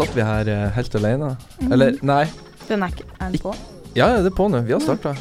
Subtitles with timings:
[0.00, 1.34] Satt vi her eh, helt alene.
[1.70, 2.24] Eller, nei.
[2.68, 3.52] Den er ikke Er den på?
[3.92, 4.62] Ja, ja, det er på nå.
[4.64, 5.12] Vi har starta.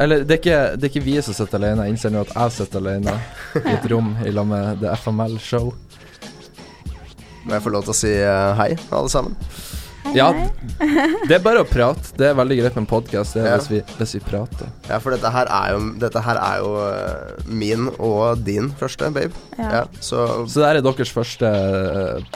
[0.00, 1.84] Eller, det er, ikke, det er ikke vi som sitter alene.
[1.84, 3.16] Jeg innser nå at jeg sitter alene
[3.60, 5.74] i et rom i lag med The FML Show.
[7.44, 9.36] Må jeg få lov til å si eh, hei, alle sammen?
[10.06, 10.48] Hei, Ja, hei.
[11.28, 12.12] det er bare å prate.
[12.16, 13.56] Det er veldig greit med en podkast Ja.
[13.56, 14.68] hvis, vi, hvis vi prater.
[14.88, 19.10] Ja, for dette her er jo, dette her er jo eh, min og din første,
[19.14, 19.32] babe.
[19.58, 19.70] Ja.
[19.80, 21.50] Ja, så Så det her er deres første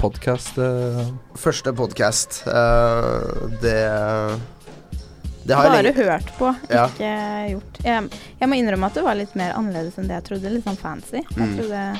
[0.01, 0.59] podkast.
[1.39, 2.43] første podkast,
[3.63, 3.79] det
[5.47, 6.87] Det har Bare hørt på, Ja.
[6.89, 7.13] ikke
[7.55, 7.79] gjort.
[7.85, 8.11] Jeg,
[8.41, 10.51] jeg må innrømme at det var litt mer annerledes enn det jeg trodde.
[10.53, 11.23] Litt sånn fancy.
[11.23, 11.99] Jeg Mm.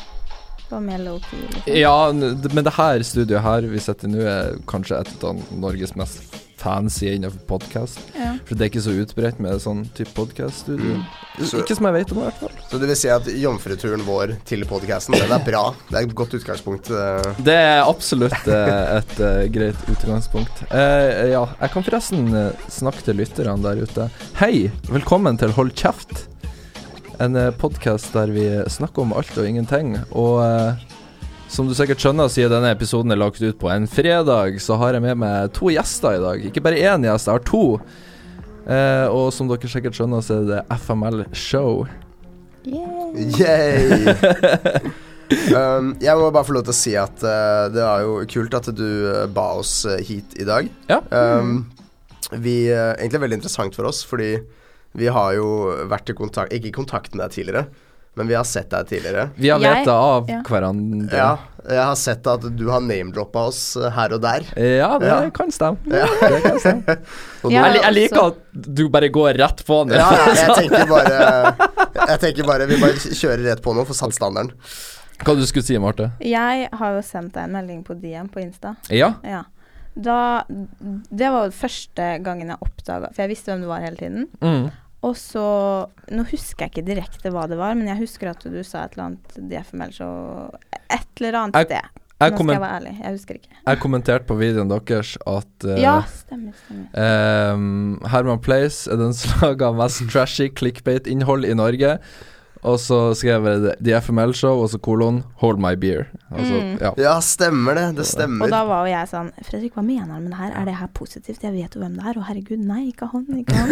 [0.71, 1.41] Det var mer low-key.
[1.51, 1.77] Liksom.
[1.81, 2.13] Ja,
[2.55, 6.37] men det her studioet her vi sitter i nå, er kanskje et av Norges mest
[6.61, 7.99] fancy innenfor podkast.
[8.15, 8.35] Ja.
[8.45, 10.99] For det er ikke så utbredt med sånn type podkaststudio.
[11.01, 11.07] Mm.
[11.49, 12.53] Så- Ikke som jeg vet om, i hvert fall.
[12.71, 15.63] Så det vil si at jomfruturen vår til podkasten, den er bra.
[15.89, 16.91] Det er et godt utgangspunkt.
[16.93, 17.35] eh.
[17.43, 20.63] Det er absolutt et, et eh, greit utgangspunkt.
[20.71, 24.11] Uh, ja, jeg kan forresten eh, snakke til lytterne der ute.
[24.39, 26.27] Hei, velkommen til Hold kjeft.
[27.21, 29.93] En uh, podkast der vi snakker om alt og ingenting.
[30.17, 30.85] Og eh,
[31.53, 34.97] som du sikkert skjønner, siden denne episoden er lagt ut på en fredag, så har
[34.97, 36.45] jeg med meg to gjester i dag.
[36.49, 37.65] Ikke bare én gjest, jeg har to.
[38.71, 41.85] Eh, og som dere sikkert skjønner, så er det FML Show.
[42.65, 43.27] Yay.
[43.41, 44.15] Yay!
[45.59, 48.57] um, jeg må bare få lov til å si at uh, det er jo kult
[48.57, 50.73] at du uh, ba oss eh, hit i dag.
[50.89, 51.01] Ja.
[51.11, 51.67] Um,
[52.31, 54.39] vi, uh, egentlig veldig interessant for oss, fordi
[54.93, 55.47] vi har jo
[55.91, 57.67] vært i kontakt Ikke i kontakt med deg tidligere,
[58.19, 59.29] men vi har sett deg tidligere.
[59.39, 60.41] Vi har veta av ja.
[60.49, 61.15] hverandre.
[61.17, 61.29] Ja,
[61.71, 63.61] jeg har sett at du har name-droppa oss
[63.95, 64.43] her og der.
[64.59, 65.19] Ja, det Ja.
[65.31, 65.79] kan stemme.
[65.87, 66.09] Ja.
[66.21, 66.97] Det kan stemme.
[67.55, 69.95] Jeg, jeg liker at du bare går rett på nå.
[69.97, 71.55] ja, ja, jeg tenker bare
[72.11, 74.51] Jeg tenker bare Vi bare kjører rett på nå, for satt standarden.
[75.25, 76.11] Hva du skulle si, Marte?
[76.25, 78.75] Jeg har jo sendt deg en melding på DM på Insta.
[78.93, 79.15] Ja.
[79.25, 79.43] Ja.
[79.95, 83.99] Da Det var jo første gangen jeg oppdaga For jeg visste hvem du var hele
[83.99, 84.29] tiden.
[84.41, 84.69] Mm.
[85.07, 85.43] Og så
[86.13, 88.97] Nå husker jeg ikke direkte hva det var, men jeg husker at du sa et
[88.99, 90.09] eller annet DFML, så
[90.91, 91.97] Et eller annet sted.
[92.21, 92.91] Jeg, Nå skal jeg være ærlig.
[93.01, 93.55] Jeg husker ikke.
[93.65, 96.53] jeg kommenterte på videoen deres at uh, Ja, stemmer.
[96.67, 96.91] stemmer.
[97.01, 101.95] ehm, Herman Place er den som lager mest trashy clickbait-innhold i Norge.
[102.63, 106.09] Og så skrev jeg det- The FML Show, og så kolon Hold my beer.
[106.31, 106.81] Altså, Mm.
[106.81, 106.91] ja.
[106.99, 107.97] Ja, stemmer det.
[107.97, 108.45] Det stemmer.
[108.45, 110.53] Og da var jo jeg sånn Fredrik, hva mener han med det her?
[110.61, 111.41] Er det her positivt?
[111.43, 112.21] Jeg vet jo hvem det er.
[112.21, 113.71] Å herregud, nei, ikke han, ikke han.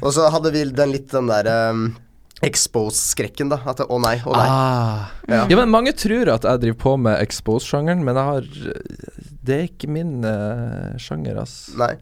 [0.02, 1.96] Og så hadde vi den litt den der um,
[2.42, 3.60] expose-skrekken, da.
[3.64, 4.46] At det- å nei, å nei.
[4.50, 5.10] Ah.
[5.28, 5.46] Ja.
[5.48, 8.42] ja, men mange tror at jeg driver på med expose-sjangeren, men jeg har
[9.46, 11.70] Det er ikke min uh, sjanger, ass.
[11.78, 11.92] Nei.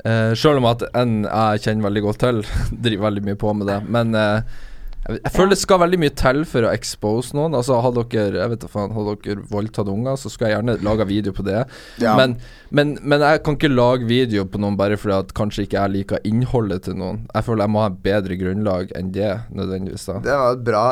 [0.00, 2.40] Uh, Sjøl om at en jeg kjenner veldig godt til,
[2.88, 3.82] driver veldig mye på med det.
[3.86, 4.40] Men eh,
[5.18, 7.54] jeg, føler det skal veldig mye til for å expose noen.
[7.58, 11.06] Altså Har dere jeg vet faen, har dere voldtatt unger, så skal jeg gjerne lage
[11.10, 11.64] video på det.
[12.02, 12.14] Ja.
[12.18, 12.36] Men,
[12.70, 15.94] men, men jeg kan ikke lage video på noen bare fordi at kanskje ikke jeg
[15.98, 17.22] liker innholdet til noen.
[17.34, 20.06] Jeg føler jeg må ha et bedre grunnlag enn det, nødvendigvis.
[20.10, 20.84] da Det var bra.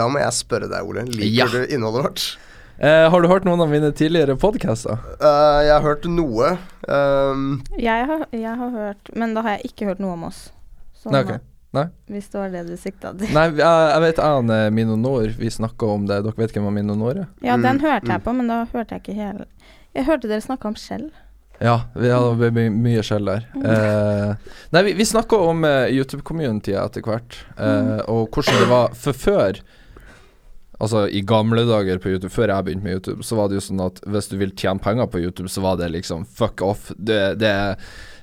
[0.00, 1.06] Da må jeg spørre deg, Ole.
[1.10, 1.46] Liker Ja.
[1.52, 2.28] du innholdet vårt?
[2.80, 4.96] Uh, har du hørt noen av mine tidligere podkaster?
[5.20, 6.54] Uh, jeg har hørt noe.
[6.88, 10.46] Um, Jeg har, jeg har hørt Men da har jeg ikke hørt noe om oss.
[10.96, 11.49] Sånn, Nei, ok.
[11.76, 11.86] Nei.
[12.10, 13.30] Hvis det var det du sikta til.
[13.34, 16.22] Nei, jeg, jeg vet Ane Minonor, Mino Nord, vi snakka om det.
[16.26, 17.26] Dere vet hvem Mino Nord er?
[17.46, 18.24] Ja, den Mm, hørte jeg mm.
[18.26, 19.46] på, men da hørte jeg ikke hele
[19.94, 21.10] Jeg hørte dere snakke om skjell.
[21.60, 23.44] Ja, vi hadde my mye skjell der.
[23.52, 28.96] Eh, nei, vi, vi snakka om uh, YouTube-communityet etter hvert, eh, og hvordan det var
[28.96, 29.60] For før
[30.80, 33.64] Altså i gamle dager på YouTube, før jeg begynte med YouTube, så var det jo
[33.66, 36.86] sånn at hvis du vil tjene penger på YouTube, så var det liksom fuck off.
[36.96, 37.50] Det, det,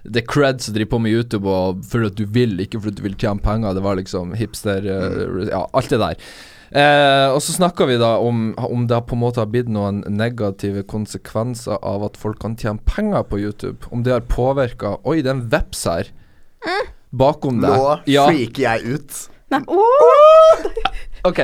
[0.08, 2.96] det er creds som driver på med YouTube og fordi at du vil, ikke fordi
[2.96, 3.74] at du vil tjene penger.
[3.78, 6.22] Det var liksom hipster eh, Ja, alt det der.
[6.68, 10.02] Eh, og så snakka vi da om om det på en måte har blitt noen
[10.12, 13.88] negative konsekvenser av at folk kan tjene penger på YouTube.
[13.92, 16.12] Om det har påvirka Oi, det er en veps her.
[17.12, 17.72] Bakom deg.
[17.72, 19.22] nå Ja, freaker jeg ut.
[19.54, 20.68] Nei, Oh!
[21.30, 21.40] OK.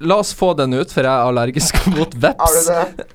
[0.00, 3.06] La oss få den ut, for jeg er allergisk mot Er Har du det?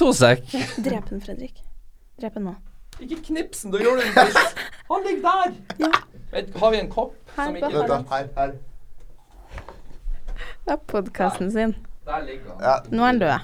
[0.00, 0.42] To sek.
[0.82, 1.62] Drep den, Fredrik.
[2.20, 2.56] Drep den nå.
[3.00, 4.64] Ikke knips den, da gjør du en fisk.
[4.90, 5.54] Han ligger der.
[5.78, 5.90] Ja.
[6.32, 8.10] Vent, har vi en kopp Her, som ikke Vent.
[8.10, 8.52] Her, her.
[10.64, 11.74] Det er podkasten sin.
[12.06, 12.62] Der ligger han.
[12.68, 12.74] Ja.
[12.90, 13.38] Nå er han død.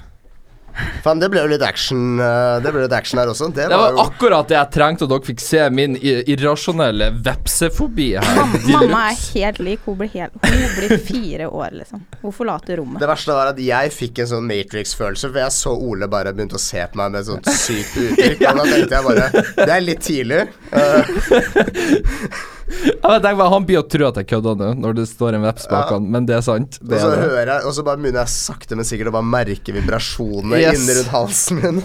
[1.03, 3.49] Faen, det ble jo litt action uh, Det ble litt action her også.
[3.55, 8.09] Det, Det var jo akkurat det jeg trengte, og dere fikk se min irrasjonelle vepsefobi
[8.17, 8.41] her.
[8.73, 9.85] Mamma, er helt lik.
[9.87, 12.03] Hun blir, helt, hun blir fire år, liksom.
[12.21, 12.99] Hun forlater rommet.
[13.01, 16.59] Det verste var at jeg fikk en sånn Matrix-følelse, for jeg så Ole bare begynte
[16.59, 18.45] å se på meg med et sånt sykt uttrykk.
[18.51, 20.43] Og da tenkte jeg bare Det er litt tidlig.
[20.73, 25.37] Uh, Jeg tenker bare, Han blir å tro at jeg kødder nå, når det står
[25.37, 25.93] en veps bak Ja.
[25.95, 26.79] han, men det er sant.
[26.83, 27.29] Og så er det.
[27.29, 30.81] hører jeg Og så bare begynner jeg sakte, men sikkert å bare merke vibrasjonene Yes.
[30.81, 31.79] inni rundt halsen min.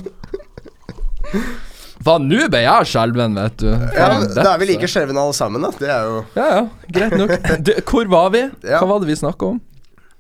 [2.03, 3.69] Faen, nå ble jeg skjelven, vet du.
[3.71, 5.71] Ja, Faen, ja, Da er vi like skjelvne alle sammen, da.
[5.79, 6.63] Det er jo Ja, ja,
[6.99, 7.35] greit nok.
[7.69, 8.43] Du, hvor var vi?
[8.67, 8.81] Ja.
[8.83, 9.61] Hva var det vi snakka om?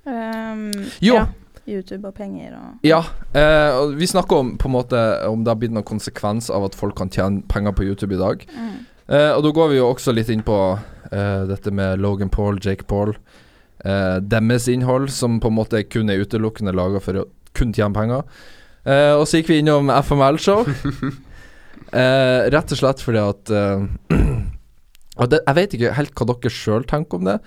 [0.06, 0.68] Um,
[1.02, 1.18] Jo.
[1.18, 1.26] Ja,
[1.66, 3.02] YouTube og penger og Ja,
[3.38, 6.64] eh, og vi snakker om på en måte om det har blitt noen konsekvens av
[6.70, 8.46] at folk kan tjene penger på YouTube i dag.
[8.54, 8.80] mm.
[9.08, 10.58] Eh, og da går vi jo også litt inn på
[11.10, 13.14] eh, dette med Logan Paul, Jake Paul.
[13.84, 17.96] Eh, deres innhold, som på en måte kun er utelukkende laga for å kun tjene
[17.96, 18.22] penger.
[18.84, 20.66] Eh, og så gikk vi innom FML-show.
[22.02, 23.86] eh, rett og slett fordi at eh,
[25.20, 27.38] og det, Jeg vet ikke helt hva dere sjøl tenker om det,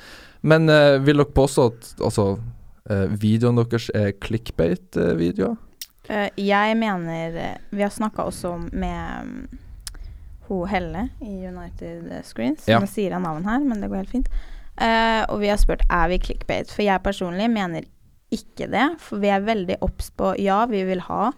[0.46, 2.28] men eh, vil dere påstå at altså,
[2.90, 5.56] eh, videoene deres er clickbait-videoer?
[6.06, 7.38] Eh, jeg mener
[7.74, 9.48] Vi har snakka også med
[10.48, 12.68] ho Helle i United Screens.
[12.70, 12.80] Ja.
[12.82, 14.30] Nå sier jeg navn her, men det går helt fint.
[14.76, 16.72] Uh, og vi har spurt er vi clickbait.
[16.72, 17.88] For jeg personlig mener
[18.34, 18.88] ikke det.
[19.04, 21.30] For vi er veldig obs på Ja, vi vil ha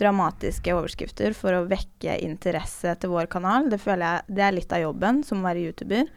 [0.00, 3.68] dramatiske overskrifter for å vekke interesse til vår kanal.
[3.70, 6.10] Det føler jeg det er litt av jobben som å være YouTuber.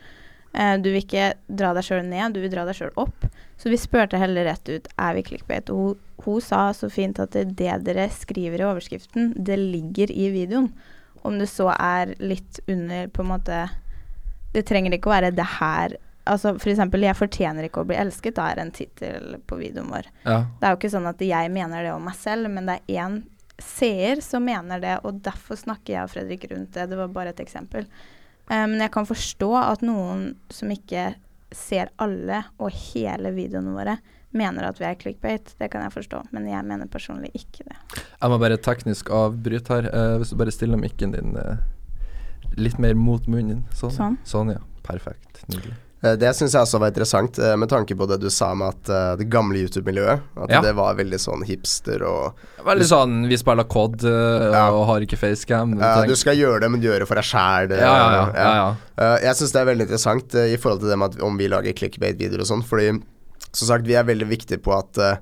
[0.54, 3.28] Uh, du vil ikke dra deg sjøl ned, du vil dra deg sjøl opp.
[3.60, 5.70] Så vi spurte heller rett ut er vi clickbait.
[5.70, 10.12] Og hun, hun sa så fint at det, det dere skriver i overskriften, det ligger
[10.12, 10.72] i videoen.
[11.24, 13.60] Om det så er litt under på en måte
[14.54, 15.98] Det trenger ikke å være det her
[16.30, 19.90] Altså for eksempel 'Jeg fortjener ikke å bli elsket' da er en tittel på videoen
[19.92, 20.06] vår.
[20.24, 20.38] Ja.
[20.60, 23.04] Det er jo ikke sånn at jeg mener det om meg selv, men det er
[23.04, 23.18] én
[23.60, 26.88] seer som mener det, og derfor snakker jeg og Fredrik rundt det.
[26.90, 27.90] Det var bare et eksempel.
[28.48, 31.14] Men men jeg kan forstå at noen som ikke
[31.52, 33.98] ser alle og hele videoene våre,
[34.34, 35.54] mener at vi er clickbait.
[35.60, 37.78] Det kan jeg forstå, men jeg mener personlig ikke det.
[38.22, 39.90] Jeg må bare teknisk avbryte her.
[39.94, 41.56] Uh, hvis du bare stiller mikken din uh,
[42.58, 43.64] litt mer mot munnen.
[43.74, 43.94] Sånn.
[43.96, 44.18] Sånn.
[44.28, 44.62] sånn ja.
[44.84, 45.46] Perfekt.
[45.48, 45.74] Nydelig.
[46.04, 49.18] Eh, Det syns jeg også var interessant, med tanke på det du sa med at
[49.22, 50.60] det gamle YouTube-miljøet At Ja.
[50.62, 54.66] det var veldig sånn hipster og Veldig sånn vi spiller COD Ja.
[54.76, 55.80] og har ikke facecam.
[55.80, 57.70] ja, Du skal gjøre det, men du gjør det for deg sjæl.
[57.72, 58.76] ja, ja, ja, ja, ja.
[58.98, 61.48] Eh, jeg syns det er veldig interessant i forhold til det med at om vi
[61.48, 63.02] lager clickbait-videoer og sånn, fordi
[63.54, 65.22] som sagt, vi er veldig viktige på at uh,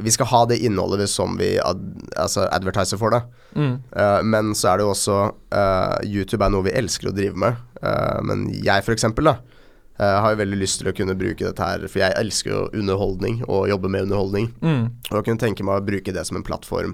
[0.00, 1.80] vi skal ha det innholdet som vi ad,
[2.18, 3.20] altså advertiser for, det.
[3.54, 3.74] Mm.
[3.94, 7.38] Uh, men så er det jo også uh, YouTube er noe vi elsker å drive
[7.38, 7.66] med.
[8.28, 9.38] Men jeg for eksempel da
[10.00, 13.38] har jo veldig lyst til å kunne bruke dette her, for jeg elsker jo underholdning
[13.46, 14.50] og jobbe med underholdning.
[14.60, 14.82] Mm.
[15.08, 16.92] Og jeg kunne tenke meg å bruke det som en plattform.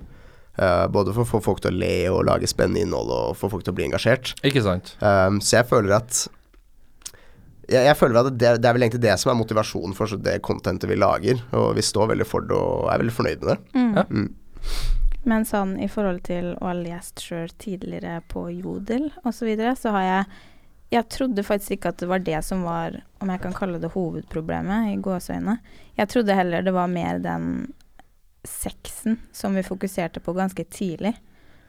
[0.95, 3.67] både for å få folk til å le og lage spennende innhold og få folk
[3.67, 4.33] til å bli engasjert.
[4.47, 4.95] Ikke sant?
[4.99, 6.23] Så jeg føler at
[7.67, 10.39] jeg, jeg føler at det, det er vel egentlig det som er motivasjonen for det
[10.47, 11.41] contentet vi lager.
[11.59, 13.59] Og vi står veldig for det og er veldig fornøyd med det.
[13.75, 14.05] Ja.
[14.11, 14.29] Mm.
[15.27, 19.73] Men sånn i forhold til å ha lest sjøl tidligere på Jodel osv., så, videre,
[19.79, 20.37] så har jeg
[20.95, 23.91] Jeg trodde faktisk ikke at det var det som var, om jeg kan kalle det
[23.91, 25.57] hovedproblemet, i gåseøyne.
[25.99, 27.73] Jeg trodde heller det var mer den
[28.47, 31.17] sexen som vi fokuserte på ganske tidlig.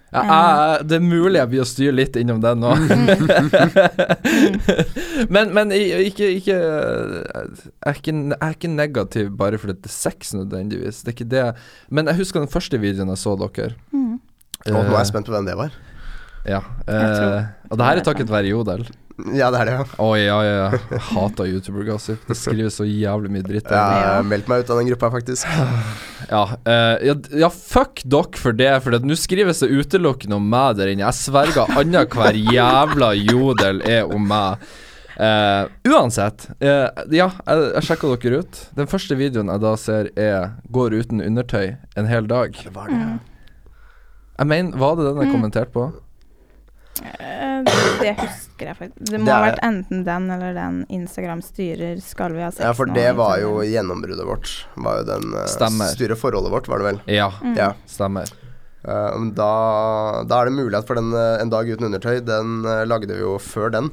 [0.08, 2.72] Ja, jeg, det er mulig jeg blir å styre litt innom den nå.
[5.36, 9.98] men men ikke, ikke jeg, er ikke jeg er ikke negativ bare fordi det er
[9.98, 11.02] sex nødvendigvis.
[11.04, 11.44] Det er ikke det.
[11.92, 13.76] Men jeg husker den første videoen jeg så dere.
[13.92, 14.16] Mm.
[14.68, 15.76] Og nå er Eh, jeg spent på hvem det var.
[16.48, 16.62] Ja.
[16.88, 18.88] Uh, Eh, og det her er takket være Jodel.
[19.34, 19.84] Ja, det er det, ja.
[20.04, 20.66] Å ja, ja, ja.
[20.92, 22.28] Jeg Hater YouTuber-gossip.
[22.30, 23.66] Det skrives så jævlig mye dritt.
[23.66, 24.06] Jeg der.
[24.14, 25.48] har meldt meg ut av den gruppa, faktisk.
[26.30, 30.76] Ja, uh, ja, ja, fuck dere for det, for nå skrives det utelukkende om meg
[30.78, 31.08] der inne.
[31.08, 34.68] Jeg sverger annenhver jævla jodel er om meg.
[35.18, 38.60] Uh, uansett, Uh, ja, jeg, jeg sjekka dere ut.
[38.78, 42.54] Den første videoen jeg da ser, er 'går uten undertøy en hel dag'.
[42.64, 43.02] Det var det.
[43.02, 43.20] Mm.
[44.38, 45.34] Jeg mener, var det den jeg Mm.
[45.34, 45.88] kommenterte på?
[47.04, 47.64] Eh,
[48.02, 49.06] det husker jeg faktisk.
[49.12, 52.50] Det må Det ha er- vært enten den eller den Instagram styrer skal vi ha
[52.52, 53.54] sex Ja, for nå, det var liksom.
[53.54, 54.66] jo gjennombruddet vårt.
[54.76, 55.94] Var jo den uh, Stemmer.
[55.96, 57.02] styre forholdet vårt, var det vel.
[57.16, 57.56] Ja, Mm.
[57.58, 57.74] Ja.
[57.88, 58.28] stemmer.
[58.88, 62.22] Eh, da, da er det mulighet for den eh, En dag uten undertøy.
[62.24, 63.92] Den eh, lagde vi jo før den.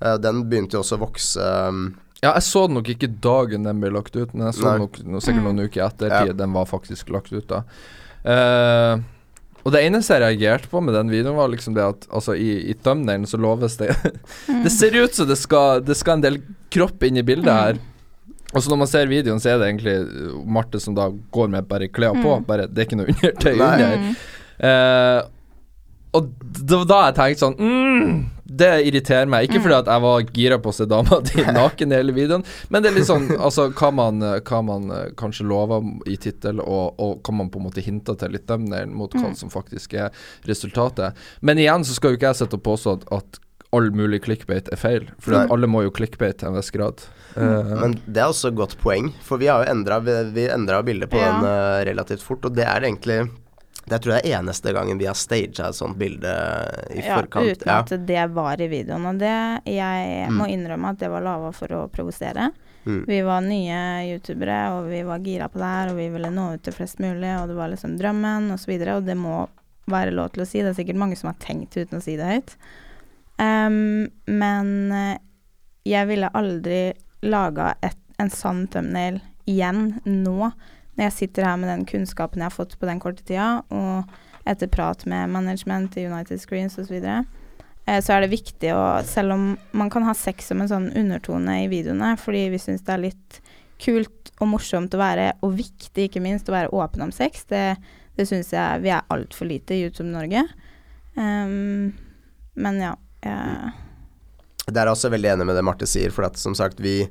[0.00, 3.62] Eh, den begynte jo også å vokse um, Ja, jeg så den nok ikke dagen
[3.64, 5.54] den ble lagt ut, men jeg så den nok no, sikkert Mm.
[5.56, 6.32] noen uker etter Ja.
[6.32, 7.62] den var faktisk lagt ut da.
[8.24, 8.98] Eh,
[9.64, 12.70] og det eneste jeg reagerte på med den videoen, var liksom det at altså, i,
[12.72, 13.90] i thumbnailen så loves det
[14.48, 14.62] Mm.
[14.64, 16.36] Det ser ut som det skal, det skal en del
[16.72, 17.78] kropp inn i bildet her.
[18.54, 21.50] Og så når man ser videoen, så er det egentlig uh, Marte som da går
[21.52, 22.38] med bare klær på.
[22.40, 22.46] Mm.
[22.48, 23.94] Bare, det er ikke noe undertøy under.
[24.00, 24.14] Mm.
[24.70, 25.20] Eh,
[26.18, 28.14] og det var da jeg tenkte sånn mm,
[28.50, 29.44] Det irriterer meg.
[29.46, 29.62] Ikke Mm.
[29.62, 32.82] fordi at jeg var gira på å se dama di naken i hele videoen, men
[32.82, 36.98] det er litt sånn Altså hva man, hva man eh, kanskje lover i tittel, og,
[36.98, 39.36] og hva man på en måte hinter til litt thumbnail mot hva Mm.
[39.38, 40.10] som faktisk er
[40.50, 41.14] resultatet.
[41.40, 43.38] Men igjen så skal jo ikke jeg sitte og påstå at, at
[43.72, 45.04] all mulig clickbait er feil.
[45.22, 45.44] For Nei.
[45.54, 47.04] alle må jo clickbait til en viss grad.
[47.36, 50.00] Uh, Men det er også et godt poeng, for vi har jo endra
[50.82, 51.28] bildet på Ja.
[51.36, 53.28] den uh, relativt fort, og det er egentlig
[53.88, 56.30] Det tror jeg er eneste gangen vi har staged et sånt bilde
[56.94, 57.48] i Ja, forkant.
[57.56, 59.06] uten at det var i videoen.
[59.06, 60.36] Og det Jeg Mm.
[60.36, 62.50] må innrømme at det var lava for å provosere.
[62.86, 63.04] Mm.
[63.06, 63.80] Vi var nye
[64.12, 66.98] youtubere, og vi var gira på det her, og vi ville nå ut til flest
[66.98, 69.48] mulig, og det var liksom drømmen, og så videre, og det må
[69.88, 70.62] være lov til å si.
[70.62, 72.54] Det er sikkert mange som har tenkt uten å si det høyt.
[73.38, 75.18] Um, men eh,
[75.88, 77.74] jeg ville aldri laga
[78.18, 80.52] en sann thumbnail igjen nå,
[81.00, 84.10] jeg sitter her med den kunnskapen jeg har fått på den korte tida, og
[84.48, 86.86] etter prat med management i United Screens osv.
[86.88, 87.24] Så, videre,
[87.86, 90.90] eh, så er det viktig å Selv om man kan ha sex som en sånn
[90.96, 93.40] undertone i videoene, fordi vi syns det er litt
[93.80, 97.76] kult og morsomt å være, og viktig ikke minst, å være åpen om sex, det,
[98.16, 100.42] det syns jeg vi er altfor lite i YouTube Norge.
[101.16, 101.92] Um,
[102.56, 102.94] men ja.
[103.24, 103.72] jeg-
[104.72, 107.08] Der er jeg også veldig enig med det Marte sier, for at som sagt, vi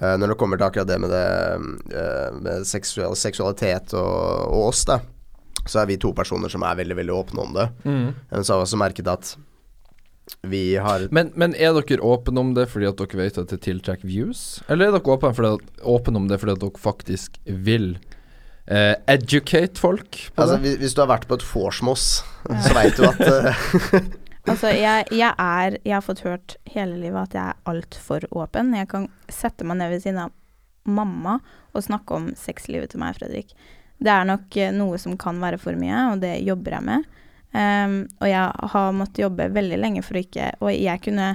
[0.00, 1.26] eh, Når det kommer til akkurat det med det
[1.96, 5.00] uh, med seksual, seksualitet og, og oss, da,
[5.66, 7.68] så er vi to personer som er veldig, veldig åpne om det.
[7.84, 8.08] mm.
[8.30, 9.34] Men så har vi også merket at
[10.46, 13.60] vi har men, men er dere åpne om det fordi at dere vet at det
[13.66, 14.60] tiltrekker views?
[14.70, 17.92] Eller er dere åpne, fordi at, åpne om det fordi at dere faktisk vil
[18.70, 20.62] uh, educate folk på Altså, det?
[20.64, 22.08] hvis, hvis du har vært på et vorsmoss,
[22.46, 23.20] så veit du at
[24.48, 28.72] Altså, jeg, jeg er Jeg har fått hørt hele livet at jeg er altfor åpen.
[28.76, 30.36] Jeg kan sette meg ned ved siden av
[30.88, 31.38] mamma
[31.76, 33.52] og snakke om sexlivet til meg, Fredrik.
[34.00, 37.08] Det er nok eh, noe som kan være for mye, og det jobber jeg med.
[37.50, 41.32] Um, og jeg har måttet jobbe veldig lenge for å ikke Og jeg kunne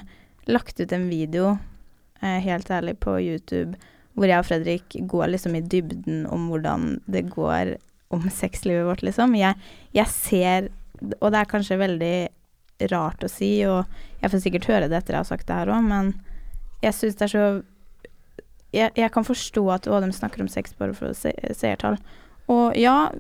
[0.48, 1.58] lagt ut en video,
[2.22, 3.76] eh, helt ærlig, på YouTube
[4.16, 7.74] hvor jeg og Fredrik går liksom i dybden om hvordan det går
[8.16, 9.36] om sexlivet vårt, liksom.
[9.36, 9.60] Jeg,
[9.92, 10.70] jeg ser
[11.20, 12.16] Og det er kanskje veldig
[12.92, 13.86] rart å si, og
[14.22, 16.14] jeg får sikkert høre det etter jeg har sagt det her òg, men
[16.84, 17.48] jeg syns det er så
[18.76, 21.96] jeg, jeg kan forstå at å, de snakker om sex bare for se, seertall.
[22.52, 23.12] Og ja,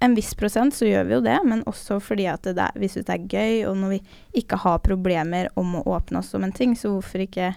[0.00, 2.88] en viss prosent så gjør vi jo det, men også fordi at det er, vi
[2.88, 4.00] syns det er gøy, og når vi
[4.42, 7.52] ikke har problemer om å åpne oss om en ting, så hvorfor ikke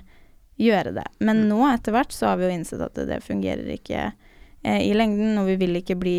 [0.60, 1.06] gjøre det?
[1.24, 4.82] Men nå etter hvert så har vi jo innsett at det, det fungerer ikke eh,
[4.84, 6.18] i lengden, og vi vil ikke bli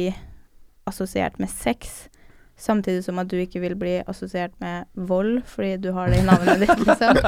[0.88, 2.06] assosiert med sex.
[2.56, 6.26] Samtidig som at du ikke vil bli assosiert med vold fordi du har det i
[6.26, 7.18] navnet ditt, liksom.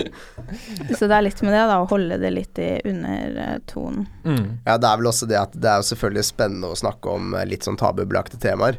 [0.98, 4.04] Så det er litt med det, da, å holde det litt i undertonen.
[4.24, 4.44] Mm.
[4.66, 7.32] Ja, det er vel også det at det er jo selvfølgelig spennende å snakke om
[7.38, 8.78] eh, litt sånn tabubelagte temaer.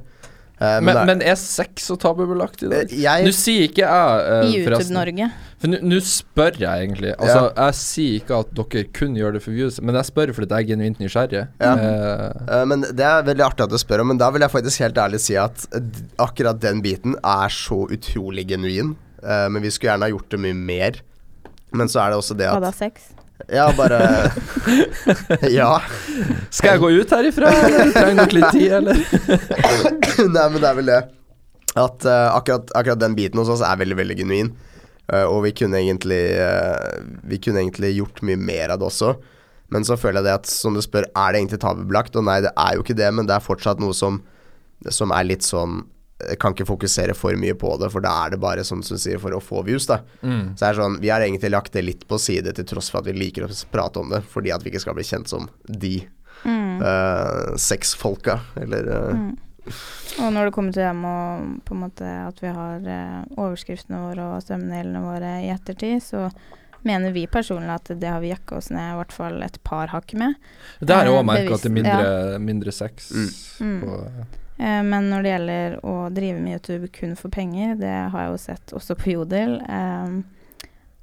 [0.56, 2.86] Eh, Men, men, er- men er sex så tabubelagt i dag?
[2.88, 5.28] Eh, jeg Nå sier ikke jeg uh, I YouTube-Norge.
[5.60, 7.12] For nå- spør jeg egentlig.
[7.20, 10.54] Altså, Jeg sier ikke at dere kun gjør det for views, men jeg spør fordi
[10.56, 11.46] jeg er genuint nysgjerrig.
[11.60, 11.74] Ja.
[11.76, 14.52] Uh, Eh, men Det er veldig artig at du spør om, men da vil jeg
[14.54, 15.82] faktisk helt ærlig si at eh,
[16.24, 18.96] akkurat den biten er så utrolig genuin.
[19.24, 21.02] Eh, men vi skulle gjerne ha gjort det mye mer.
[21.76, 23.10] Men så er det også det at Hva da, sex?
[23.51, 24.00] Ja, bare
[25.58, 25.82] Ja.
[26.50, 29.01] skal jeg gå ut herifra, eller trenger nok litt tid, eller?
[30.36, 31.01] Nei, men det er vel det.
[31.75, 34.54] At uh, akkurat, akkurat den biten hos oss er veldig, veldig genuin.
[35.12, 39.12] Uh, og vi kunne egentlig uh, Vi kunne egentlig gjort mye mer av det også.
[39.74, 42.15] Men så føler jeg det at som du spør, er det egentlig tabubelagt?
[42.15, 44.22] Og nei, det er jo ikke det, men det er fortsatt noe som,
[44.94, 45.84] som er litt sånn
[46.39, 49.19] kan ikke fokusere for mye på det, for da er det bare som du sier,
[49.19, 50.00] for å få views, da.
[50.22, 50.55] Mm.
[50.55, 53.00] Så det er sånn, Vi har egentlig lagt det litt på side, til tross for
[53.00, 55.50] at vi liker å prate om det, fordi at vi ikke skal bli kjent som
[55.67, 56.07] de
[56.45, 56.81] Mm.
[56.84, 59.15] uh, sexfolka, eller uh.
[59.15, 59.38] Mm.
[60.22, 63.98] Og når det kommer til det med på en måte at vi har eh, overskriftene
[64.03, 66.27] våre og stemmedelene våre i ettertid, så
[66.86, 69.89] mener vi personlig at det har vi jakka oss ned i hvert fall et par
[69.89, 70.36] hakk med.
[70.79, 73.10] Det har jeg Eh, òg merka, at det er mindre, mindre, mindre sex.
[73.12, 73.31] Mm.
[73.65, 73.79] Mm.
[73.81, 74.45] På, Eh,
[74.88, 78.42] men når det gjelder å drive med YouTube kun for penger, det har jeg jo
[78.46, 79.58] sett også på Jodel.
[79.62, 80.16] Eh,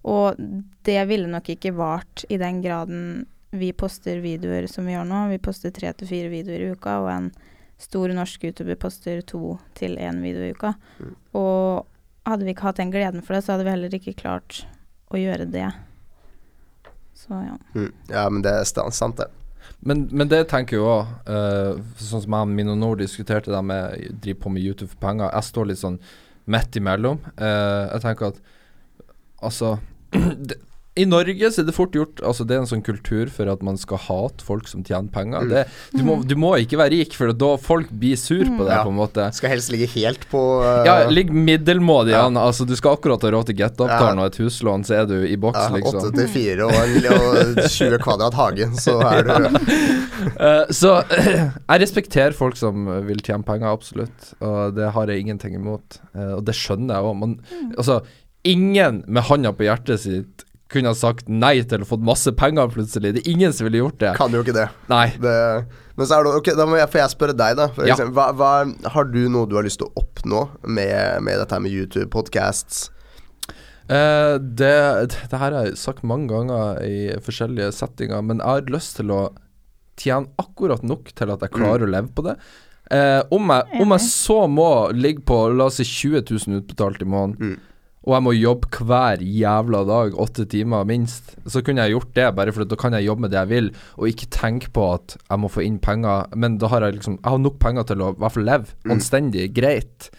[0.09, 0.41] og
[0.89, 5.27] det ville nok ikke vart i den graden vi poster videoer som vi gjør nå.
[5.35, 7.29] Vi poster tre til fire videoer i uka, og en
[7.83, 10.73] stor norsk YouTuber poster to til én video i uka.
[10.99, 11.13] Mm.
[11.39, 11.87] Og
[12.29, 14.63] hadde vi ikke hatt den gleden for det, så hadde vi heller ikke klart
[15.13, 15.69] å gjøre det.
[17.19, 17.59] Så ja.
[17.77, 19.29] mm, Ja, men det er sant, det.
[19.83, 21.09] Men, men det tenker jeg òg,
[21.99, 25.33] sånn som jeg og Mino Nord diskuterte det med driver på med YouTube for penger.
[25.35, 25.99] Jeg står litt sånn
[26.51, 27.19] midt imellom.
[27.39, 28.41] Uh, jeg tenker at
[29.43, 29.77] altså
[30.49, 30.59] det,
[30.93, 33.63] I Norge så er det fort gjort Altså Det er en sånn kultur for at
[33.65, 35.47] man skal hate folk som tjener penger.
[35.47, 35.53] Mm.
[35.55, 35.63] Det,
[35.97, 38.83] du, må, du må ikke være rik, for da folk blir sur på det, Ja.
[38.85, 39.29] på en måte.
[39.33, 42.27] Skal helst ligge helt på uh, Ja, ligg middelmådig Ja.
[42.29, 44.27] Altså, du skal akkurat ha råd til get-avtalen Ja.
[44.27, 46.03] og et huslån, så er du i boks, ja, liksom.
[46.13, 46.77] 8 til 4 og,
[47.17, 49.33] og 20 kvadrat hage, så er du
[50.23, 50.93] Eh, så
[51.73, 54.29] jeg respekterer folk som vil tjene penger, absolutt.
[54.45, 55.99] Og det har jeg ingenting imot.
[56.15, 57.35] Eh, og det skjønner jeg òg.
[57.75, 57.97] Altså,
[58.47, 62.71] ingen med handa på hjertet sitt kunne ha sagt nei til å få masse penger
[62.73, 63.13] plutselig.
[63.17, 64.15] Det er ingen som ville gjort det.
[64.19, 64.69] Kan jo ikke det.
[64.93, 65.07] Nei.
[65.23, 65.37] det
[65.93, 67.67] men så er det Ok, da må jeg, får jeg spørre deg, da.
[67.77, 67.93] For Ja.
[67.95, 71.53] eksempel, hva, hva, har du noe du har lyst til å oppnå med, med dette
[71.53, 72.87] her med YouTube, podcasts?
[73.93, 74.73] Eh, det,
[75.29, 79.13] det her har jeg sagt mange ganger i forskjellige settinger, men jeg har lyst til
[79.13, 79.23] å
[80.01, 82.39] tjene akkurat nok til at jeg klarer å leve på det.
[82.93, 87.05] Eh, om, jeg, om jeg så må ligge på la oss si 20 000 utbetalt
[87.05, 87.69] i måneden, Mm.
[88.03, 92.25] Og jeg må jobbe hver jævla dag, åtte timer minst, så kunne jeg gjort det,
[92.35, 95.15] bare for da kan jeg jobbe med det jeg vil, og ikke tenke på at
[95.29, 96.27] jeg må få inn penger.
[96.35, 98.67] Men da har jeg liksom Jeg har nok penger til å i hvert fall leve
[98.85, 98.91] Mm.
[98.97, 100.11] anstendig, greit.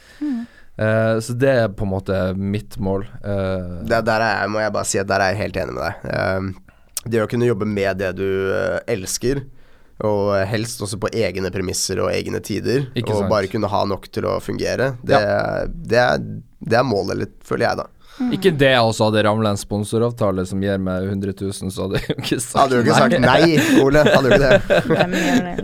[0.79, 3.03] Eh, så det er på en måte mitt mål.
[3.21, 5.83] Uh, Det, der er, må jeg bare si at der er jeg helt enig med
[5.83, 5.95] deg.
[6.09, 8.25] Uh, det å kunne jobbe med det du
[8.89, 9.43] elsker,
[10.03, 13.31] og helst også på egne premisser og egne tider, Ikke og sant.
[13.31, 15.19] bare kunne ha nok til å fungere, det,
[15.89, 16.23] det, er,
[16.59, 17.89] det er målet litt, føler jeg, da.
[18.35, 21.97] Ikke det jeg også hadde ramla en sponsoravtale som gir meg 100 000, så hadde
[22.03, 22.61] jeg jo ikke sagt nei.
[22.61, 24.03] Hadde du ikke sagt nei, Ole?
[24.05, 24.53] Hadde du ikke
[25.49, 25.57] det?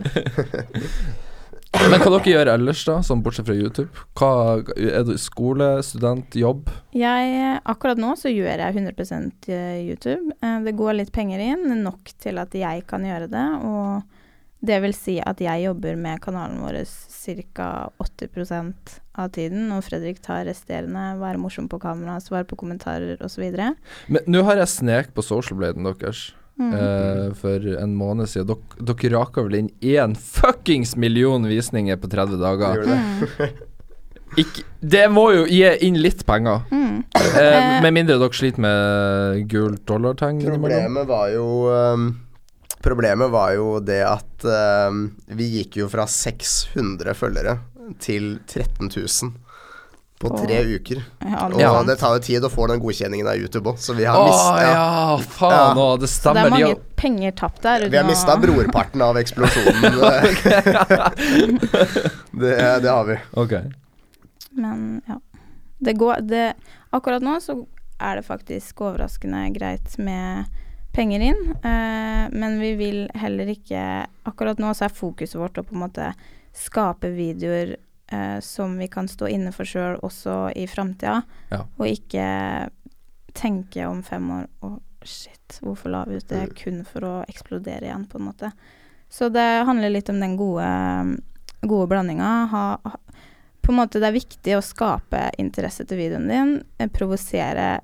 [1.80, 3.88] Men hva dere gjør ellers, da, sånn bortsett fra YouTube?
[4.18, 4.30] Hva,
[4.74, 6.72] er det skole, student, jobb?
[6.98, 10.34] Jeg, akkurat nå så gjør jeg 100 YouTube.
[10.42, 13.46] Eh, Det går litt penger inn, nok til at jeg kan gjøre det.
[13.70, 14.02] Og
[14.60, 17.70] det vil si at jeg jobber med kanalen vår ca.
[18.04, 19.70] 80% av tiden.
[19.76, 23.48] Og Fredrik tar resterende, være morsom på kamera, svare på kommentarer osv.
[24.12, 26.74] Men nå har jeg snek på socialbladen deres Mm.
[26.76, 28.50] Uh, for en måned siden.
[28.50, 32.84] Dere, dere raka vel inn én fuckings million visninger på 30 dager.
[32.84, 33.48] Det?
[34.44, 36.66] Ikke, det må jo gi inn litt penger.
[36.68, 36.98] Mm.
[37.16, 40.44] Uh, med mindre dere sliter med gult dollartegn.
[40.44, 42.10] Problemet var jo ehm,
[42.84, 44.90] Problemet var jo det at uh,
[45.36, 47.58] vi gikk jo fra 600 følgere
[48.00, 49.34] til 13 000
[50.20, 50.42] på Åh.
[50.44, 51.00] tre uker.
[51.24, 53.96] Ja, Og noe det tar jo tid å få den godkjenningen av YouTube òg, så
[53.96, 55.86] vi har Å mista ja, faen Ja.
[55.96, 57.86] det det Så det er mange de, penger tapt der.
[57.88, 59.80] Vi har uten mista brorparten av eksplosjonen.
[62.44, 63.16] det, det har vi.
[63.40, 63.56] Ok.
[64.60, 65.22] Men ja.
[65.80, 66.54] Det går det,
[66.92, 67.62] Akkurat nå så
[68.00, 70.52] er det faktisk overraskende greit med
[71.00, 71.40] penger inn.
[71.64, 73.84] Eh, men vi vil heller ikke
[74.30, 76.10] Akkurat nå så er fokuset vårt å på en måte
[76.60, 77.78] skape videoer
[78.12, 81.22] eh, som vi kan stå inne for sjøl også i framtida,
[81.54, 81.64] Ja.
[81.78, 82.26] og ikke
[83.38, 84.74] tenke om fem år Å,
[85.08, 88.50] shit, hvorfor la vi ut det kun for å eksplodere igjen, på en måte.
[89.10, 90.68] Så det handler litt om den gode,
[91.62, 92.32] gode blandinga.
[92.52, 92.98] Ha, ha,
[93.64, 97.80] på en måte det er viktig å skape interesse til videoen din, eh, provosere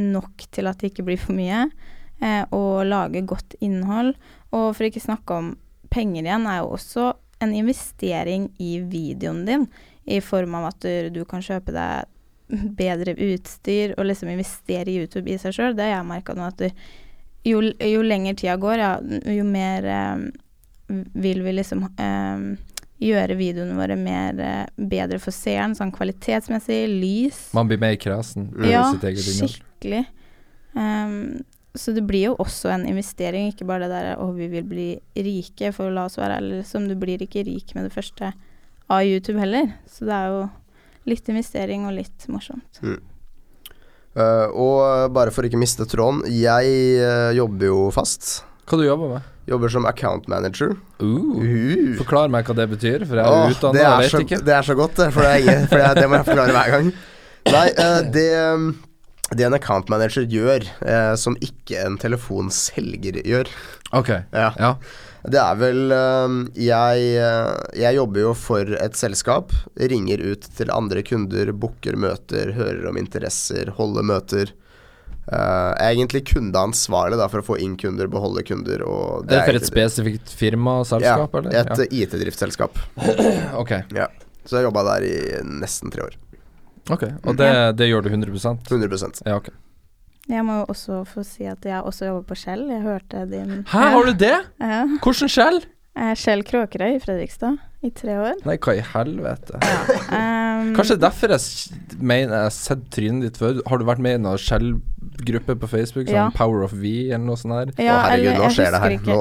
[0.00, 1.66] nok til at det ikke blir for mye,
[2.24, 4.14] eh, og lage godt innhold.
[4.54, 5.52] Og for ikke snakke om
[5.94, 7.12] penger igjen, er jo også
[7.44, 9.68] en investering i videoen din,
[10.08, 12.10] i form av at du, du kan kjøpe deg
[12.76, 15.76] bedre utstyr og liksom investere i YouTube i seg sjøl.
[15.76, 16.84] Det har jeg merka nå, at du,
[17.48, 18.92] jo, jo lenger tida går, ja,
[19.34, 20.26] jo mer eh,
[21.24, 22.44] vil vi liksom eh,
[23.04, 27.40] gjøre videoene våre mer eh, bedre for seeren, sånn kvalitetsmessig, lys.
[27.56, 28.68] Man blir mer kresen Mm.
[28.70, 29.56] Ja, innhold.
[29.56, 30.04] skikkelig.
[30.78, 31.18] Ehm,
[31.74, 34.88] så det blir jo også en investering, ikke bare det der å vi vil bli
[35.18, 36.86] rike, for la oss være ærlige, liksom.
[36.86, 38.30] Du blir ikke rik med det første
[38.86, 39.72] av YouTube heller.
[39.90, 40.44] Så det er jo
[41.10, 42.78] litt investering og litt morsomt.
[44.14, 48.44] Eh, og bare for ikke miste tråden, jeg uh, jobber jo fast.
[48.70, 49.30] Hva du jobber med?
[49.50, 50.76] Jobber som account manager.
[51.02, 51.42] Uh.
[51.42, 51.90] Uh.
[51.98, 54.40] Forklar meg hva det betyr, for jeg er utdanna det, og vet så, ikke.
[54.46, 55.02] det er så godt.
[55.10, 56.92] For det, er ingen, for det, det må jeg forklare hver gang.
[57.50, 58.28] Nei, eh, det,
[59.32, 63.48] det en account manager gjør, eh, som ikke en telefonselger gjør
[63.94, 64.50] Ok, ja.
[64.58, 64.72] ja.
[65.24, 66.34] Det er vel eh,
[66.66, 69.54] jeg, eh, jeg jobber jo for et selskap.
[69.80, 74.52] Ringer ut til andre kunder, booker møter, hører om interesser, holder møter.
[75.24, 78.84] Eh, er egentlig kundeansvarlig da, for å få inn kunder, beholde kunder.
[78.84, 81.56] Og Er det for et spesifikt firma, selskap, ja, eller?
[81.62, 81.88] et ja.
[82.02, 82.82] IT-driftsselskap.
[83.06, 83.54] ja.
[83.62, 83.78] Ok,
[84.44, 85.16] Så jeg jobba der i
[85.62, 86.18] nesten tre år.
[86.90, 87.04] Ok.
[87.24, 88.34] Og det, det gjør du 100
[88.68, 89.52] 100 Ja, ok.
[90.28, 92.64] Jeg må jo også få si at jeg også jobber på Skjell.
[92.72, 94.36] Jeg hørte din Hæ, har du det?
[94.60, 94.82] Ja.
[95.04, 95.60] Hvordan skjell?
[95.94, 98.40] Eh, Skjell Kråkerøy i Fredrikstad i tre år.
[98.48, 99.60] Nei, hva i helvete?
[100.08, 103.60] Um, Kanskje derfor jeg mener jeg har sett trynet ditt før.
[103.68, 106.08] Har du vært med i noen skjell-gruppe på Facebook?
[106.08, 106.26] Sånn Ja.
[106.34, 107.84] Power of V eller noe sånt der?
[107.84, 108.96] Ja, Å, herregud, eller nå skjer det her.
[108.96, 109.20] Ikke,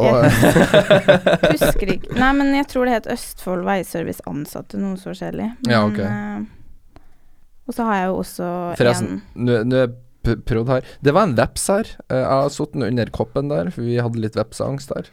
[1.44, 5.52] jeg husker ikke Nei, men jeg tror det het Østfold Veiservice Ansatte, noe så forskjellig.
[5.68, 6.08] Ja, okay.
[6.10, 6.60] ok.
[7.68, 8.48] Og så har jeg jo også
[8.80, 9.92] Forresten, en er
[10.24, 10.86] prøvd her.
[11.04, 11.90] Det var en veps her.
[12.10, 15.10] Eh, Jeg har sittet under koppen der, for vi hadde litt vepseangst der.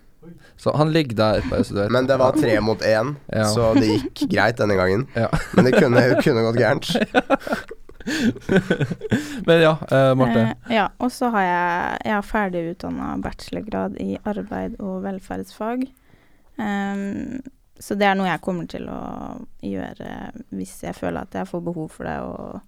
[0.61, 1.91] Så han ligger der, bare så du vet.
[1.95, 3.45] Men det var tre mot én, Ja.
[3.49, 5.07] så det gikk greit denne gangen.
[5.17, 5.29] Ja.
[5.57, 6.91] Men det kunne, kunne gått gærent.
[9.47, 10.41] Men ja, eh, Marte.
[10.41, 15.87] Eh, ja, og så har jeg, jeg har ferdig utdanna bachelorgrad i arbeid og velferdsfag.
[16.61, 17.41] Ehm,
[17.81, 19.01] så det er noe jeg kommer til å
[19.65, 20.11] gjøre
[20.53, 22.61] hvis jeg føler at jeg får behov for det, og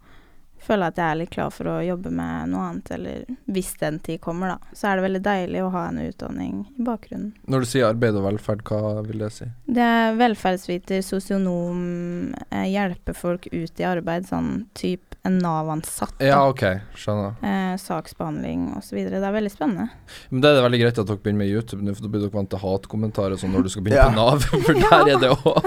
[0.66, 3.98] føler at jeg er litt klar for å jobbe med noe annet, eller hvis den
[4.05, 4.75] tid kommer, da.
[4.77, 7.33] Så er det veldig deilig å ha en utdanning i bakgrunnen.
[7.51, 9.48] Når du sier arbeid og velferd, hva vil det si?
[9.66, 16.16] Det er velferdsviter, sosionom, eh, hjelpe folk ut i arbeid, sånn type en Nav-ansatt.
[16.18, 16.62] Ja, ok,
[16.98, 17.37] skjønner.
[17.46, 18.96] Eh, saksbehandling osv.
[19.07, 19.88] Det er veldig spennende.
[20.31, 22.35] Men det er veldig greit at dere begynner med YouTube nå, for da blir dere
[22.35, 24.09] vant til hatkommentarer sånn når du skal begynne Ja.
[24.11, 25.62] på Nav, for der er det òg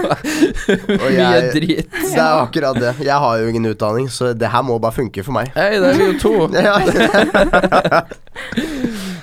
[1.16, 1.88] mye drit.
[1.90, 2.92] Det er akkurat det.
[3.06, 5.46] Jeg har jo ingen utdanning, så det her må bare funke for meg.
[5.56, 6.34] Hei, det er vi jo to.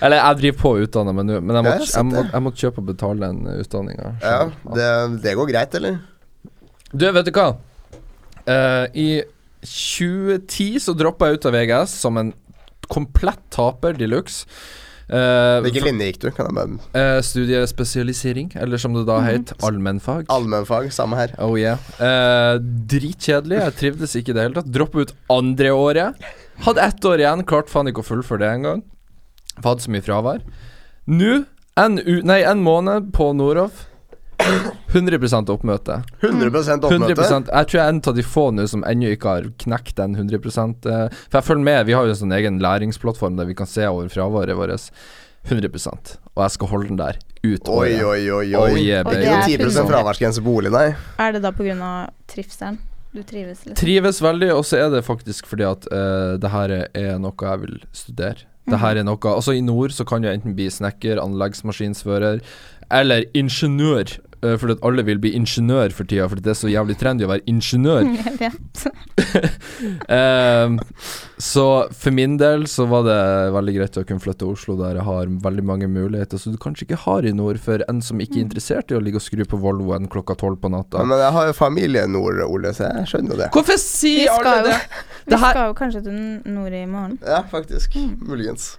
[0.03, 2.41] Eller jeg driver på å utdanne meg nå, men jeg måtte, jeg jeg, må, jeg
[2.47, 4.07] måtte kjøpe og betale den utdanninga.
[4.23, 4.41] ja
[4.75, 4.87] det,
[5.23, 5.93] det går greit, eller?
[6.91, 7.47] Du, vet du hva?
[8.43, 9.23] Uh, I
[9.63, 12.31] 2010 så droppa jeg ut av VGS som en
[12.91, 14.43] komplett taper de luxe.
[15.11, 16.27] Uh, Hvilken linje gikk du?
[16.31, 19.25] Kan jeg bare eh, studiespesialisering, eller som det da Mhm.
[19.27, 20.25] het, allmennfag.
[20.29, 21.33] Allmennfag, samme her.
[21.39, 21.77] Oh yeah.
[21.99, 23.59] Eh, dritkjedelig.
[23.59, 24.71] Jeg trivdes ikke i det hele tatt.
[24.71, 26.15] Droppa ut andre året.
[26.63, 27.43] Hadde ett år igjen.
[27.45, 28.83] Klarte faen ikke å fullføre det engang.
[29.63, 30.41] Hadde så mye fravær.
[31.07, 31.45] Nå,
[31.77, 33.87] en, nei, en måned på Noroff.
[34.93, 36.03] 100 oppmøte.
[36.21, 37.15] 100 oppmøte.
[37.15, 39.95] 100% Jeg tror jeg er en av de få nå som ennå ikke har knekt
[39.97, 41.85] den 100 eh, For jeg følger med.
[41.89, 44.89] Vi har jo en sånn egen læringsplattform der vi kan se over fraværet vårt.
[45.43, 48.03] 100% Og jeg skal holde den der ut Oi, året.
[48.07, 48.79] oi, oi, Oh oi.
[48.79, 49.87] yeah, Og Det det er er 10 100.
[49.89, 50.95] fraværsgrense på bolig, nei.
[51.19, 52.09] Er det da pga.
[52.31, 52.77] trivselen?
[53.13, 53.75] Du trives, liksom?
[53.77, 57.59] Trives veldig, og så er det faktisk fordi at uh, det her er noe jeg
[57.61, 58.47] vil studere.
[58.69, 62.39] Det her er noe Altså I nord så kan du enten bli snekker, anleggsmaskinsfører
[62.93, 64.17] eller ingeniør.
[64.43, 67.25] Eh, fordi at alle vil bli ingeniør for tida, fordi det er så jævlig trendy
[67.27, 68.07] å være ingeniør.
[68.27, 68.83] Jeg vet.
[70.13, 70.77] Ehm,
[71.41, 71.63] så
[71.97, 73.17] for min del så var det
[73.55, 76.59] veldig greit å kunne flytte til Oslo, der jeg har veldig mange muligheter som du
[76.61, 79.25] kanskje ikke har i nord, for en som ikke er interessert i å ligge og
[79.25, 81.03] skru på Volvoen klokka tolv på natta.
[81.05, 83.49] Men jeg har jo familie nord, Ole, så jeg skjønner jo det.
[83.57, 84.79] Hvorfor sier alle det?
[85.27, 87.19] vi skal jo kanskje til nord i morgen.
[87.25, 87.99] Ja, faktisk.
[88.23, 88.73] Muligens.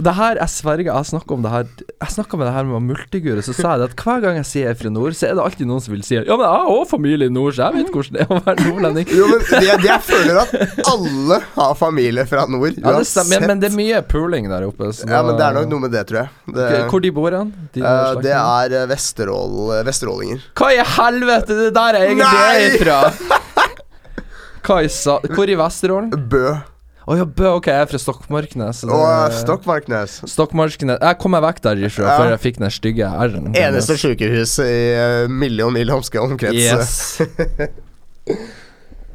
[0.00, 1.66] Det her, jeg sverger, jeg snakka om det her
[2.00, 4.48] Jeg snakka med det her med Multigure, så sa jeg det at hver gang jeg
[4.48, 6.44] sier jeg er fra nord, så er det alltid noen som vil si Ja, men
[6.46, 9.12] jeg har òg familie i nord, så jeg vet hvordan det er å være nordlending.
[9.20, 12.78] Jo, men det jeg føler at alle har familie fra nord.
[12.78, 14.90] Ja, det stemmer, men, men det er mye pooling der oppe.
[15.04, 16.32] Ja, men det er nok noe med det, tror jeg.
[16.50, 17.52] Det, okay, Hvor de bor hen?
[17.74, 20.42] De uh, det er eh, Vesterål, eh, vesterålinger.
[20.58, 23.00] Hva i helvete, det der er egentlig jeg er fra!
[24.66, 25.16] Hva i sa...
[25.34, 26.12] Hvor i Vesterålen?
[26.30, 26.58] Bø
[27.08, 28.82] Å ja, Bø, ok, jeg er fra Stokmarknes.
[28.84, 30.18] eh, Stokmarknes.
[30.28, 32.16] Stokmarknes Jeg kom meg vekk derifra Ja.
[32.20, 33.52] før jeg fikk den stygge r-en.
[33.56, 34.74] Eneste sykehus i
[35.24, 36.54] uh, million mil omkrets.
[36.54, 37.20] Yes.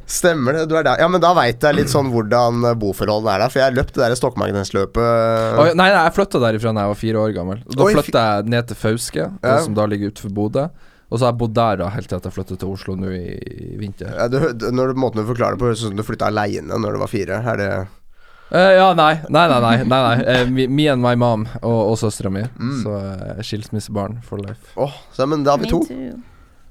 [0.06, 1.00] Stemmer det, du er der.
[1.02, 3.50] Ja, men da veit jeg litt sånn hvordan boforholdene er der.
[3.54, 5.56] For jeg løp det der Stokmarknesløpet.
[5.58, 7.62] oh, nei, nei, jeg flytta derifra da jeg var fire år gammel.
[7.66, 9.56] Da flytta jeg ned til Fauske, Ja.
[9.64, 10.68] som da ligger utenfor Bodø.
[11.16, 13.08] Og så har jeg bodd der da helt til at jeg flyttet til Oslo nå
[13.16, 14.10] i, i vinter.
[14.12, 16.28] Ja, du, du- når du, måten du forklarer det på, høres ut som du flytta
[16.28, 17.38] aleine når du var fire.
[17.40, 17.70] Er det
[18.52, 19.14] uh, ja, nei.
[19.32, 19.74] Nei, nei, nei.
[19.88, 20.14] nei, nei.
[20.28, 22.44] Uh, me, me and my mom og, og søstera mi.
[22.60, 22.76] Mm.
[22.84, 24.74] Så uh, skilsmissebarn for life.
[24.76, 25.80] Åh, så, men da har vi to.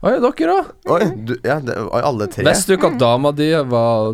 [0.05, 0.67] Oi, dere òg?
[0.93, 2.45] Oi, du, ja, det, oi, alle tre.
[2.45, 4.13] Visste du ikke at dama di var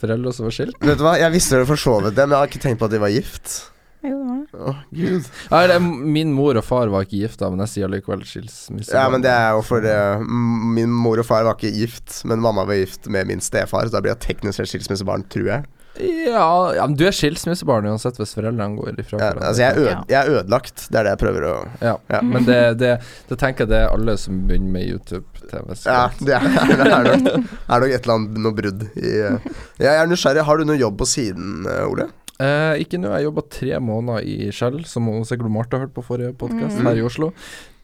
[0.00, 0.80] foreldre som var skilt?
[0.82, 2.88] Vet du hva, jeg visste det for så vidt men jeg har ikke tenkt på
[2.90, 3.60] at de var gift.
[4.02, 4.16] Jo,
[4.50, 5.00] det var det.
[5.00, 5.26] Gud.
[5.50, 5.80] Ja, eller,
[6.16, 8.94] min mor og far var ikke gifta, men jeg sier likevel skilsmisse.
[8.96, 12.22] Ja, men det er jo for eh, m- Min mor og far var ikke gift,
[12.24, 15.50] men mamma var gift med min stefar, så da blir jeg teknisk sett skilsmissebarn, tror
[15.52, 15.68] jeg.
[16.00, 19.48] Ja, ja, men du er skilsmissebarn uansett hvis foreldrene går ifra Ja, hverandre.
[19.50, 20.04] altså, jeg er, øde, Ja.
[20.08, 20.84] jeg er ødelagt.
[20.88, 22.20] Det er det jeg prøver å Ja, Ja.
[22.22, 22.92] men det, det,
[23.28, 25.76] det tenker jeg det er alle som begynner med YouTube-TV.
[25.84, 29.50] Ja, det er, det er, nok, er nok et eller annet noe brudd i eh.
[29.82, 30.46] Jeg er nysgjerrig.
[30.48, 32.08] Har du noe jobb på siden, eh, Ole?
[32.40, 33.10] Eh, ikke nå.
[33.16, 36.86] Jeg jobba tre måneder i Shell, som sikkert Marte hørt på forrige podkast, mm.
[36.88, 37.32] her i Oslo.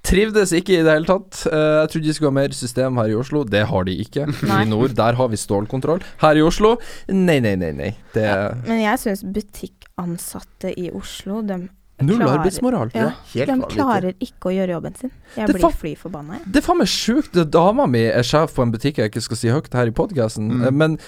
[0.07, 1.41] Trivdes ikke i det hele tatt.
[1.51, 3.43] Eh, jeg trodde de skulle ha mer system her i Oslo.
[3.45, 4.27] Det har de ikke.
[4.51, 4.61] Nei.
[4.63, 6.05] I nord, der har vi stålkontroll.
[6.23, 6.77] Her i Oslo,
[7.11, 7.73] nei, nei, nei.
[7.75, 7.91] nei.
[8.15, 11.59] Det Ja, Men jeg syns butikkansatte i Oslo, de
[12.05, 12.91] null klarer- arbeidsmoral.
[12.95, 15.13] Ja, Helt de klarer ikke å gjøre jobben sin.
[15.37, 16.53] Jeg blir fly forbanna, jeg.
[16.55, 17.39] Det er faen meg sjukt.
[17.51, 20.51] Dama mi er sjef på en butikk jeg ikke skal si høyt her i podkasten,
[20.53, 20.71] Mm.
[20.77, 20.99] men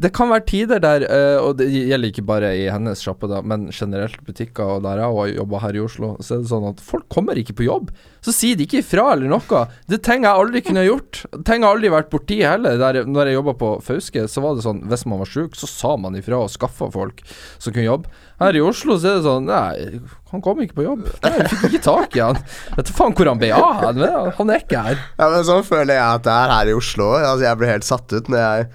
[0.00, 3.68] det kan være tider der, eh, og det gjelder ikke bare i hennes sjappe, men
[3.74, 6.82] generelt butikker, og der jeg har jobba her i Oslo, så er det sånn at
[6.82, 7.92] folk kommer ikke på jobb.
[8.24, 9.62] Så sier de ikke ifra eller noe.
[9.90, 11.24] Det ting jeg aldri kunne gjort.
[11.44, 12.78] Ting jeg aldri vært borti heller.
[12.80, 15.68] Der, når jeg jobba på Fauske, så var det sånn hvis man var sjuk, så
[15.68, 18.14] sa man ifra og skaffa folk som kunne jobbe.
[18.40, 20.00] Her i Oslo så er det sånn Nei,
[20.32, 21.04] han kom ikke på jobb.
[21.22, 22.40] Nei, Jeg fikk ikke tak i han.
[22.78, 23.84] Vet du faen hvor han ble av?
[23.92, 24.98] men Han er ikke her.
[25.20, 27.12] Ja, men Sånn føler jeg at det er her i Oslo.
[27.20, 28.68] Altså, jeg ble helt satt ut når jeg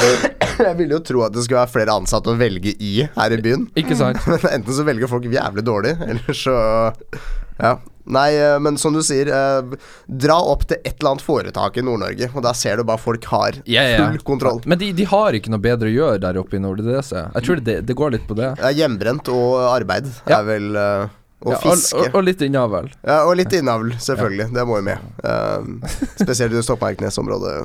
[0.66, 3.40] Jeg ville jo tro at det skulle være flere ansatte å velge i her i
[3.44, 3.66] byen.
[3.76, 4.22] Ikke sant?
[4.30, 6.56] Men enten så velger folk jævlig dårlig, eller så
[7.60, 7.76] Ja.
[8.06, 11.82] Nei, eh, men som du sier, eh, dra opp til et eller annet foretak i
[11.82, 14.60] Nord-Norge, og da ser du bare folk har full yeah, full kontroll.
[14.64, 16.84] Men de, de har ikke noe bedre å gjøre der oppe i nord.
[16.86, 17.10] Det jeg.
[17.34, 18.52] Jeg tror det, det går litt på det.
[18.62, 20.38] Ja, hjemmebrent og arbeid Ja.
[20.38, 21.08] er vel eh,
[21.42, 21.98] Og Ja, fiske.
[21.98, 22.92] og, og litt innavl.
[23.02, 24.52] Ja, og litt innavl, selvfølgelig.
[24.54, 25.10] Det må jo med.
[25.26, 25.80] Um,
[26.22, 27.56] spesielt i Stokmarknes-området.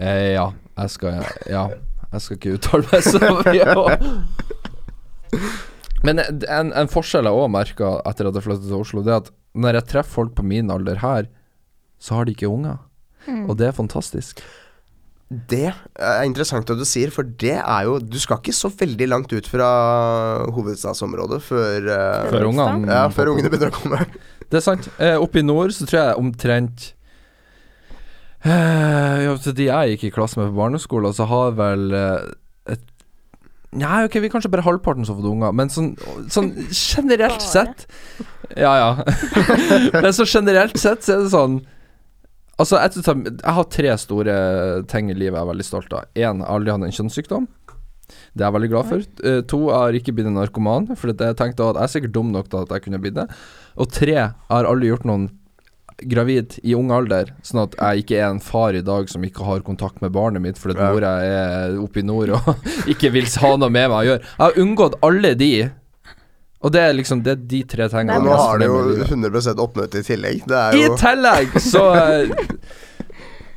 [0.00, 1.64] Eh, ja, jeg skal Ja,
[2.12, 3.66] jeg skal ikke uttale meg så mye.
[6.06, 9.22] Men en, en forskjell jeg òg merka etter at jeg flyttet til Oslo, Det er
[9.24, 11.26] at når jeg treffer folk på min alder her,
[11.98, 12.78] så har de ikke unger.
[13.48, 14.40] Og det er fantastisk.
[15.28, 19.08] Det er interessant at du sier, for det er jo Du skal ikke så veldig
[19.10, 19.66] langt ut fra
[20.56, 24.06] hovedstadsområdet før eh, Før ungene Ja, begynner å komme.
[24.48, 24.88] Det er sant.
[24.96, 26.86] Eh, oppe i nord så tror jeg omtrent
[28.44, 32.28] ja, så De jeg gikk i klasse med på barneskolen, så har vel eh,
[32.74, 32.84] et
[33.78, 35.90] Nei, ok, vi er kanskje bare halvparten som har fått unger, men sånn,
[36.32, 37.88] sånn generelt sett
[38.56, 38.92] Ja, ja.
[40.02, 41.58] men så generelt sett så er det sånn
[42.58, 44.36] Altså, jeg, jeg har tre store
[44.90, 46.08] ting i livet jeg er veldig stolt av.
[46.18, 47.44] Én, jeg har aldri hatt en kjønnssykdom.
[48.08, 49.04] Det er jeg veldig glad for.
[49.22, 52.16] Uh, to, jeg har ikke blitt en narkoman, for jeg tenkte at jeg er sikkert
[52.16, 53.28] dum nok til at jeg kunne blitt det.
[53.78, 55.28] Og tre, jeg har aldri gjort noen
[56.06, 59.44] gravid i ung alder, sånn at jeg ikke er en far i dag som ikke
[59.44, 60.92] har kontakt med barnet mitt fordi Ja.
[60.94, 64.22] mora er oppe i nord og ikke vil ha noe med meg å gjøre.
[64.22, 65.52] Jeg har unngått alle de.
[66.58, 68.18] Og det er liksom Det er de tre tingene.
[68.24, 70.40] Nå har du jo fornøyd med i 100 oppmøte i tillegg.
[70.46, 71.84] Det er I tillegg så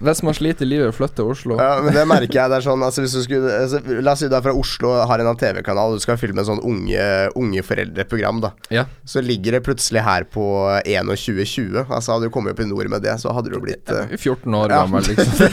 [0.01, 1.53] eh, Hvis man sliter i livet, flytter til Oslo.
[1.61, 2.47] ja, men det merker jeg.
[2.51, 4.87] Det er sånn altså hvis du skulle altså, La oss si du er fra Oslo
[4.95, 7.03] og har en TV-kanal, du skal filme en sånn unge,
[7.39, 8.49] unge foreldreprogram, da.
[8.73, 8.83] Ja.
[9.05, 10.43] Så ligger det plutselig her på
[10.85, 11.85] 21.20.
[11.87, 14.53] Altså Hadde du kommet opp i nord med det, så hadde du blitt uh, 14
[14.57, 14.75] år Ja.
[14.83, 15.33] gammel, liksom.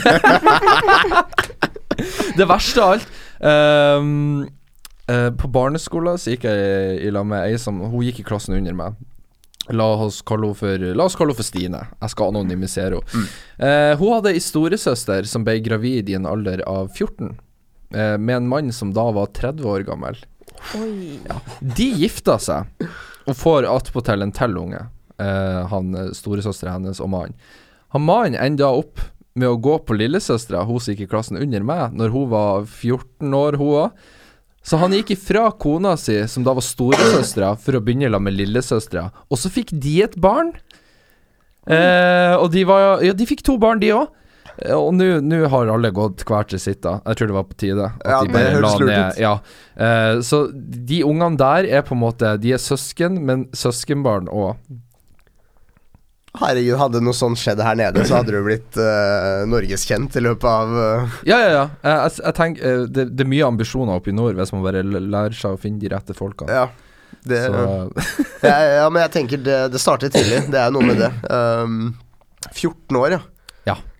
[2.39, 3.07] det verste av alt
[3.99, 4.43] um,
[5.09, 8.55] uh, På barneskolen så gikk jeg i lag med ei som Hun gikk i klassen
[8.57, 8.89] under meg.
[9.75, 11.83] La oss kalle henne for, la oss kalle henne for Stine.
[12.01, 13.27] Jeg skal anonymisere henne.
[13.59, 17.35] Eh, hun hadde ei storesøster som ble gravid i en alder av 14,
[17.93, 20.17] eh, med en mann som da var 30 år gammel.
[20.79, 21.19] Oi.
[21.61, 22.89] De gifta seg
[23.29, 24.81] og får attpåtil en til unge.
[25.19, 27.35] Eh, han eh, storesøstera hennes og mannen.
[27.93, 29.01] Han mannen enda opp
[29.39, 32.65] med å gå på lillesøstera, hun som gikk i klassen under meg, når hun var
[32.65, 34.07] 14 år, hun òg.
[34.65, 38.37] Så han gikk ifra kona si, som da var storesøstera, for å begynne sammen med
[38.37, 39.07] lillesøstera.
[39.31, 40.53] Og så fikk de et barn.
[41.69, 44.09] Eh, og de var Ja, de fikk to barn, de òg.
[44.75, 46.97] Og nå har alle gått hver til sitt, da.
[47.07, 47.85] Jeg tror det var på tide.
[48.03, 49.19] At Ja, de bare la ned.
[49.21, 49.33] Ja.
[49.79, 54.57] Eh, så de ungene der er på en måte De er søsken, men søskenbarn òg.
[56.39, 60.47] Herregud, hadde noe sånt skjedd her nede, så hadde du blitt uh, norgeskjent i løpet
[60.47, 61.17] av uh...
[61.27, 61.63] Ja, ja, ja.
[61.83, 64.83] Jeg, jeg, tenker eh, det, det er mye ambisjoner oppe i nord hvis man bare
[64.85, 66.47] lærer seg å finne de rette folka.
[66.47, 66.69] Ja.
[67.27, 67.63] Det, Så
[68.47, 70.45] ja, ja, men jeg tenker det, det starter tidlig.
[70.53, 71.11] Det er noe med det.
[71.27, 71.91] Um,
[72.53, 73.21] 14 år, ja.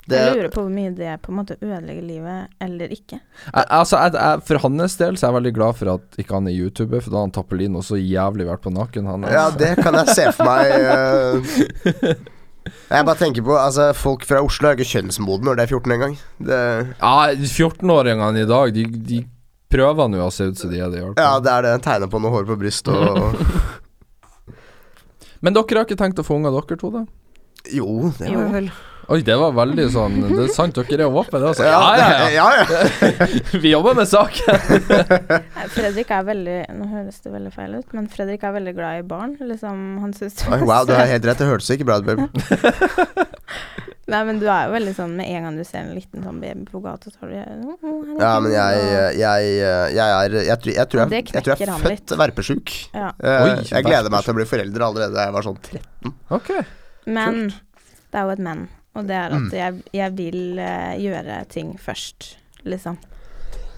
[0.10, 3.20] Det, Jeg lurer på hvor mye det på en måte ødelegger livet, eller ikke.
[3.20, 6.40] jeg, altså, jeg, jeg, For hans del så er jeg veldig glad for at ikke
[6.40, 9.10] han er YouTuber, for da har han Tappelino så jævlig vært på nakken.
[9.10, 10.74] Han, ja, det kan jeg se for meg.
[10.90, 12.36] Uh,
[12.90, 15.96] jeg bare tenker på Altså, folk fra Oslo er ikke kjønnsmoden når det er 14
[15.96, 16.16] engang.
[16.50, 16.62] Det
[17.00, 19.22] Ja, 14-åringene i dag, de, de
[19.70, 21.04] prøver nå å se ut som de er det.
[21.06, 21.14] i.
[21.22, 21.76] Ja, det er det.
[21.86, 23.38] Tegner på noe hår på brystet og
[25.46, 27.06] Men dere har ikke tenkt å få unger, dere to, da?
[27.72, 28.72] Jo, det har var vel
[29.10, 31.40] Oi, det var veldig sånn Det er sant, dere er åpne.
[31.50, 31.64] Altså.
[31.66, 32.50] Ja, Ja, ja, det- ja.
[32.54, 32.66] ja,
[33.10, 33.60] ja.
[33.64, 34.60] Vi jobber med saken.
[35.76, 39.08] Fredrik er veldig Nå høres det veldig feil ut, men Fredrik er veldig glad i
[39.10, 39.34] barn.
[39.42, 41.42] Liksom, han synes Oi, Wow, du har helt rett.
[41.42, 42.30] Det hørtes ikke bra ut, babe.
[44.10, 46.40] Nei, men du er jo veldig sånn Med en gang du ser en liten sånn
[46.42, 48.88] baby på gata, så har du «Å, å, er Ja, men jeg,
[49.20, 49.52] jeg,
[49.94, 52.74] jeg er Jeg, tror- jeg, tror jeg, jeg, tror jeg er født verpesjuk.
[52.96, 53.12] Ja.
[53.22, 56.16] Eh, jeg gleder meg til å bli forelder allerede da jeg var sånn 13.
[56.40, 56.52] Ok.
[57.10, 59.50] Men det er jo et men, og det er at Mm.
[59.54, 62.98] jeg, jeg vil eh, gjøre ting først, liksom.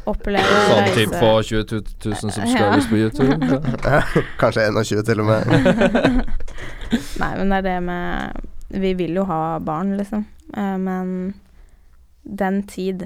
[0.10, 0.96] Oppleve Sånn reise.
[0.98, 3.60] typ få 20 000 subscribers på YouTube.
[4.42, 6.26] Kanskje 21 til og med.
[7.22, 8.48] Nei, men det er det med
[8.82, 10.26] Vi vil jo ha barn, liksom.
[10.58, 11.34] Eh, men
[12.24, 13.06] den tid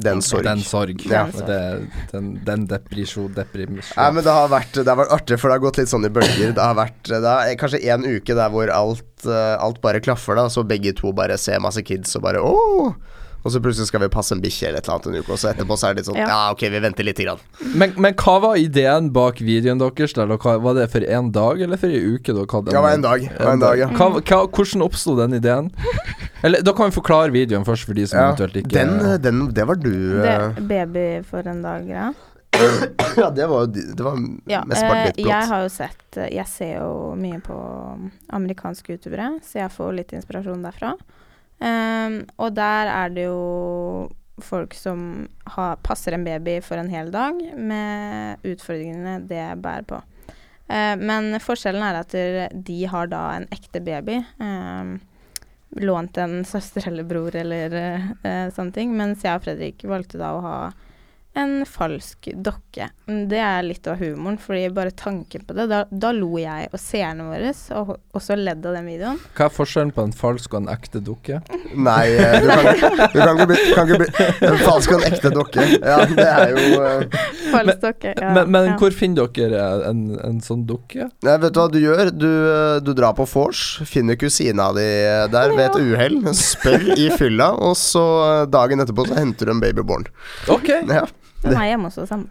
[0.00, 0.46] Den sorg.
[0.46, 1.04] Den sorg.
[1.10, 1.26] Ja.
[1.30, 1.60] Det,
[2.12, 3.96] den, den depresjon, deprimisjon.
[3.98, 6.08] Nei, men det har, vært, det har vært artig, for det har gått litt sånn
[6.08, 6.54] i bølger.
[6.56, 10.38] Det har vært det er kanskje én uke der hvor alt, eh, alt bare klaffer,
[10.38, 10.48] da.
[10.52, 12.94] Så begge to bare ser masse kids og bare åh!
[13.42, 15.38] Og så plutselig skal vi passe en bikkje eller et eller annet en uke, og
[15.40, 16.38] så etterpå så er det litt sånn ja, Ja.
[16.52, 17.38] ok, vi venter lite grann.
[17.74, 20.12] Men, men hva var ideen bak videoen deres?
[20.16, 20.26] Der?
[20.36, 22.34] Hva, var det for en dag eller for en uke?
[22.36, 23.24] Dere hadde Det var en dag.
[23.38, 23.88] En en dag, ja.
[23.96, 25.70] Hva, hva, hvordan oppsto den ideen?
[26.42, 29.40] Eller da kan vi forklare videoen først, for de som Ja, eventuelt ikke den, den,
[29.52, 32.06] det var du Det, eh, baby for en dag, ja.
[33.16, 34.16] Ja, det var Det var
[34.48, 35.28] Ja, mesteparten litt blått.
[35.28, 37.56] jeg har jo sett eh, Jeg ser jo mye på
[38.36, 40.94] amerikanske youtubere, så jeg får litt inspirasjon derfra.
[41.60, 44.08] Ehm, og der er det jo
[44.40, 50.00] folk som har, passer en baby for en hel dag, med utfordringene det bærer på.
[50.70, 52.14] Uh, men forskjellen er at
[52.54, 54.20] de har da en ekte baby.
[54.38, 55.00] Um,
[55.70, 58.94] lånt en søster eller bror eller eh, sånne ting.
[58.98, 60.56] Mens jeg og Fredrik valgte da å ha
[61.32, 62.88] en falsk dokke.
[63.06, 66.80] Det er litt av humoren, fordi bare tanken på det Da, da lo jeg og
[66.82, 69.20] seerne våre, og også ledd av den videoen.
[69.38, 71.38] Hva er forskjellen på en falsk og en ekte dukke?
[71.74, 75.06] Nei, eh, du kan, du kan ikke bli, kan ikke bli En falsk og en
[75.12, 75.66] ekte dokke.
[75.78, 77.20] Ja, det er jo uh...
[77.52, 78.14] Falsk dokke.
[78.16, 78.76] Ja, men men ja.
[78.80, 81.06] hvor finner dere en, en sånn dukke?
[81.26, 82.10] Nei, vet du hva du gjør?
[82.10, 84.88] Du, eh, du drar på vors, finner kusina di
[85.30, 88.04] der ved et uhell, spør i fylla, og så
[88.50, 90.10] dagen etterpå så henter du en babyborn.
[90.50, 90.72] Ok.
[90.90, 91.06] Ja.
[91.42, 92.08] Den er hjemme hos oss.
[92.12, 92.28] sammen.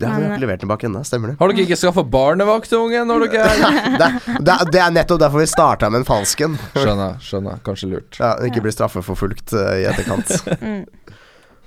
[0.00, 1.34] Det har vi ikke levert tilbake ennå, stemmer det?
[1.42, 3.48] Har dere ikke skaffa barnevakt til ungen når dere
[4.00, 4.06] Det,
[4.40, 6.54] det, er- det er nettopp derfor vi starta med en falsken.
[6.72, 7.58] Skjønner, skjønner.
[7.66, 8.16] Kanskje lurt.
[8.16, 10.32] Ja, Ikke bli straffeforfulgt uh, i etterkant.
[10.60, 10.86] Mm.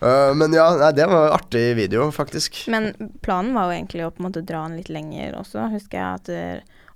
[0.02, 2.63] uh, men ja, nei, det var en artig video, faktisk.
[2.74, 2.89] Men
[3.24, 5.69] planen var jo egentlig å på en måte dra den litt lenger også.
[5.72, 6.41] Husker jeg at det,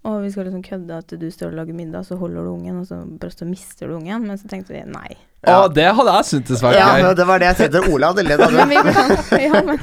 [0.01, 2.81] å, vi skal liksom kødde at du står og lager middag, så holder du ungen,
[2.81, 4.25] og så bare så mister du ungen.
[4.27, 5.13] Men så tenkte vi nei.
[5.45, 7.83] Å, det hadde jeg syntes var Ja, men det var det jeg tenkte.
[7.93, 8.65] Ola hadde ledd av det.
[8.71, 9.11] Men kan,
[9.45, 9.77] ja, men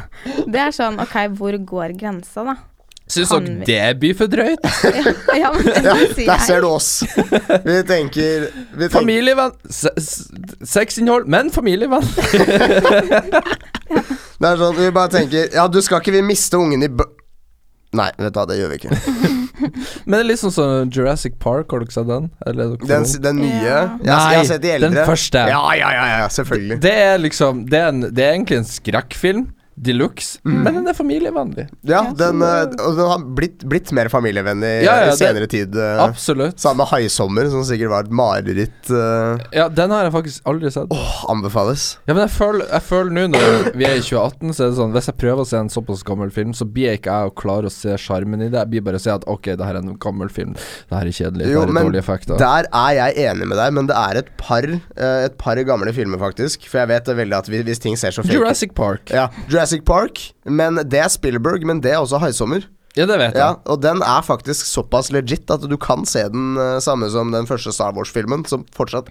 [0.51, 2.57] det er sånn OK, hvor går grensa, da?
[3.07, 4.64] Syns dere vi- det blir for drøyt?
[4.64, 6.27] Ja, ja men det Ja, jeg.
[6.27, 6.90] der ser du oss.
[7.05, 9.53] Vi tenker, vi tenker Familievenn.
[9.69, 9.93] Se-
[10.75, 12.03] Sexinnhold, men familievenn.
[14.35, 17.07] Det er sånn, vi bare tenker Ja, du skal ikke vi miste ungen i bø...
[17.95, 19.33] Nei, vet du hva, det gjør vi ikke.
[20.07, 22.31] Men det er litt sånn som Jurassic Park, har du ikke sett den?
[22.47, 23.99] Eller er Den, den nye Ja.
[24.03, 25.45] jeg, har- jeg har sett de den første.
[25.49, 26.81] Ja, ja, ja, ja, selvfølgelig.
[26.81, 29.45] Det er liksom Det er, en, det er egentlig en skrekkfilm
[29.85, 30.62] de luxe, Mm.
[30.64, 31.66] men den er familievennlig.
[31.85, 35.47] Ja, den, eh, og den har blitt, blitt mer familievennlig Ja, ja, i det- senere
[35.51, 35.77] tid.
[35.77, 36.57] eh, Absolutt.
[36.59, 38.90] Samme 'Haisommer', som sikkert var et mareritt.
[38.90, 39.38] Uh.
[39.53, 40.88] Ja, den har jeg faktisk aldri sett.
[40.90, 41.99] Åh, anbefales.
[42.07, 42.83] Ja, men jeg føler, jeg
[43.14, 45.57] nå når vi er i 2018, så er det sånn Hvis jeg prøver å se
[45.59, 48.59] en såpass gammel film, så blir ikke jeg å klare å se sjarmen i det.
[48.61, 50.55] Jeg blir bare å si at ok, det her er en gammel film.
[50.55, 51.47] Det her er kjedelig.
[51.51, 52.38] Jo, det her er dårlige effekter.
[52.38, 56.18] Der er jeg enig med deg, men det er et par Et par gamle filmer,
[56.18, 56.64] faktisk.
[56.68, 59.11] For jeg vet veldig at vi- hvis ting ser så fake Jurassic Park.
[59.11, 62.65] Ja, Ja, Jurassic Park, men det er Spielberg, men det er også 'Haisommer'.
[62.95, 63.37] det vet jeg.
[63.37, 67.33] Ja, og den er faktisk såpass legit at du kan se den uh, samme som
[67.33, 69.09] den første Star Wars-filmen, som fortsatt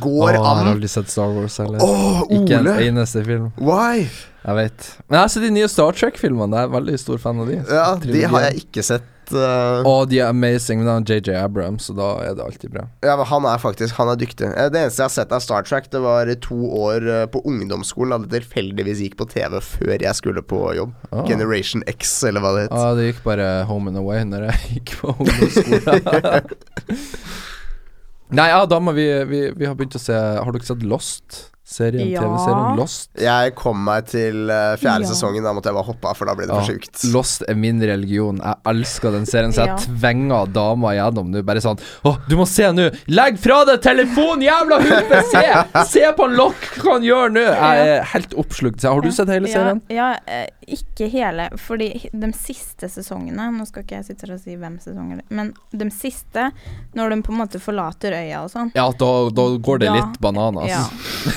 [0.00, 1.78] går Åh, jeg har aldri sett Star Wars heller.
[1.82, 3.52] Åh, Ikke en eneste film.
[3.58, 4.08] Why?
[4.46, 4.88] Jeg vet.
[5.08, 6.56] Men jeg har sett de nye Star Trek-filmene.
[6.56, 7.58] Jeg er veldig stor fan av de.
[7.66, 9.06] Ja, de har jeg ikke sett.
[9.34, 12.84] Eh, Og de er amazing, men er JJ Abrams, så da er det alltid bra.
[13.02, 14.46] Ja, men Han er faktisk Han er dyktig.
[14.52, 17.42] Eh, Det eneste jeg har sett av Star Trek, det var to år eh, på
[17.48, 20.94] ungdomsskolen da det tilfeldigvis gikk på TV før jeg skulle på jobb.
[21.10, 21.24] Ah.
[21.26, 22.76] Generation X, eller hva det het.
[22.76, 26.50] Ja, det gikk bare Home and Away når jeg gikk på ungdomsskolen.
[28.36, 31.44] Nei, ja, da må vi, vi Vi har begynt å se Har dere sett Lost?
[31.66, 32.20] Serien, Ja.
[32.22, 33.08] TV-serien Lost?
[33.18, 35.08] Jeg kom meg til uh, fjerde Ja.
[35.10, 37.00] sesongen, da måtte jeg bare hoppe av, for da ble det Ja, for sjukt.
[37.10, 38.38] Lost er min religion.
[38.38, 39.76] Jeg elsker den serien, så jeg Ja.
[39.82, 41.42] tvinger dama gjennom nå.
[41.42, 42.86] Bare sånn Å, du må se nå!
[43.10, 45.22] Legg fra deg telefonen, jævla hupe!
[45.32, 45.42] Se!
[45.90, 47.42] Se på en lokk hva han gjør nå!
[47.42, 48.86] Jeg er helt oppslukt.
[48.86, 49.82] Har du sett hele serien?
[49.90, 51.48] Ja, ja eh, ikke hele.
[51.60, 55.24] Fordi de siste sesongene Nå skal ikke jeg sitte her og si hvem sesonger det
[55.36, 56.48] men de siste,
[56.96, 59.94] når de på en måte forlater øya og sånn Ja, da, da går det Da-
[59.96, 60.68] litt bananas.
[60.70, 60.82] Ja,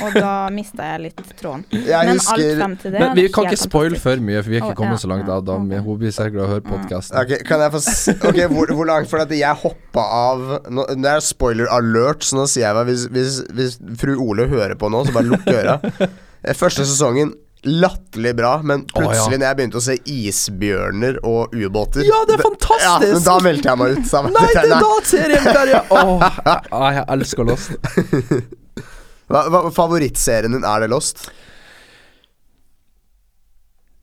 [0.05, 1.65] og da mista jeg litt tråden.
[1.73, 4.57] Jeg men alt frem til det Men vi kan ikke spoile for mye, for vi
[4.57, 5.57] er ikke oh, kommet ja, så langt Da, da.
[5.59, 5.83] Okay.
[5.85, 7.19] Hun blir sikkert å høre podkasten.
[7.19, 9.09] Ok, Kan jeg få s Ok, hvor, hvor langt?
[9.11, 12.89] For at jeg hoppa av nå, Det er spoiler alert, så nå sier jeg meg
[12.91, 15.79] hvis, hvis, hvis fru Ole hører på nå, så bare lukk øra.
[16.39, 19.01] Eh, Første sesongen latterlig bra, men ja.
[19.01, 23.11] plutselig når jeg begynte å se isbjørner og ubåter Ja, det er Ja, fantastisk!
[23.13, 24.05] men da meldte jeg meg ut.
[24.09, 24.37] Sammen.
[24.37, 25.81] Nei, det er da serien der, ja!
[25.89, 27.75] Åh, jeg, jeg elsker Lost.
[29.29, 31.27] Hva, hva, favorittserien din, er det Lost?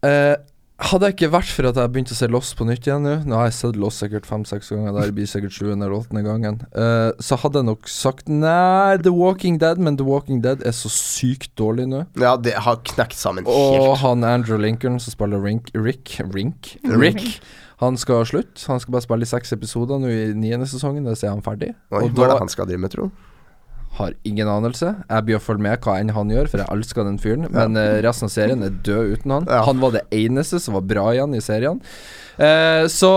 [0.07, 0.37] Eh,
[0.77, 3.15] hadde jeg ikke vært for at jeg begynte å se Loss på nytt igjen nå
[3.25, 6.59] Nå har jeg sett Loss sikkert fem-seks ganger, det blir sikkert sjuende eller åttende gangen.
[6.77, 10.77] Uh, så hadde jeg nok sagt nei, The Walking Dead, men The Walking Dead er
[10.77, 12.05] så sykt dårlig nå.
[12.21, 13.57] Ja, det har knekt sammen helt.
[13.57, 16.77] Og han Andrew Lincoln som spiller Rink, Rick Rink?
[16.85, 17.41] Rick.
[17.83, 18.61] Han skal slutte.
[18.71, 21.05] Han skal bare spille i seks episoder nå i niende sesongen.
[21.05, 21.75] Da er han ferdig.
[21.93, 23.11] Oi, og hva er det han skal drive med, tro?
[23.99, 24.95] Har ingen anelse.
[25.09, 27.47] Jeg blir å følge med hva enn han gjør, for jeg elsker den fyren.
[27.55, 27.87] Men ja.
[28.05, 29.47] resten av serien er død uten han.
[29.49, 29.63] Ja.
[29.69, 31.81] Han var det eneste som var bra igjen i serien.
[32.37, 33.13] Eh, så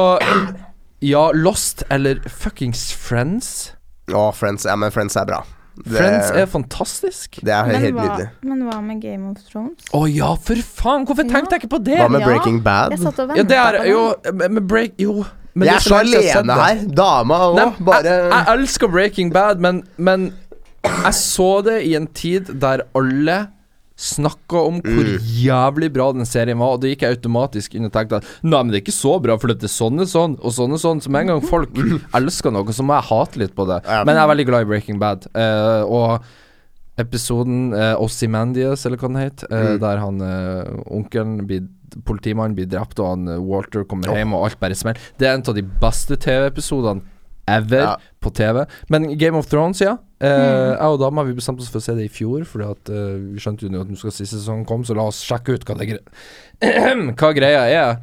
[0.99, 3.71] ja, Lost eller fuckings Friends.
[4.11, 4.65] Å, Friends.
[4.67, 5.43] Ja, men Friends er bra.
[5.79, 7.37] Det, Friends er fantastisk.
[7.45, 8.29] det er Men helt hva, nydelig.
[8.43, 9.85] men hva med Game of Thrones?
[9.95, 11.05] Å ja, for faen!
[11.07, 11.31] Hvorfor Ja.
[11.37, 11.99] tenkte jeg ikke på det?
[12.01, 12.91] Hva med Ja, Breaking Bad?
[12.91, 13.91] Jeg satt og Ja, det er på den.
[13.93, 15.25] jo med, break Jo.
[15.55, 16.83] men Jeg er så alene her.
[16.99, 20.33] Dama òg, bare jeg, jeg elsker Breaking Bad, men, men
[20.83, 23.47] jeg så det i en tid der alle
[23.99, 25.19] snakka om hvor Mm.
[25.43, 28.61] jævlig bra den serien var, og da gikk jeg automatisk inn og tenkte at Nei,
[28.63, 30.79] men det er ikke så bra, for det er sånn og sånn, og sånn og
[30.79, 31.01] sånn.
[31.03, 31.69] Så med en gang folk
[32.15, 33.81] elsker noe, så må jeg hate litt på det.
[33.85, 35.27] Men jeg er veldig glad i Breaking Bad.
[35.35, 36.23] Uh, og
[36.99, 39.79] episoden uh, Ossimandias, eller hva den het, uh, Mm.
[39.83, 41.67] der han uh, onkelen blir
[42.05, 44.99] Politimannen blir drept, og han eh, Walter kommer hjem, og alt bare smeller.
[45.17, 47.01] Det er en av de beste TV-episodene
[47.49, 47.95] ever Ja.
[48.21, 48.67] på TV.
[48.93, 49.95] Men Game of Thrones, ja.
[50.19, 50.73] Eh, Mm.
[50.75, 53.13] Jeg og dama Vi bestemte oss for å se det i fjor, Fordi at eh,
[53.33, 55.77] vi skjønte jo at nå skal siste sesong komme, så la oss sjekke ut hva,
[55.79, 55.99] det gre
[57.19, 58.01] hva greia er.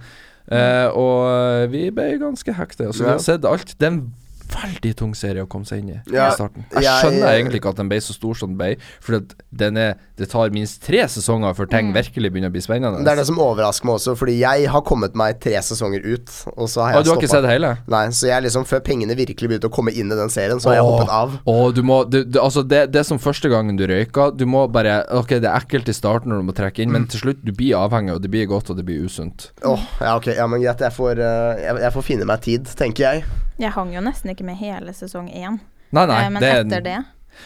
[0.48, 2.86] Eh, og vi ble ganske hekte.
[3.04, 3.04] ja.
[3.04, 3.74] vi har sett alt.
[3.76, 4.00] Det er en
[4.49, 6.64] veldig tung serie å komme seg inn i Ja, i starten.
[6.72, 9.20] Jeg jeg- skjønner egentlig ikke at den ble så stor som den ble, for
[9.53, 11.94] det tar minst tre sesonger før ting Mm.
[11.94, 13.05] virkelig begynner å bli spennende.
[13.05, 16.30] Det er det som overrasker meg også, fordi jeg har kommet meg tre sesonger ut,
[16.57, 17.78] og så har jeg jeg du har ikke sett det hele?
[17.88, 20.68] Nei, så jeg liksom før pengene virkelig begynte å komme inn i den serien, så
[20.70, 20.99] har jeg Åh.
[21.01, 21.38] hoppet av.
[21.47, 24.36] Og du må du, du, Altså, det, det er som første gangen du røyker.
[24.36, 26.92] Du må bare Ok, det er ekkelt i starten når du må trekke inn, Mm.
[26.92, 29.51] men til slutt, du blir avhengig, og det blir godt, og det blir usunt.
[29.64, 32.64] Åh, ja ok, ja men greit, jeg får, eh, jeg, jeg får finne meg tid,
[32.64, 33.24] tenker jeg.
[33.59, 35.61] Jeg hang jo nesten ikke med hele sesong én,
[35.92, 36.24] Nei, nei.
[36.24, 37.04] eh, men det er- etter det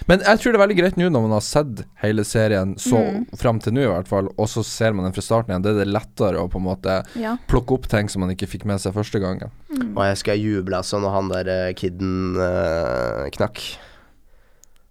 [0.08, 3.00] Men jeg tror det er veldig greit nå når man har sett hele serien så
[3.00, 3.26] Mm.
[3.36, 5.62] fram til nå, i hvert fall, og så ser man den fra starten igjen.
[5.62, 7.36] Det er det lettere å på en måte Ja.
[7.48, 9.50] plukke opp ting som man ikke fikk med seg første gangen.
[9.74, 9.96] Mm.
[9.96, 13.76] Og jeg skal juble altså når han der kiden kidden eh, knakk.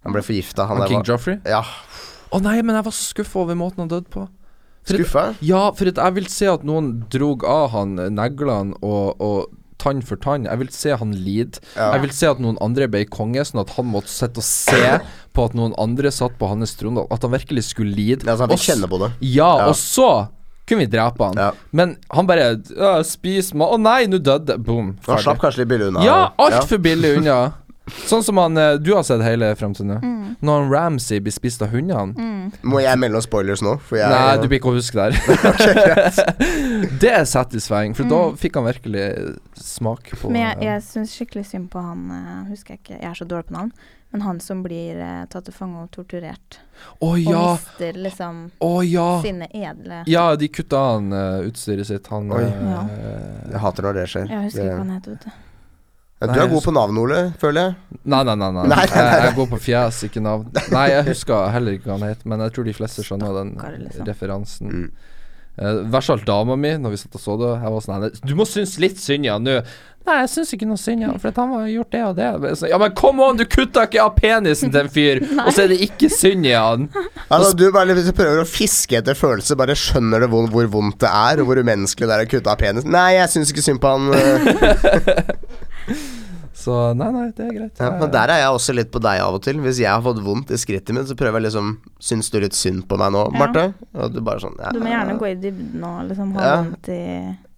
[0.04, 1.40] Han ble forgifta, han, Han King var Joffrey?
[1.46, 1.62] Ja,
[2.32, 4.28] Å nei, men jeg var så skuffa over måten han døde på.
[4.86, 5.34] Skuffa.
[5.42, 9.50] Ja, for at jeg vil se at noen drog av han eh, neglene og, og
[9.80, 10.44] tann for tann.
[10.48, 11.62] Jeg vil se han lide.
[11.76, 11.90] Ja.
[11.96, 14.82] Jeg vil se at noen andre ble konge, sånn at han måtte sitte og se
[15.36, 17.06] på at noen andre satt på hans trone.
[17.14, 18.26] At han virkelig skulle lide.
[18.28, 19.10] Ja, så han Og fikk kjenne på det.
[19.24, 19.70] Ja, Ja.
[19.72, 20.10] og så
[20.68, 21.40] kunne vi drepe han.
[21.40, 21.50] Ja.
[21.74, 24.92] Men han bare ja, Spis mat Å nei, nå døde Boom.
[25.08, 26.04] Han slapp kanskje litt billig unna.
[26.06, 27.40] Ja, altfor billig unna.
[28.06, 29.96] Sånn som han eh, Du har sett hele frem til nå.
[29.98, 30.36] Mm.
[30.46, 32.14] Når han Ramsay blir spist av hundene.
[32.14, 32.52] Mm.
[32.70, 33.72] Må jeg melde noen spoilers nå?
[33.88, 35.10] For jeg, Nei, du blir ikke å huske der.
[37.00, 38.36] det er satisfying, for da Mm.
[38.36, 39.06] fikk han virkelig
[39.54, 43.10] smak på Men jeg, jeg syns skikkelig synd på han eh, Husker jeg ikke, jeg
[43.10, 43.72] er så dårlig på navn.
[44.10, 46.56] Men han som blir uh, tatt til fange og torturert.
[46.98, 49.20] Å Og mister liksom oh, ja!
[49.22, 52.08] sine edle Ja, de kutta han uh, utstyret sitt.
[52.10, 52.42] Han Oi.
[52.42, 52.80] Ja.
[53.52, 54.26] jeg hater når det skjer.
[54.26, 55.30] Jeg husker det, ikke hva han het, vet du.
[56.20, 58.00] Ja, du er god på navn, Ole, føler jeg.
[58.02, 58.50] Nei, nei, nei.
[58.52, 58.64] nei.
[58.66, 59.20] Nei, nei, Jeg, nei.
[59.24, 60.50] jeg går på fjes, ikke navn.
[60.74, 63.54] Nei, jeg husker heller ikke hva han het, men jeg tror de fleste skjønner den
[63.86, 64.04] liksom.
[64.10, 64.74] referansen.
[64.74, 64.90] Mm.
[65.60, 68.04] Uh, Verst av alt dama mi, når vi satt og så det, jeg var sånn
[68.24, 69.60] Du må synes litt synd i han nå.
[70.08, 72.14] Nei, jeg syns ikke noe synd i han, for at han har gjort det og
[72.16, 72.52] det.
[72.56, 75.66] Så, ja, men kom on, du kutta ikke av penisen til en fyr, og så
[75.66, 76.88] er det ikke synd i han.
[77.28, 80.70] Altså, du bare hvis du prøver å fiske etter følelser, bare skjønner du hvor, hvor
[80.72, 82.94] vondt det er, og hvor umenneskelig det er å kutte av penisen.
[82.96, 84.08] Nei, jeg syns ikke synd på han.
[86.60, 87.78] Så nei, nei, det er greit.
[87.80, 89.60] Ja, men der er jeg også litt på deg av og til.
[89.64, 92.56] Hvis jeg har fått vondt i skrittet mitt, så prøver jeg liksom Syns du litt
[92.58, 93.38] synd på meg nå, Ja.
[93.40, 93.62] Marte?
[93.96, 96.56] Og du bare sånn ja, Du må gjerne gå i dybden og liksom ha Ja.
[96.62, 97.00] vondt i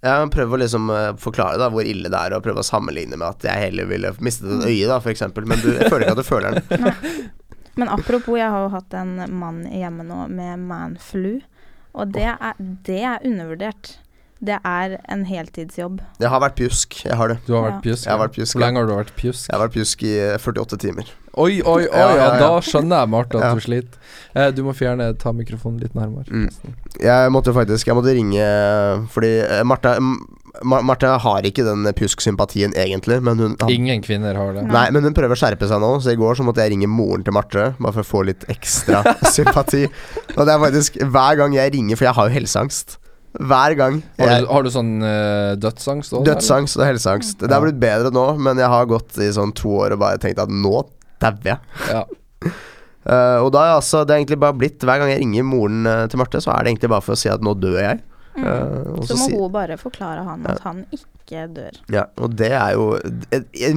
[0.02, 2.66] Ja, men prøv å liksom eh, forklare da hvor ille det er, og prøve å
[2.66, 5.46] sammenligne med at jeg heller ville mistet et øye, da, eksempel.
[5.46, 7.02] Men du, jeg føler ikke at du føler den.
[7.78, 11.40] Men apropos, jeg har jo hatt en mann hjemme nå med manflu,
[11.94, 13.94] og det er, det er undervurdert.
[14.42, 16.00] Det er en heltidsjobb.
[16.18, 16.96] Jeg har vært pjusk.
[17.06, 17.36] Jeg har det.
[17.46, 17.80] Du har vært Ja.
[17.84, 18.04] pjusk?
[18.08, 19.46] Jeg har vært pjusk, Hvor lenge har du vært pjusk?
[19.48, 21.04] Jeg har vært pjusk i eh, 48 timer.
[21.38, 22.38] Oi, oi, oi, Ja, ja, ja, ja.
[22.40, 23.54] da skjønner jeg, Marte, at Ja.
[23.54, 23.98] du sliter.
[24.34, 26.26] Eh, du må fjerne ta mikrofonen litt nærmere.
[26.28, 26.50] Mm.
[27.00, 29.94] Jeg måtte faktisk Jeg måtte ringe fordi eh, Marte
[30.64, 34.66] Marte har ikke den pjusk-sympatien egentlig, men hun han, Ingen kvinner har det.
[34.68, 36.86] Nei, men hun prøver å skjerpe seg nå, så i går så måtte jeg ringe
[36.92, 39.00] moren til Marte, bare for å få litt ekstra
[39.32, 39.86] sympati.
[40.36, 42.98] Og det er faktisk hver gang jeg ringer, for jeg har jo helseangst.
[43.40, 44.00] Hver gang.
[44.20, 46.26] Har du, har du sånn uh, dødsangst òg?
[46.28, 47.40] dødsangst og helseangst.
[47.40, 50.20] Det har blitt bedre nå, men jeg har gått i sånn to år og bare
[50.20, 50.82] tenkt at nå
[51.22, 51.58] dauer jeg.
[51.88, 52.02] Ja.
[52.44, 55.86] uh, og da er altså Det er egentlig bare blitt Hver gang jeg ringer moren
[55.88, 58.02] uh, til Marte, så er det egentlig bare for å si at nå dør jeg.
[58.32, 59.02] Mm.
[59.06, 61.08] Så må si- hun bare forklare han at han ikke
[61.56, 61.76] dør.
[61.92, 62.84] Ja, og det er jo
[63.32, 63.74] et- et-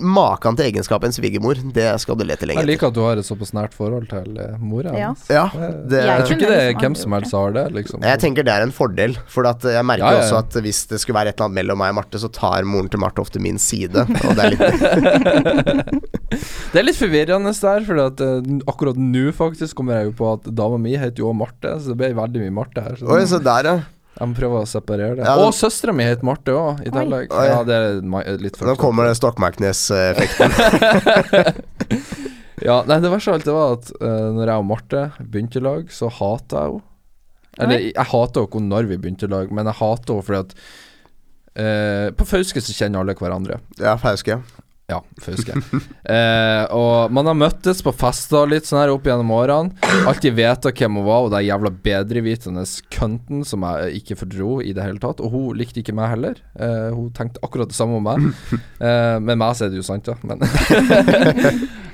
[0.00, 3.16] Maken til egenskap en svigermor, det skal du lete lenge Jeg liker at du har
[3.20, 5.10] et såpass nært forhold til uh, mora Ja.
[5.12, 5.24] hennes.
[5.30, 8.02] Ja, Eh, det, Jeg tror ikke det er hvem som helst har det, liksom.
[8.02, 10.20] jeg tenker det er en fordel, for at jeg merker ja.
[10.22, 12.64] også at hvis det skulle være et eller annet mellom meg og Marte, så tar
[12.64, 14.00] moren til Marte ofte min side.
[14.04, 15.80] Og det er litt
[16.74, 20.32] Det er litt forvirrende der, for at, uh, akkurat nå faktisk kommer jeg jo på
[20.34, 22.96] at dama mi heter jo òg Marte, så det ble veldig mye Marte her.
[22.98, 23.76] Så Oi, så der, ja.
[24.14, 25.24] Jeg må prøve å separere det.
[25.26, 27.32] Ja, og søstera mi heter Marte òg, i tillegg.
[27.34, 30.50] Ja, det er litt Nå kommer det Stokmarknes-effekten.
[32.64, 35.60] Ja, nei, det verste av alt det var at uh, når jeg og Marte begynte
[35.60, 36.90] i lag, så hata jeg henne.
[37.64, 40.54] Eller jeg hata henne når vi begynte i lag, men jeg hata henne fordi at
[41.60, 43.58] uh, På Fauske så kjenner alle hverandre.
[43.82, 44.38] Ja, Fauske.
[44.94, 45.56] Ja, Fauske.
[46.14, 49.74] eh, og man har møttes på fester litt sånn her opp gjennom årene.
[50.06, 52.62] Alltid veta hvem hun var, og den jævla bedrevitende
[52.94, 55.22] kønten som jeg ikke fordro i det hele tatt.
[55.24, 56.38] Og hun likte ikke meg heller.
[56.54, 58.30] Eh, hun tenkte akkurat det samme om meg.
[58.84, 60.14] Eh, med meg så er det jo sant, ja.
[60.26, 60.42] Men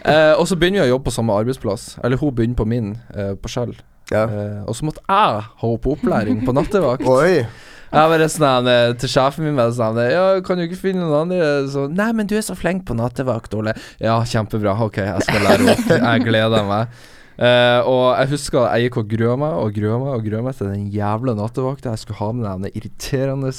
[0.05, 1.95] eh, og så begynner vi å jobbe på samme arbeidsplass.
[2.05, 3.75] Eller hun begynner på min, eh, på Skjell.
[4.11, 4.25] Ja.
[4.27, 7.07] Eh, og så måtte jeg ha henne på opplæring på nattevakt.
[7.07, 7.45] Oi.
[7.91, 11.25] Jeg bare sånn eh, til sjefen min bare sånn Ja, kan du ikke finne noen
[11.25, 11.47] andre?
[11.71, 13.75] Så Nei, men du er så flink på nattevakt, Ole.
[13.99, 14.77] Ja, kjempebra.
[14.87, 15.89] Ok, jeg skal lære opp.
[15.97, 17.01] Jeg gleder meg.
[17.41, 20.59] Uh, og jeg husker jeg gikk og grua meg og grua meg og grua meg
[20.59, 21.95] til den jævla nattevakta.
[21.95, 23.53] Jeg skulle ha med det irriterende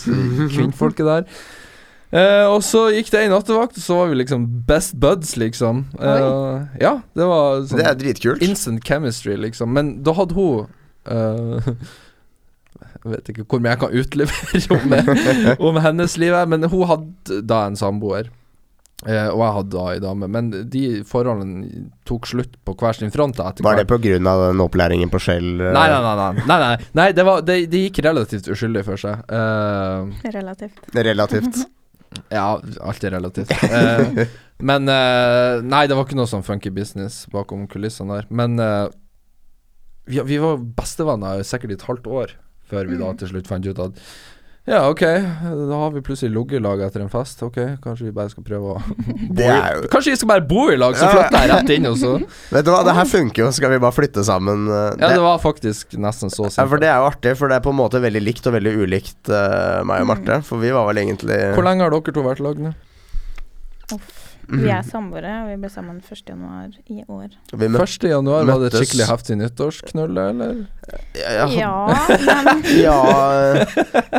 [0.54, 1.26] kvinnfolket der.
[2.12, 5.86] Uh, og så gikk det ei nattevakt, og så var vi liksom best buds, liksom.
[5.96, 8.44] Uh, ja, det var sånn Det er dritkult.
[8.44, 9.72] Instant chemistry, liksom.
[9.76, 10.68] Men da hadde hun
[11.08, 11.72] eh,
[13.02, 17.42] Jeg vet ikke hvor mye jeg kan utlevere om, om hennes liv, men hun hadde
[17.50, 18.30] da en samboer.
[19.10, 20.28] Eh, og jeg hadde da ei dame.
[20.30, 23.34] Men de forholdene tok slutt på hver sin front.
[23.40, 24.20] da etter Var det pga.
[24.22, 25.56] den opplæringen på Shell?
[25.58, 25.72] eh?
[25.74, 26.16] Nei, nei, nei.
[26.22, 26.90] nei, nei, nei.
[27.00, 29.24] nei det, var, det, det gikk relativt uskyldig for seg.
[29.26, 30.86] Eh, Relativt.
[30.94, 31.64] Relativt.
[32.38, 33.56] ja, alt er relativt.
[33.66, 34.26] Eh,
[34.62, 38.30] men eh, Nei, det var ikke noe sånn funky business bakom kulissene der.
[38.30, 38.86] Men eh,
[40.06, 42.38] vi, vi var bestevenner sikkert i et halvt år
[42.72, 43.18] før vi da Mm.
[43.22, 44.06] til slutt fant ut at
[44.70, 47.40] ja, ok, da har vi plutselig ligget i lag etter en fest.
[47.42, 48.82] Ok, kanskje vi bare skal prøve å
[49.40, 51.88] bo i jo Kanskje vi skal bare bo i lag, så flytter jeg rett inn,
[51.90, 52.12] og så
[52.54, 53.50] Vet du hva, det her funker jo.
[53.58, 54.68] Skal vi bare flytte sammen?
[54.70, 57.50] eh, Ja, det- det var faktisk nesten så Ja, for det er jo artig, for
[57.50, 60.14] det er på en måte veldig likt og veldig ulikt uh, meg og Mm.
[60.14, 60.44] Marte.
[60.46, 62.76] For vi var vel egentlig Hvor lenge har dere to vært i lag nå?
[64.50, 66.24] Vi er samboere, og vi ble sammen 1.
[66.34, 67.30] januar i år.
[67.54, 68.10] Vi møtte 1.
[68.12, 70.58] januar, var det et skikkelig heftig nyttårsknull, eller?
[71.16, 71.76] ja, Ja,
[72.48, 72.98] men ja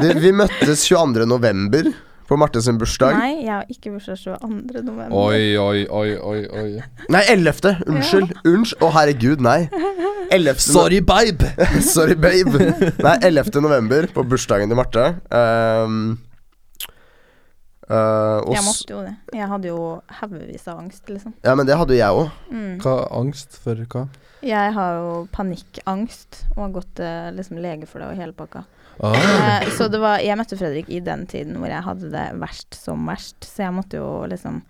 [0.00, 1.26] vi, vi møttes 22.
[1.28, 1.92] november
[2.32, 3.12] på Marte sin bursdag.
[3.18, 4.82] Nei, jeg har ikke bursdag 22.
[4.86, 5.12] november.
[5.12, 6.68] Oi, oi, oi, oi, oi.
[7.12, 7.74] Nei, 11.
[7.90, 8.32] Unnskyld.
[8.48, 8.78] Unnskyld.
[8.80, 9.66] Å, herregud, nei.
[10.32, 11.02] 11.
[11.04, 11.50] babe!
[11.92, 12.70] Sorry, babe.
[13.04, 13.60] Nei, 11.
[13.60, 15.10] november, på bursdagen til Marte.
[15.28, 16.14] Um,
[17.92, 19.14] uh, og Jeg måtte jo det.
[19.36, 19.80] Jeg hadde jo
[20.20, 21.34] haugevis av angst, liksom.
[21.44, 22.36] ja, men det hadde jo jeg òg.
[22.50, 22.76] Mm.
[22.82, 24.06] Hva angst for hva?
[24.42, 28.64] Jeg har jo panikkangst og har gått til liksom, lege for det og hele pakka.
[29.02, 29.14] Ah.
[29.16, 32.76] Uh, så det var Jeg møtte Fredrik i den tiden hvor jeg hadde det verst
[32.76, 34.60] som verst, så jeg måtte jo liksom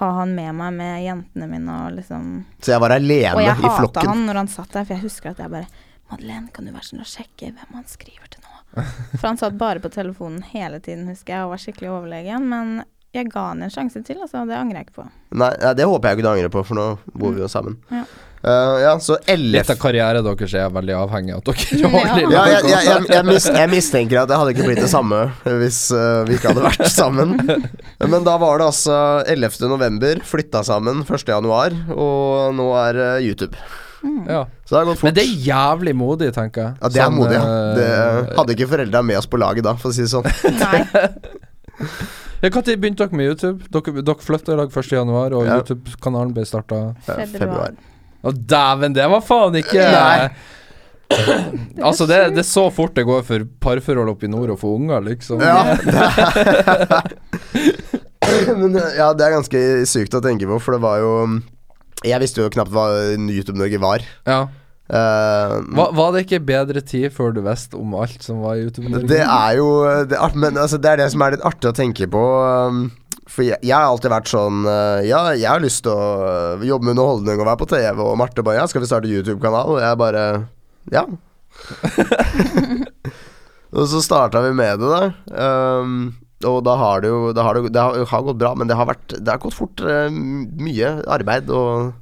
[0.00, 2.28] ha han med meg med jentene mine og liksom
[2.64, 3.40] Så jeg var alene i flokken?
[3.40, 5.68] Og jeg hata han når han satt der, for jeg husker at jeg bare
[6.12, 8.51] Madeleine, kan du være sånn å sjekke hvem han skriver til nå?
[9.18, 12.48] For han satt bare på telefonen hele tiden, husker jeg, og var skikkelig overlegen.
[12.50, 14.46] Men jeg ga han en sjanse til, altså.
[14.48, 15.08] Det angrer jeg ikke på.
[15.36, 17.76] Nei, det håper jeg ikke du angrer på, for nå bor vi jo sammen.
[17.92, 18.06] Ja.
[18.42, 21.90] Uh, ja, så LF Litt av karrieren deres er veldig avhengig av at dere Ja.
[21.92, 24.80] har lille Ja, jeg, jeg, jeg, jeg, mis, jeg mistenker at det hadde ikke blitt
[24.82, 25.20] det samme
[25.60, 27.36] hvis uh, vi ikke hadde vært sammen.
[28.16, 28.96] Men da var det altså
[29.30, 29.62] 11.
[29.70, 31.22] november, flytta sammen 1.
[31.30, 33.54] januar, og nå er uh, YouTube.
[34.02, 34.22] Mm.
[34.28, 34.40] Ja.
[34.66, 35.06] Så det har gått fort.
[35.08, 36.74] Men det er jævlig modig, tenker jeg.
[36.80, 37.44] ja, det er Sånn, modig, ja.
[37.44, 40.26] eh, Det hadde ikke foreldra med oss på laget da, for å si det sånn.
[40.62, 40.82] Nei.
[42.42, 43.68] Ja, Når begynte dere med YouTube?
[43.70, 44.90] Dere, dere flytta i dag 1.
[44.98, 45.60] januar, og Ja.
[45.60, 47.76] YouTube-kanalen ble starta Ja, Februar.
[48.22, 50.30] Å, dæven, det var faen ikke Nei.
[51.82, 54.70] Altså, det, det er så fort det går for parforhold oppe i nord å få
[54.78, 55.42] unger, liksom.
[55.44, 55.92] Ja, det
[58.56, 61.10] Men ja, det er ganske sykt å tenke på, for det var jo
[62.06, 62.84] Jeg visste jo knapt hva
[63.16, 64.00] YouTube-Norge var.
[64.26, 64.40] Ja.
[64.92, 68.62] Uh, Var, var det ikke bedre tid før du visste om alt som var i
[68.66, 68.90] YouTube?
[69.08, 69.68] Det er jo
[70.10, 72.24] det er, Men altså, det er det som er litt artig å tenke på.
[72.68, 72.82] Um,
[73.30, 76.64] for jeg, jeg har alltid vært sånn uh, Ja, jeg har lyst til å uh,
[76.66, 79.66] jobbe med underholdning og være på TV, og Marte bare Ja, skal vi starte YouTube-kanal?
[79.76, 80.24] Og jeg bare
[80.92, 81.04] Ja.
[83.76, 85.02] og så starta vi med det, da.
[85.80, 86.10] Um,
[86.48, 88.76] og da har det jo Det har, det, det har, har gått bra, men det
[88.78, 89.80] har, vært, det har gått fort.
[89.80, 91.92] uh, mye arbeid og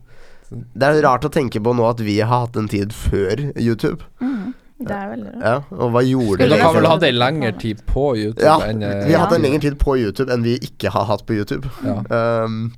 [0.50, 4.02] Det er rart å tenke på nå at vi har hatt en tid før YouTube.
[4.20, 4.54] Mm.
[4.80, 5.44] Det er veldig rart.
[5.44, 8.80] Ja, og hva gjorde Dere har vel hatt en lengre tid på YouTube Ja, enn
[8.80, 11.36] eh, Vi har hatt en lengre tid på YouTube enn vi ikke har hatt på
[11.36, 11.68] YouTube.
[11.84, 12.00] Ja.
[12.08, 12.72] Um,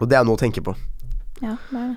[0.00, 0.74] og det er noe å tenke på.
[1.38, 1.96] Ja, det er det.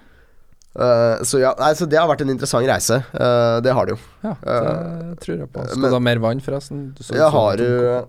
[0.71, 3.01] Uh, så ja, nei, så det har vært en interessant reise.
[3.11, 3.99] Uh, det har det jo.
[4.23, 5.65] Ja, det tror jeg på.
[5.67, 6.85] Skal men- du ha mer vann, forresten?
[6.95, 8.05] Du så Jeg så, har jo.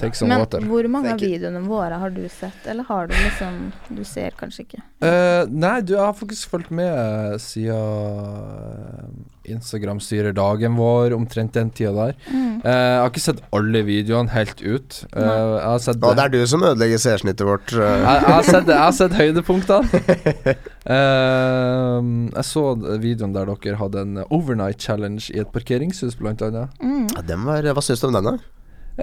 [0.00, 0.60] Take some Men water.
[0.64, 3.58] hvor mange av videoene våre har du sett, eller har du liksom
[3.92, 4.80] Du ser kanskje ikke?
[5.04, 11.70] Uh, nei, du, jeg har faktisk fulgt med siden Instagram styrer dagen vår, omtrent den
[11.74, 12.12] tida der.
[12.30, 12.60] Mm.
[12.62, 15.00] Uh, jeg har ikke sett alle videoene helt ut.
[15.10, 15.34] Uh, Nei.
[15.34, 17.72] jeg har sett Og det er du som ødelegger seersnittet vårt.
[17.74, 17.82] eh.
[17.82, 20.56] jeg, jeg, har sett, jeg har sett høydepunktene.
[20.82, 21.98] Eh,
[22.32, 22.62] jeg så
[23.02, 26.72] videoen der dere hadde en overnight challenge i et parkeringshus, blant annet.
[26.82, 27.06] Mm.
[27.16, 28.38] Ja, den var, hva syns du om den, da?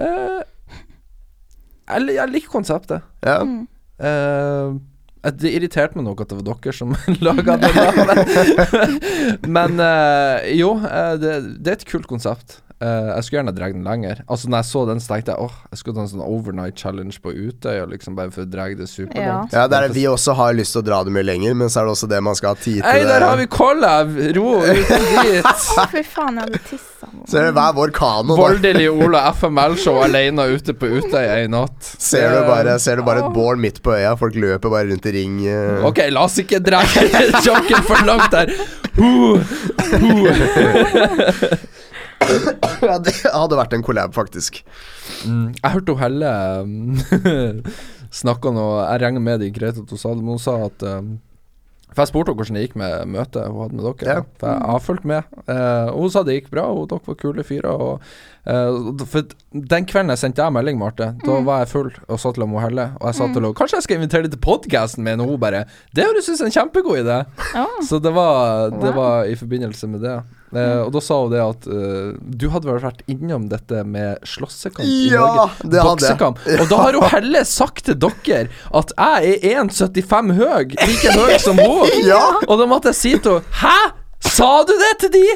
[0.00, 0.40] Eh,
[1.90, 3.04] jeg, jeg liker konseptet.
[3.26, 3.40] Ja.
[3.44, 3.66] Mm.
[4.00, 4.78] Uh,
[5.20, 6.94] det irriterte meg nok at det var dere som
[7.26, 7.70] laga det.
[9.56, 12.60] Men eh, jo, eh, det, det er et kult konsept.
[12.80, 14.22] Eh, jeg skulle gjerne dratt den lenger.
[14.24, 16.80] Altså Når jeg så den, så tenkte jeg åh, jeg skulle ta en sånn overnight
[16.80, 19.52] challenge på Utøya, liksom bare for å dra det superlangt.
[19.52, 21.90] Ja, der vi også har lyst til å dra det mye lenger, men så er
[21.90, 22.86] det også det man skal ha tid til.
[22.88, 24.14] Hei, der har vi collab!
[24.38, 25.44] Ro uten dit.
[25.92, 27.10] Fy faen, jeg hadde tissa.
[27.10, 27.26] nå.
[27.28, 28.38] Ser du, hver vår kano.
[28.40, 31.84] Voldelig Ola FML-show alene ute på Utøya i natt.
[32.00, 35.10] Ser du, bare, ser du bare et bål midt på øya, folk løper bare rundt
[35.10, 35.36] i ring.
[35.44, 35.84] Uh...
[35.90, 36.80] Ok, la oss ikke dra
[37.50, 38.56] joken for langt der.
[38.96, 39.36] Huh.
[42.90, 44.62] Ja, det hadde vært en collab, faktisk.
[45.28, 46.30] Mm, jeg hørte hun Helle
[46.64, 47.64] um,
[48.14, 50.84] snakka noe Jeg regner med det greit at hun sa det, men hun sa at
[50.86, 51.10] um,
[51.90, 54.16] For jeg spurte henne hvordan det gikk med møtet hun hadde med dere.
[54.20, 54.26] Ja.
[54.40, 55.38] For jeg har fulgt med.
[55.44, 57.98] Uh, hun sa det gikk bra, og dere var kule fyrer.
[58.48, 62.30] Eh, for den kvelden jeg sendte jeg melding, Marte, da var jeg full og sa
[62.32, 65.04] til henne Helle Og jeg sa til henne Kanskje jeg skal invitere deg til podkasten
[65.04, 65.20] min?
[65.20, 67.18] Og hun bare Det høres ut som en kjempegod idé.
[67.52, 67.76] Oh.
[67.84, 70.16] Så det var, det var i forbindelse med det.
[70.50, 74.18] Eh, og da sa hun det at uh, du hadde vel vært innom dette med
[74.26, 75.70] slåssekamp i Ja, Norge.
[75.70, 75.84] det.
[75.86, 76.40] Boksekamp.
[76.58, 78.48] Og da har hun heller sagt til dere
[78.80, 81.86] at jeg er 1,75 høy, like høy som hun.
[82.02, 82.24] Ja.
[82.48, 83.76] Og da måtte jeg si til henne Hæ?
[84.26, 85.26] Sa du det til de?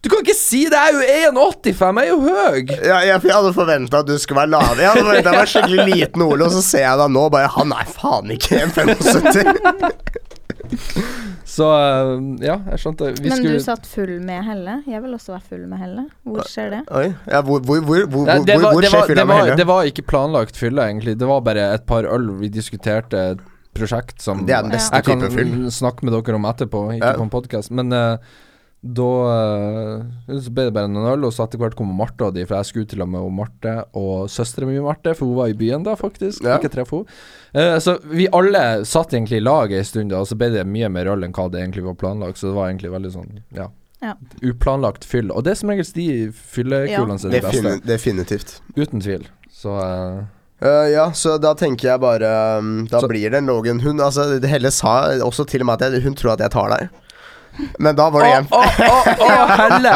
[0.00, 2.60] Du kan ikke si det, jeg er jo 1,85, jeg er jo høy.
[2.88, 4.78] Ja, jeg, jeg hadde forventa at du skulle være lav.
[4.80, 7.50] Jeg hadde forventet jeg var skikkelig liten Ole, og så ser jeg deg nå bare
[7.56, 10.29] Han er faen ikke 1,75.
[11.50, 12.10] Så eh,
[12.46, 13.08] ja, jeg skjønte.
[13.18, 14.76] Vi Men skulle du satt full med Helle?
[14.86, 16.04] Jeg vil også være full med Helle.
[16.22, 16.80] Hvor skjer det?
[16.94, 17.06] Oi.
[17.26, 19.56] Ja, hvor, hvor, hvor, hvor, det, var, hvor skjer var, fylla med Helle?
[19.58, 21.16] det var ikke planlagt fylle, egentlig.
[21.18, 22.28] Det var bare et par øl.
[22.38, 23.42] Vi diskuterte et
[23.74, 25.66] prosjekt som Det er den beste jeg kan type fyll.
[25.74, 27.18] snakke med dere om etterpå, ikke Ja.
[27.18, 27.70] på en podkast.
[27.74, 28.16] Men eh,
[28.80, 32.36] da eh, Så ble det bare noen øl, og så etter hvert kom Marte og
[32.36, 35.52] de, for jeg skulle til og med Marte og søstera mi Marte, for hun var
[35.52, 36.46] i byen da, faktisk.
[36.46, 36.56] Ja.
[36.56, 37.18] Ikke treffe henne.
[37.52, 40.64] Uh, så vi alle satt egentlig i lag ei stund, da, og så ble det
[40.64, 43.30] mye mer øl enn hva det egentlig var planlagt, så det var egentlig veldig sånn,
[43.58, 43.68] ja.
[44.00, 44.14] Ja.
[44.40, 45.28] Uplanlagt fyll.
[45.28, 47.60] Og det er som regel de fyllekulene som er de beste.
[47.60, 48.54] Defini definitivt.
[48.78, 49.28] Uten tvil.
[49.52, 50.22] Så uh,
[50.60, 53.78] Uh, ja, så da tenker jeg bare um, Da Så- blir det en Logan.
[53.80, 56.68] Hun altså, Helle sa også til og med at jeg, hun tror at jeg tar
[56.74, 56.90] deg.
[57.78, 58.50] Men da var det hjem.
[58.50, 59.30] Å, å, å,
[59.64, 59.94] helle!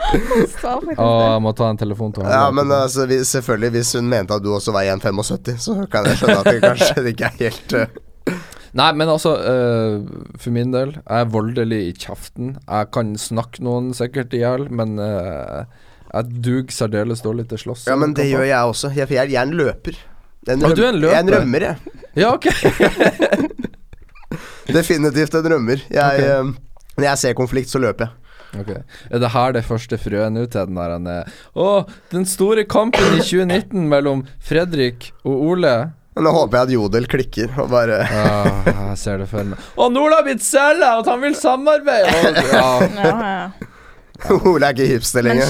[0.00, 2.36] Å, jeg må ta en telefon til henne.
[2.36, 6.08] Ja, men altså, vi, selvfølgelig, hvis hun mente at du også var 1,75, så kan
[6.08, 8.40] jeg skjønne at det kanskje det ikke er helt uh,
[8.78, 12.52] Nei, men altså, uh, for min del, jeg er voldelig i kjeften.
[12.62, 15.66] Jeg kan snakke noen sikkert i hjel, men uh,
[16.10, 17.88] jeg duger særdeles dårlig til slåss.
[17.90, 18.92] Ja, men det gjør jeg også.
[18.94, 19.98] Jeg, jeg, jeg er en løper.
[20.48, 21.14] En ah, du er en løper?
[21.14, 21.76] Jeg er en rømmer, jeg.
[22.18, 22.46] Ja, ok.
[24.78, 25.82] Definitivt en rømmer.
[25.90, 26.54] Jeg, um,
[27.00, 28.16] når jeg ser konflikt, så løper jeg.
[28.60, 28.80] Okay.
[29.14, 31.66] Er det her det første frøet nå til den der han er Å,
[32.10, 35.74] den store kampen i 2019 mellom Fredrik og Ole.
[36.18, 39.62] Nå håper jeg at Jodel klikker og bare Ah, jeg ser det for meg.
[39.78, 42.10] Og Nola har blitt selger, at han vil samarbeide!
[42.10, 42.64] Og, ja.
[42.98, 43.68] Ja, ja.
[44.50, 45.46] Ole er ikke hipster Men lenger.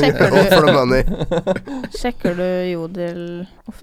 [1.96, 3.24] sjekker du- Jodel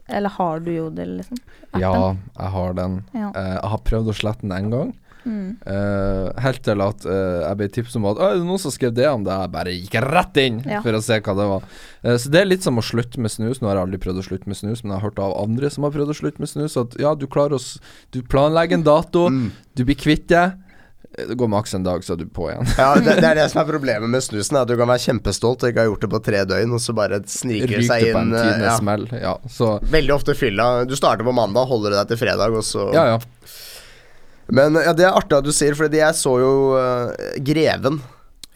[0.08, 1.38] Eller har du Jodel, liksom?
[1.74, 1.82] Appen?
[1.82, 2.96] ja, jeg har den.
[3.14, 3.32] Ja.
[3.36, 4.94] Eh, jeg har prøvd å slette den en gang.
[5.28, 5.48] Mm.
[5.68, 8.94] Uh, helt til at uh, jeg ble tipset om at det er noen som skrev
[8.96, 9.36] det om det.
[9.44, 10.80] Jeg bare gikk rett inn Ja.
[10.86, 11.66] for å se hva det var.
[12.06, 13.60] Uh, så det er litt som å slutte med snus.
[13.60, 15.70] Nå har jeg aldri prøvd å slutte med snus, men jeg har hørt av andre
[15.74, 17.64] som har prøvd å slutte med snus, at ja, du klarer å
[18.16, 19.52] Du planlegger en dato, Mm.
[19.76, 20.46] du blir kvitt det.
[21.18, 22.68] Det går maks en dag, så er du på igjen.
[22.78, 24.58] Ja, det, det er det som er problemet med snusen.
[24.58, 26.82] er At du kan være kjempestolt og ikke ha gjort det på tre døgn, og
[26.84, 28.66] så bare sniker det seg Ryker på en inn.
[28.68, 28.76] Ja.
[28.78, 29.08] smell.
[29.16, 30.68] Ja, så Veldig ofte fylla.
[30.86, 33.18] Du starter på mandag, holder deg til fredag, og så Ja, ja.
[34.48, 38.00] Men ja, det er artig at du sier, for jeg så jo uh, Greven.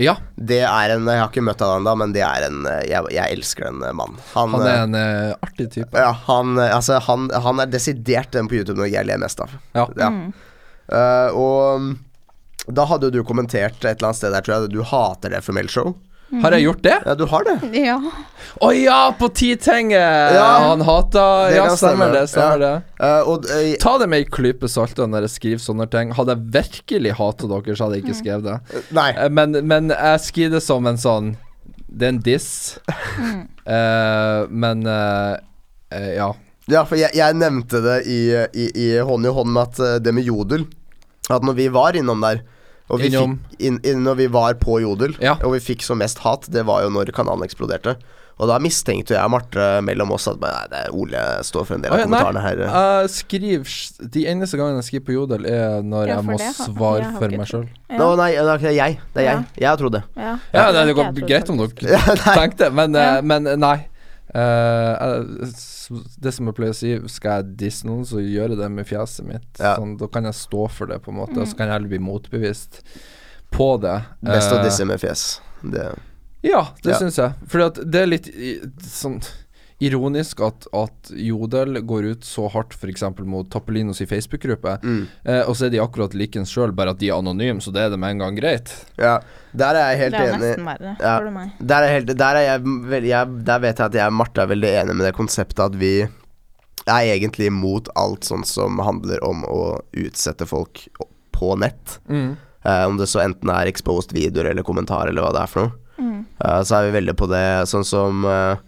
[0.01, 2.85] Ja, Det er en Jeg har ikke møtt han ennå, men det er en eh,
[2.89, 4.17] jeg, jeg elsker den eh, mannen.
[4.33, 5.93] Han, han er en uh, artig type.
[5.93, 9.53] ja, han, altså, han, han er desidert den på YouTube når jeg ler mest av.
[9.77, 9.85] Ja.
[9.99, 10.09] Ja.
[10.09, 10.31] Mm.
[10.91, 11.91] Uh, og mm,
[12.79, 15.69] da hadde du kommentert et eller annet sted der, tror jeg, du hater det for
[15.69, 15.93] Show.
[16.39, 16.97] Har jeg gjort det?
[17.05, 17.55] Ja, du har det.
[17.75, 17.97] Ja.
[18.63, 20.35] Å ja, på Titinget!
[20.35, 20.45] Ja.
[20.69, 22.21] Han hata Ja, stemmer det.
[22.31, 22.69] Stemmer Ja.
[22.79, 23.03] det.
[23.03, 26.13] Uh, og uh, Ta det med ei klype salt når jeg skriver sånne ting.
[26.15, 28.83] Hadde jeg virkelig hata dere, så hadde jeg ikke skrevet det.
[28.95, 29.09] Nei.
[29.15, 31.33] Eh, Men, men jeg skriver det som en sånn
[31.91, 32.51] Det er en diss.
[33.19, 33.41] Mm.
[33.71, 36.31] Eh, men ja.
[36.71, 38.21] Ja, for jeg, jeg nevnte det i,
[38.57, 40.63] i, i hånd i hånd med at det med Jodel
[41.29, 42.41] At når vi var innom der
[42.91, 43.37] og vi Innom?
[43.39, 45.37] fikk, inn, inn, Når vi var på Jodel, Ja.
[45.41, 47.95] og vi fikk som mest hat, det var jo når kanalen eksploderte.
[48.41, 51.75] Og da mistenkte jeg og Marte mellom oss at nei, det er Ole står for
[51.77, 52.61] en del av ja, kommentarene her.
[52.65, 56.47] Jeg skriver De eneste gangene jeg skriver på Jodel, er når Ja, jeg må det
[56.47, 57.67] jeg svare for meg sjøl.
[57.91, 58.97] Nå, nei, det er ikke jeg.
[59.13, 59.45] Det er jeg.
[59.61, 60.03] Jeg har trodd det.
[60.17, 62.01] Ja, Ja, det, det går greit om dere Ja,
[62.33, 63.17] tenkte, men, Ja.
[63.19, 63.75] eh, men nei.
[64.33, 65.89] Eh, s-
[66.21, 68.87] det som jeg pleier å si, skal jeg disse noen, så gjør jeg det med
[68.87, 69.49] fjeset mitt.
[69.59, 69.75] Ja.
[69.77, 71.35] Sånn, da kan jeg stå for det, på en måte.
[71.35, 71.41] Mm.
[71.43, 72.81] Og så kan jeg heller bli motbevist
[73.51, 73.97] på det.
[74.23, 75.39] Best å Eh, disse med fjes.
[75.63, 75.91] Det
[76.43, 76.97] Ja, det Ja.
[76.97, 77.33] syns jeg.
[77.47, 78.25] For det er litt
[78.81, 79.21] sånn
[79.81, 83.03] ironisk at, at Jodel går ut så hardt f.eks.
[83.25, 85.01] mot Tappelinos i Facebook-gruppe, mm.
[85.25, 87.85] eh, og så er de akkurat likens sjøl, bare at de er anonyme, så det
[87.87, 88.73] er det med en gang greit.
[89.01, 89.17] Ja.
[89.57, 90.41] Der er jeg helt Det er enig.
[90.45, 91.15] nesten verre, Ja.
[91.17, 91.55] spør du meg.
[91.73, 94.51] Der er, helt, der, er jeg, jeg, der vet jeg at jeg og Marte er
[94.53, 95.93] veldig enige med det konseptet at vi
[96.87, 99.59] er egentlig imot alt sånt som handler om å
[100.01, 100.87] utsette folk
[101.35, 101.99] på nett.
[102.09, 102.35] Mm.
[102.63, 105.67] Eh, om det så enten er exposed videoer eller kommentarer eller hva det er for
[105.67, 105.77] noe.
[106.01, 106.19] Mm.
[106.41, 108.61] Eh, så er vi veldig på det sånn som eh,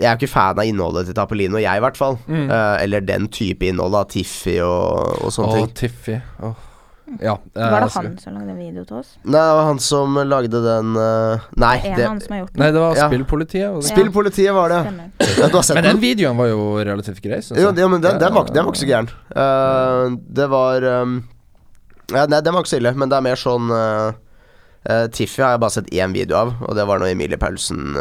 [0.00, 2.16] Jeg er jo ikke fan av innholdet til Tapolino, jeg i hvert fall.
[2.24, 2.48] Mm.
[2.48, 5.72] Uh, eller den type innhold av Tiffy og, og sånne oh, ting.
[5.76, 6.16] Tiffy.
[6.40, 6.66] Åh.
[7.18, 7.32] Ja.
[7.54, 9.16] eh, Var det altså- han som lagde en video til oss?
[9.24, 12.06] Nei, det var han som lagde den uh, Nei, Det
[12.54, 12.80] Nei, det.
[12.80, 13.08] var Ja.
[13.08, 13.68] Spillpolitiet.
[13.72, 13.88] var det?
[13.88, 14.84] Spillpolitiet var det.
[15.38, 16.00] Ja, Men den?
[16.00, 18.86] videoen var jo relativt grei, Jo, ja, men den, den, var, den var ikke så
[18.86, 19.10] gæren.
[19.34, 21.24] Uh, det var um,
[22.12, 24.12] ja, Nei, den var ikke så ille, men det er mer sånn uh,
[24.88, 27.96] uh, Tiffy har jeg bare sett én video av, og det var når Emilie Paulsen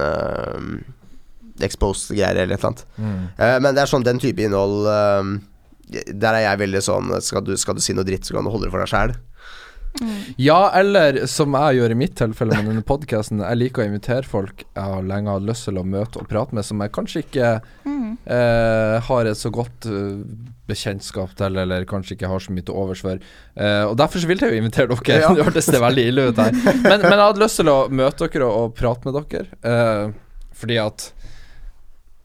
[1.60, 2.86] uh, exposed greier eller et eller annet.
[2.98, 3.24] Mm.
[3.40, 5.34] Uh, men det er sånn den type innhold uh,
[6.14, 8.52] Der er jeg veldig sånn skal du, skal du si noe dritt, så kan du
[8.54, 9.16] holde det for deg sjæl.
[10.00, 10.18] Mm.
[10.38, 14.30] Ja, eller som jeg gjør i mitt tilfelle med denne podkasten, jeg liker å invitere
[14.30, 17.24] folk jeg har lenge hatt lyst til å møte og prate med, som jeg kanskje
[17.26, 17.48] ikke
[17.90, 18.14] Mm.
[18.30, 20.22] eh, har et så godt eh,
[20.70, 23.18] bekjentskap til, eller kanskje ikke har så mye til overs for.
[23.58, 25.20] Eh, og derfor så vil jeg jo invitere dere.
[25.26, 25.34] Ja.
[25.36, 26.54] det hørtes det veldig ille ut her.
[26.86, 30.14] Men, men jeg hadde lyst til å møte dere og, og prate med dere, eh,
[30.54, 31.10] fordi at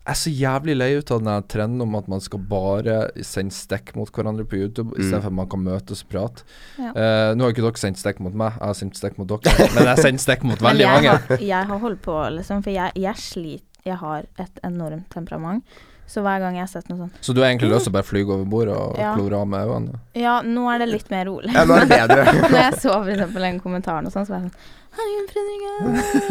[0.04, 3.54] jeg er så jævlig lei ut av den trenden om at man skal bare sende
[3.56, 5.00] stikk mot hverandre på YouTube, Mm.
[5.00, 6.44] istedenfor at man kan møtes og prate.
[6.78, 6.90] Ja.
[6.92, 9.54] Uh, nå har ikke dere sendt stikk mot meg, jeg har sendt stikk mot dere.
[9.74, 11.16] men jeg sendt stikk mot veldig jeg mange.
[11.30, 15.64] Har, jeg har holdt på, liksom, for jeg, jeg sliter Jeg har et enormt temperament.
[16.06, 17.94] Så hver gang jeg har sett noe sånt Så du har egentlig lyst til å
[17.96, 19.14] bare flyge over bordet og Ja.
[19.16, 19.98] klore av med øynene?
[20.20, 21.48] Ja, nå er det litt mer rolig.
[21.54, 22.24] Ja, nå er det bedre.
[22.52, 25.62] Når jeg så for eksempel den kommentaren og sånn, så var jeg sånn Herregud, Fredrik.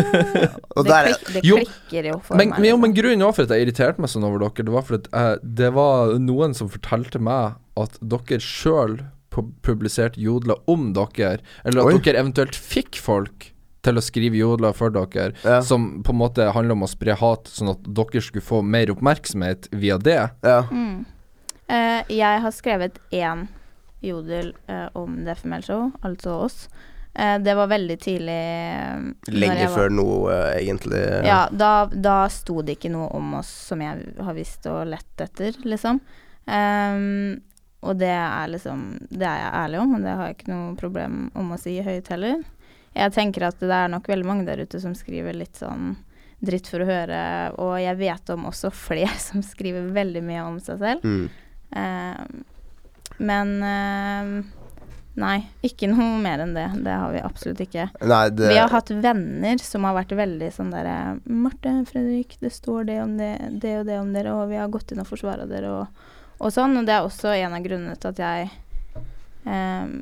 [0.78, 2.60] Og Det, der, det Jo, klikker jo for Men, meg.
[2.60, 2.82] jo, liksom.
[2.86, 5.44] men grunnen også for at jeg irriterte meg sånn over dere, det var fordi at
[5.62, 9.00] det var noen som fortalte meg at dere sjøl
[9.66, 12.02] publiserte jodler om dere, eller at Oi.
[12.06, 13.50] dere eventuelt fikk folk
[13.84, 17.18] til å skrive jodler for dere, ja, som på en måte handler om å spre
[17.20, 20.22] hat, sånn at dere skulle få mer oppmerksomhet via det.
[20.46, 20.62] ja.
[20.72, 21.02] Mm.
[21.72, 23.46] Uh, jeg har skrevet én
[24.04, 26.58] jodel uh, om DFML-show, altså oss.
[27.16, 28.38] Eh, det var veldig tidlig.
[28.74, 31.02] eh, Lenge før noe, eh, egentlig.
[31.26, 35.22] Ja, da, da sto det ikke noe om oss som jeg har visst og lett
[35.22, 36.02] etter, liksom.
[36.44, 37.42] Um,
[37.88, 40.74] og det er liksom Det er jeg ærlig om, og det har jeg ikke noe
[40.76, 42.42] problem om å si høyt heller.
[42.94, 45.94] Jeg tenker at det er nok veldig mange der ute som skriver litt sånn
[46.44, 47.20] dritt for å høre,
[47.64, 51.06] og jeg vet om også flere som skriver veldig mye om seg selv.
[51.06, 51.30] Mm.
[51.74, 52.44] Um,
[53.24, 54.36] men ehm,
[55.16, 56.66] Nei, ikke noe mer enn det.
[56.82, 57.84] Det har vi absolutt ikke.
[58.02, 62.50] Nei, det Vi har hatt venner som har vært veldig sånn derre 'Marte, Fredrik, det
[62.54, 65.08] står det om det, det og det om dere, og vi har gått inn og
[65.12, 65.88] forsvara dere', og,
[66.40, 66.78] og sånn.
[66.80, 68.50] Og det er også en av grunnene til at jeg
[69.46, 69.94] eh,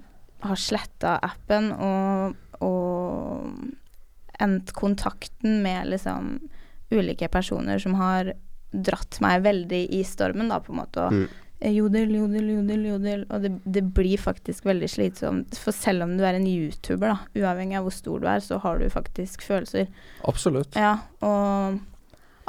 [0.47, 3.51] har sletta appen og, og
[4.39, 6.37] endt kontakten med liksom
[6.91, 8.33] ulike personer som har
[8.71, 11.03] dratt meg veldig i stormen, da, på en måte.
[11.03, 11.27] Og, Mm.
[11.61, 13.25] Eh, Jodel, jodel, jodel, jodel.
[13.29, 15.61] Og det, det blir faktisk veldig slitsomt.
[15.61, 18.59] For selv om du er en YouTuber, da, uavhengig av hvor stor du er, så
[18.65, 19.87] har du faktisk følelser.
[20.27, 20.75] Absolutt.
[20.79, 21.79] Ja, og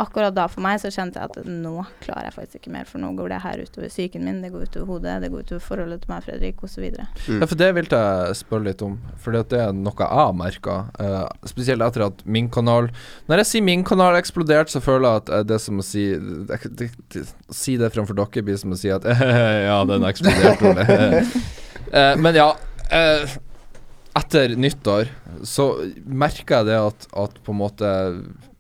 [0.01, 3.03] akkurat da for meg så kjente jeg at nå klarer jeg faktisk ikke mer, for
[3.03, 6.03] nå går det her utover psyken min, det går utover hodet, det går utover forholdet
[6.03, 6.87] til meg og Fredrik, osv.
[6.89, 10.79] Ja, for det vil jeg spørre litt om, for det er noe jeg har merka.
[10.99, 12.89] uh, spesielt etter at min kanal
[13.29, 16.05] Når jeg sier min kanal eksplodert, så føler jeg at eh, det som å si
[16.17, 19.07] det, det, det, Si det framfor dere blir som å si at
[19.69, 21.23] Ja, den eksploderte, Ole.
[21.93, 22.53] uh, men ja.
[22.93, 23.39] Uh,
[24.19, 25.09] etter nyttår
[25.49, 25.71] så
[26.05, 27.93] merker jeg det at, at på en måte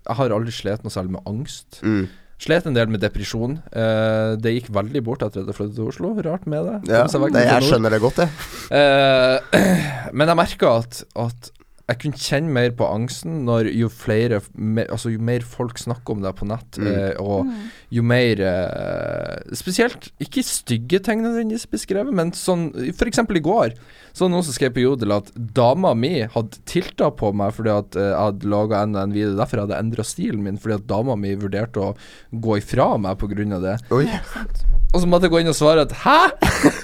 [0.03, 1.81] Jeg har aldri slitt noe særlig med angst.
[1.83, 2.03] mm.
[2.43, 3.53] Slet en del med depresjon.
[3.71, 6.09] Eh, det gikk veldig bort etter at jeg flyttet til Oslo.
[6.27, 6.79] Rart med det.
[6.91, 8.33] Ja, det, jeg skjønner det godt, jeg.
[8.75, 9.61] Eh,
[10.19, 11.53] men jeg merker at, at
[11.93, 16.17] jeg kunne kjenne mer på angsten når jo flere mer, Altså jo mer folk snakker
[16.17, 16.87] om det på nett, Mm.
[16.89, 17.47] eh, og
[17.93, 23.77] jo mer eh, Spesielt ikke stygge ting nødvendigvis beskrevet, men sånn For eksempel i går
[24.13, 27.97] så noen som skrev på Jodel at dama mi hadde tilta på meg fordi at
[27.97, 29.33] eh, jeg hadde laga en en video.
[29.39, 31.95] Derfor hadde jeg endra stilen min, fordi at dama mi vurderte å
[32.31, 33.61] gå ifra meg pga.
[33.65, 33.79] det.
[33.91, 34.05] Oi.
[34.05, 34.67] Ja, sant.
[34.93, 36.19] Og så måtte jeg gå inn og svare at hæ?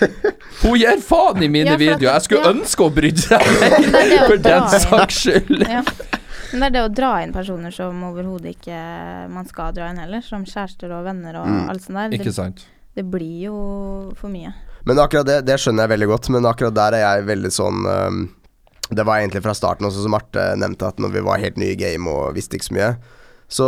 [0.62, 2.14] Hun gir faen i mine Ja, videoer.
[2.16, 2.52] Jeg skulle ja.
[2.56, 5.66] ønske å brydde seg mer, er for den saks skyld.
[5.68, 5.82] Ja.
[6.48, 8.78] Men det er det å dra inn personer som overhodet ikke
[9.34, 11.66] man skal dra inn heller, som kjærester og venner og Mm.
[11.68, 12.16] alt sånt der.
[12.16, 12.64] Ikke sant.
[12.96, 13.58] det blir jo
[14.16, 14.54] for mye.
[14.88, 17.84] Men akkurat det, det skjønner jeg veldig godt, men akkurat der er jeg veldig sånn
[17.84, 18.22] um,
[18.88, 21.74] Det var egentlig fra starten også, som Marte nevnte, at når vi var helt nye
[21.76, 22.90] i game og visste ikke så mye.
[23.48, 23.64] Så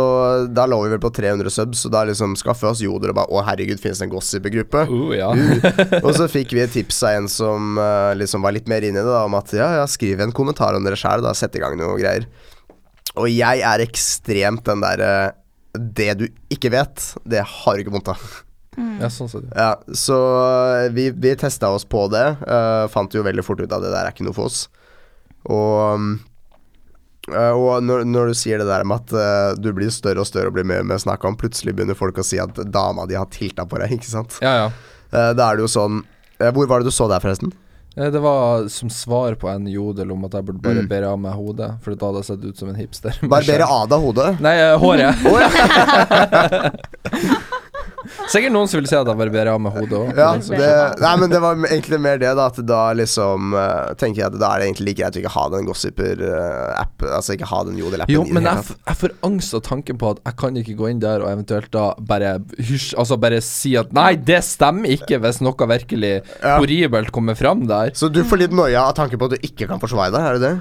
[0.53, 3.17] da lå vi vel på 300 subs, og da liksom skaffa vi oss Joder og
[3.17, 4.83] bare Å, herregud, finnes det en gossip-gruppe?
[4.91, 5.31] Uh, ja.
[6.05, 9.01] og så fikk vi et tips av en som uh, liksom var litt mer inne
[9.01, 11.57] i det, da, om at ja, ja, skriv en kommentar om dere sjæl, da, sett
[11.57, 12.29] i gang noe greier.
[13.17, 15.33] Og jeg er ekstremt den derre
[15.73, 18.21] Det du ikke vet, det har du ikke vondt av.
[19.01, 19.49] ja, sånn sett.
[19.49, 22.27] Ja, så øh, vi, vi testa oss på det.
[22.93, 24.67] fant jo veldig fort ut at det der er ikke noe for oss.
[25.49, 26.21] Og
[27.29, 30.27] øh, og når, når du sier det der med at uh, du blir større og
[30.29, 33.05] større og blir mer og mer snakka om, plutselig begynner folk å si at dama
[33.05, 34.39] di har tilta på deg, ikke sant.
[34.41, 34.69] Ja, ja.
[35.13, 36.01] Uh, da er det jo sånn
[36.41, 37.51] Hvor var det du så der, forresten?
[37.91, 41.09] Det var som svar på en jodel om at jeg burde bare Mm.
[41.11, 43.17] av meg hodet, for da hadde jeg sett ut som en hipster.
[43.27, 44.29] Barbere av deg hodet?
[44.39, 45.19] Nei, håret.
[45.27, 45.51] håret.
[48.31, 50.11] Sikkert noen som vil si at jeg barberer av meg hodet òg.
[50.15, 50.29] Ja,
[51.01, 52.47] nei, men det var egentlig mer det, da.
[52.51, 55.33] At da liksom uh, tenker jeg at da er det egentlig like greit å ikke
[55.35, 58.13] ha den gossiper-appen altså ikke ha den Jodel-appen.
[58.15, 61.01] Jo, men jeg, jeg får angst av tanken på at jeg kan ikke gå inn
[61.03, 65.41] der og eventuelt da bare hysj Altså bare si at nei, det stemmer ikke, hvis
[65.43, 66.11] noe virkelig
[66.41, 66.57] Ja.
[66.57, 67.93] horribelt kommer fram der.
[67.97, 70.37] Så du får litt noia av tanken på at du ikke kan forsvare deg, er
[70.37, 70.53] det det?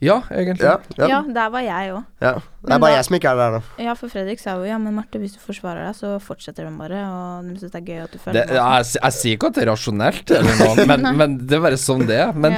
[0.00, 0.64] Ja, egentlig.
[0.64, 0.78] Ja.
[0.96, 2.04] Ja, ja, der var jeg òg.
[2.24, 2.34] ja.
[2.60, 3.60] Det Men er bare da- jeg som ikke er der, da.
[3.84, 6.72] Ja, for Fredrik sa jo ja, men Marte, hvis du forsvarer deg, så fortsetter de
[6.76, 9.48] bare, og de syns det er gøy at du føler Det, jeg, jeg sier ikke
[9.48, 12.32] at det er rasjonelt, eller noe, men, men det er bare sånn det er.
[12.36, 12.56] Men,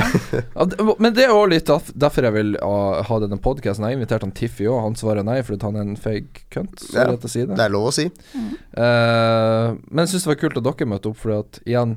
[1.03, 3.87] men det er òg litt derfor jeg vil ah, ha denne podkasten.
[3.87, 6.79] Jeg har invitert han Tiffy òg, han svarer nei fordi han er en fake cunt.
[6.83, 7.55] Så Ja, rett å si det.
[7.59, 8.07] Det er lov å si.
[8.09, 11.95] Eh, men jeg syns det var kult at dere møtte opp, fordi at igjen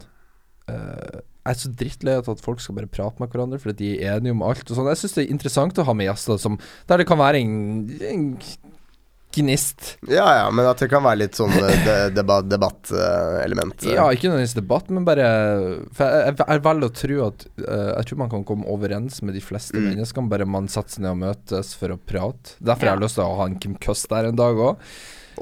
[0.69, 3.89] eh, Jeg er så drittlei av at folk skal bare prate med hverandre fordi de
[4.01, 4.87] er enige om alt og sånn.
[4.89, 6.55] Jeg syns det er interessant å ha med gjester som
[6.89, 8.31] Der det kan være en, en
[9.35, 9.97] gnist.
[10.07, 11.95] Ja ja, men at det kan være litt sånn eh, de,
[12.47, 13.83] debattelement.
[13.83, 15.25] Ja, ikke nødvendigvis debatt, men bare
[15.97, 19.19] For jeg, jeg, jeg velger å tro at uh, Jeg tror man kan komme overens
[19.27, 19.89] med de fleste Mm.
[19.91, 22.55] menneskene, bare man setter seg ned og møtes for å prate.
[22.63, 24.79] Derfor har jeg lyst til å ha en Kim Cuss der en dag òg,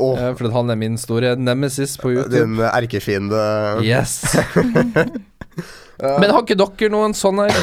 [0.02, 2.34] Og for han er min store nemesis på YouTube.
[2.34, 3.44] din erkefiende
[3.86, 4.24] Yes.
[6.04, 6.18] Ja.
[6.20, 7.56] Men har ikke dere noen sånn her?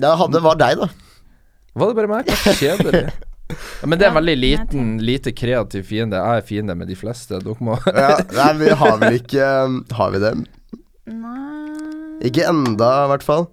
[0.00, 0.86] Det hadde var deg, da.
[1.80, 2.30] Var det bare meg?
[2.30, 3.02] Hva Kjedelig.
[3.50, 6.18] Ja, men det er en veldig liten, lite kreativ fiende.
[6.22, 7.40] Jeg er fiende med de fleste.
[7.42, 10.30] Dere må Ja, nei, vi har vel ikke um, Har vi det?
[11.10, 13.48] Nei Ikke enda, i hvert fall.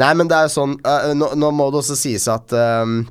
[0.00, 3.02] Nei, men det er sånn uh, nå, nå må det også sies at um,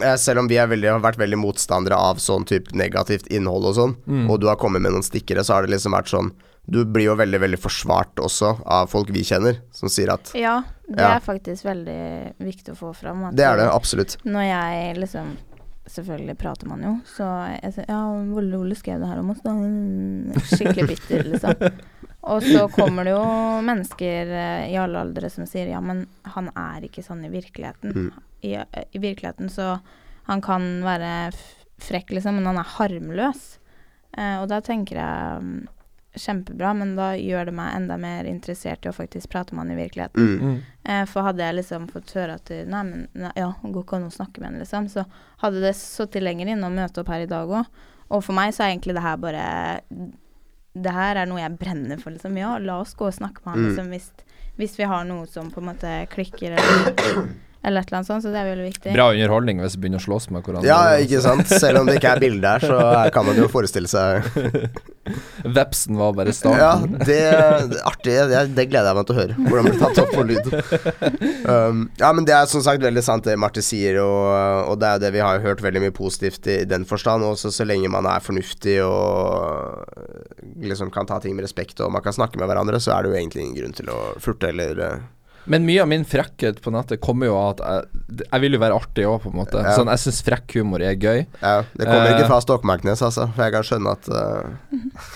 [0.00, 3.68] eh, selv om vi er veldig, har vært veldig motstandere av sånn type negativt innhold
[3.72, 4.24] og sånn, Mm.
[4.32, 6.32] og du har kommet med noen stikkere, så har det liksom vært sånn
[6.66, 10.62] Du blir jo veldig, veldig forsvart også av folk vi kjenner, som sier at Ja,
[10.88, 11.16] det Ja.
[11.16, 13.26] er faktisk veldig viktig å få fram.
[13.36, 14.16] Det er det, absolutt.
[14.24, 15.36] Når jeg liksom
[15.84, 17.26] Selvfølgelig prater man jo, så
[17.60, 19.52] jeg sier Ja, Ole Ole skrev det her om oss, da.
[20.40, 21.80] Skikkelig bitter, liksom.
[22.24, 23.24] Og så kommer det jo
[23.60, 27.92] mennesker eh, i alle aldre som sier ja, men han er ikke sånn i virkeligheten.
[27.92, 28.22] Mm.
[28.48, 28.54] I,
[28.96, 29.74] I virkeligheten så
[30.24, 31.34] Han kan være
[31.84, 33.58] frekk, liksom, men han er harmløs.
[34.16, 35.68] Eh, og da tenker jeg mm,
[36.14, 39.74] kjempebra, men da gjør det meg enda mer interessert i å faktisk prate med han
[39.74, 40.28] i virkeligheten.
[40.28, 40.44] Mm.
[40.44, 40.58] mm.
[40.84, 44.08] Eh, for hadde jeg liksom fått høre at Nei, men nei, ja, går ikke an
[44.10, 44.88] å snakke med henne, liksom.
[44.92, 45.06] Så
[45.40, 47.70] hadde det sittet lenger inne å møte opp her i dag òg.
[48.12, 49.44] Og for meg så er egentlig det her bare
[50.74, 52.36] Det her er noe jeg brenner for, liksom.
[52.38, 53.68] Ja, la oss gå og snakke med han, Mm.
[53.68, 54.10] liksom, hvis,
[54.58, 57.28] hvis vi har noe som på en måte klikker, eller,
[57.64, 58.24] eller et eller annet sånt.
[58.24, 58.92] Så det er veldig viktig.
[58.94, 60.68] Bra underholdning hvis vi begynner å slåss med hverandre.
[60.68, 61.48] Ja, ikke sant.
[61.48, 64.28] Selv om det ikke er bilde der, så kan man jo forestille seg
[65.54, 66.94] Vepsen var bare Ja, starten.
[67.00, 68.14] det, det er artig.
[68.30, 69.36] Det, det gleder jeg meg til å høre.
[69.48, 70.46] Hvordan blir det tatt opp på lyd.
[71.44, 74.88] Um, ja, men det er som sagt veldig sant det Marte sier, og, og det
[74.88, 77.26] er jo det vi har hørt veldig mye positivt i den forstand.
[77.28, 79.84] Også så lenge man er fornuftig og
[80.64, 83.12] liksom kan ta ting med respekt og man kan snakke med hverandre, så er det
[83.12, 84.96] jo egentlig ingen grunn til å furte eller uh,
[85.50, 88.62] Men mye av min frekkhet på nettet kommer jo av at jeg, jeg vil jo
[88.62, 89.60] være artig òg, på en måte.
[89.60, 89.74] Ja.
[89.76, 91.26] Sånn, jeg syns frekk humor er gøy.
[91.42, 92.16] Ja, det kommer Eh.
[92.16, 93.28] ikke fra Stokmarknes, altså.
[93.36, 95.12] For jeg kan skjønne at uh,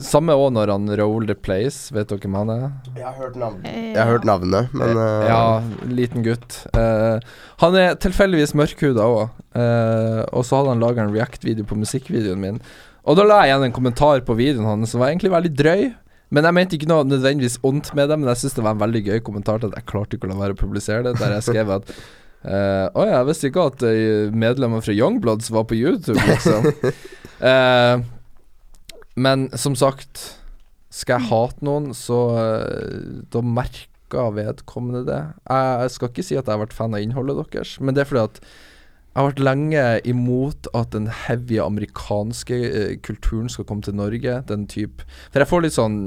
[0.00, 2.62] samme òg når han Roll the Place, vet dere hvem han er?
[2.96, 3.58] Jeg har hørt, navn.
[3.68, 5.26] Eh, jeg har hørt navnet, men uh...
[5.28, 5.42] Ja,
[5.88, 6.62] liten gutt.
[6.78, 7.18] Eh,
[7.62, 9.26] han er tilfeldigvis mørkhuda òg,
[9.58, 12.62] eh, og så hadde han laga en React-video på musikkvideoen min.
[13.02, 15.84] Og da la jeg igjen en kommentar på videoen hans som var egentlig veldig drøy.
[16.32, 18.82] Men jeg mente ikke noe nødvendigvis ondt med det, men jeg syns det var en
[18.82, 21.34] veldig gøy kommentar til at jeg klarte ikke å la være å publisere det, der
[21.36, 25.66] jeg skrev at eh, Å ja, jeg visste ikke at uh, medlemmer fra Youngbloods var
[25.68, 26.70] på YouTube, liksom.
[27.42, 28.00] uh,
[29.26, 30.24] men som sagt,
[30.92, 35.20] skal jeg hate noen, så uh, da merker vedkommende det.
[35.48, 38.06] Jeg, jeg skal ikke si at jeg har vært fan av innholdet deres, men det
[38.06, 38.44] er fordi at
[39.12, 44.38] jeg har vært lenge imot at den heavy amerikanske eh, kulturen skal komme til Norge.
[44.48, 45.98] Den type For jeg får litt sånn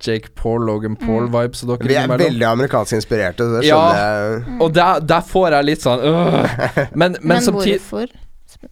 [0.00, 1.62] Jake Paul, Logan Paul-vibes.
[1.64, 1.86] Mm.
[1.88, 3.78] Vi er veldig amerikansk inspirerte, så det Ja.
[3.80, 4.60] skjønner jeg.
[4.60, 6.56] Og der, der får jeg litt sånn øh.
[6.94, 8.12] Men, men, Men hvorfor?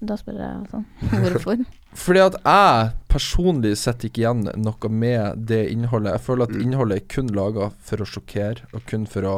[0.00, 0.84] Da spør jeg sånn.
[1.24, 1.64] Hvorfor?
[1.94, 6.16] Fordi at jeg personlig setter ikke igjen noe med det innholdet.
[6.16, 6.62] Jeg føler at Mm.
[6.66, 9.34] innholdet er kun laga for å sjokkere, og kun for å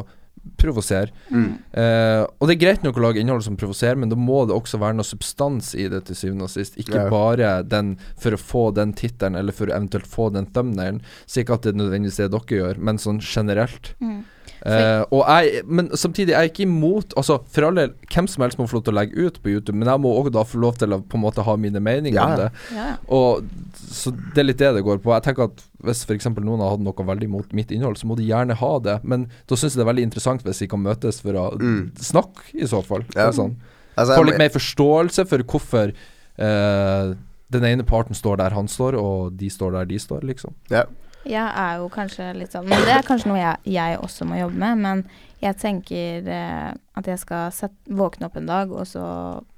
[0.58, 1.10] provosere.
[1.30, 1.58] Mm.
[1.72, 4.54] Eh, og det er greit nok å lage innhold som provoserer, men da må det
[4.56, 6.76] også være noe substans i det til syvende og sist.
[6.80, 7.10] Ikke Ja.
[7.10, 11.02] bare den for å få den tittelen, eller for å eventuelt få den thumbnailen.
[11.26, 13.94] Sier ikke at det er nødvendigvis det dere gjør, men sånn generelt.
[14.00, 14.24] Mm.
[14.64, 18.56] Eh, og jeg, men samtidig er jeg ikke imot Altså For alle, hvem som helst
[18.58, 20.58] må få lov til å legge ut på YouTube, men jeg må også da få
[20.62, 22.24] lov til å på en måte ha mine meninger Ja.
[22.24, 22.48] om det.
[22.74, 22.96] Ja, ja.
[23.12, 23.44] Og
[23.76, 25.12] Så det er litt det det går på.
[25.12, 26.26] Jeg tenker at Hvis f.eks.
[26.40, 28.96] noen har hatt noe veldig mot mitt innhold, så må de gjerne ha det.
[29.04, 31.92] Men da syns jeg det er veldig interessant hvis vi kan møtes for å Mm.
[32.00, 33.04] snakke, i så fall.
[33.14, 33.28] Ja.
[33.30, 33.54] Sånn.
[33.96, 35.92] Altså, Få litt mer forståelse for hvorfor
[36.40, 37.14] uh,
[37.52, 40.54] den ene parten står der han står, og de står der de står, liksom.
[40.70, 40.84] ja.
[41.26, 44.38] Jeg er jo kanskje litt sånn Men det er kanskje noe jeg, jeg også må
[44.38, 44.82] jobbe med.
[44.84, 45.04] Men
[45.42, 49.04] jeg tenker eh, at jeg skal sette, våkne opp en dag, og så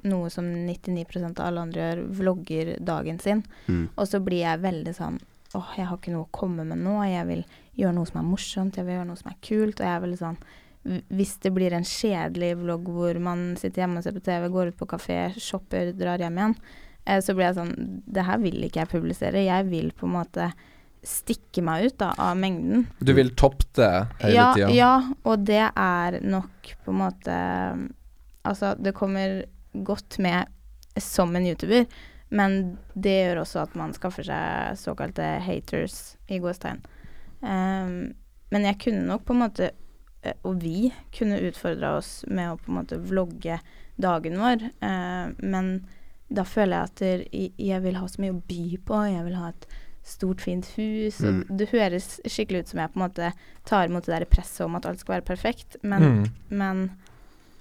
[0.08, 3.44] noe som 99% av alle andre gjør, vlogger dagen sin.
[3.68, 3.84] Mm.
[3.94, 5.20] Og så blir jeg veldig sånn
[5.56, 6.98] Åh, jeg har ikke noe å komme med nå.
[7.08, 7.44] Jeg vil
[7.80, 9.78] gjøre noe som er morsomt, jeg vil gjøre noe som er kult.
[9.78, 10.42] Og jeg er veldig sånn
[11.16, 14.72] Hvis det blir en kjedelig vlogg hvor man sitter hjemme og ser på TV, går
[14.72, 16.56] ut på kafé, shopper, drar hjem igjen,
[17.04, 17.72] eh, så blir jeg sånn
[18.04, 19.46] Det her vil ikke jeg publisere.
[19.46, 20.50] Jeg vil på en måte
[21.06, 22.86] stikke meg ut da, av mengden.
[22.98, 23.90] Du vil toppe det
[24.22, 24.68] hele Ja, tida.
[24.74, 24.92] ja,
[25.24, 27.38] og det er nok på en måte
[28.48, 29.42] Altså, det kommer
[29.84, 30.46] godt med
[30.96, 31.84] som en YouTuber,
[32.30, 36.80] men det gjør også at man skaffer seg såkalte haters, i gåstegn.
[37.42, 38.14] Um,
[38.50, 39.70] men jeg kunne nok på en måte,
[40.22, 43.60] eh, og vi kunne utfordra oss med å på en måte vlogge
[44.00, 45.86] dagen vår, Uh, men
[46.28, 49.52] da føler jeg at jeg vil ha så mye å by på, jeg vil ha
[49.52, 49.68] et
[50.08, 51.20] stort, fint hus.
[51.20, 51.56] Og Mm.
[51.60, 53.32] det høres skikkelig ut som jeg på en måte
[53.68, 56.28] tar imot det der presset om at alt skal være perfekt, men, Mm.
[56.50, 56.82] men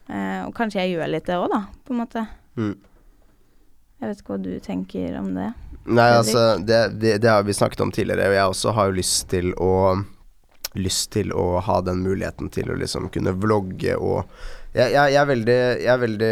[0.09, 2.27] eh, Og kanskje jeg gjør litt det òg, da, på en måte.
[2.57, 2.75] Mm.
[3.99, 5.53] Jeg vet ikke hva du tenker om det.
[5.87, 8.97] Nei, altså, det, det, det har vi snakket om tidligere, og jeg også har jo
[8.99, 10.03] lyst til å
[10.77, 14.27] Lyst til å ha den muligheten til å liksom kunne vlogge og
[14.75, 16.31] Jeg, jeg, jeg er veldig Jeg er veldig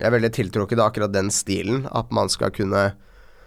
[0.00, 1.84] Jeg er veldig tiltrukket av akkurat den stilen.
[1.92, 2.94] At man skal kunne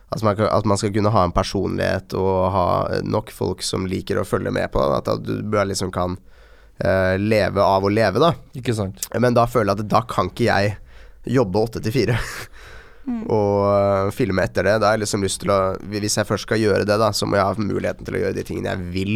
[0.09, 2.67] at man, at man skal kunne ha en personlighet og ha
[3.03, 5.01] nok folk som liker å følge med på det.
[5.01, 6.17] At du bør liksom kan
[6.83, 8.33] uh, leve av å leve, da.
[8.57, 9.01] Ikke sant?
[9.17, 10.75] Men da føler jeg at da kan ikke jeg
[11.25, 12.19] jobbe åtte til fire
[13.33, 14.75] og øh, filme etter det.
[14.81, 17.25] Da har jeg liksom lyst til å Hvis jeg først skal gjøre det, da, så
[17.25, 19.15] må jeg ha muligheten til å gjøre de tingene jeg vil.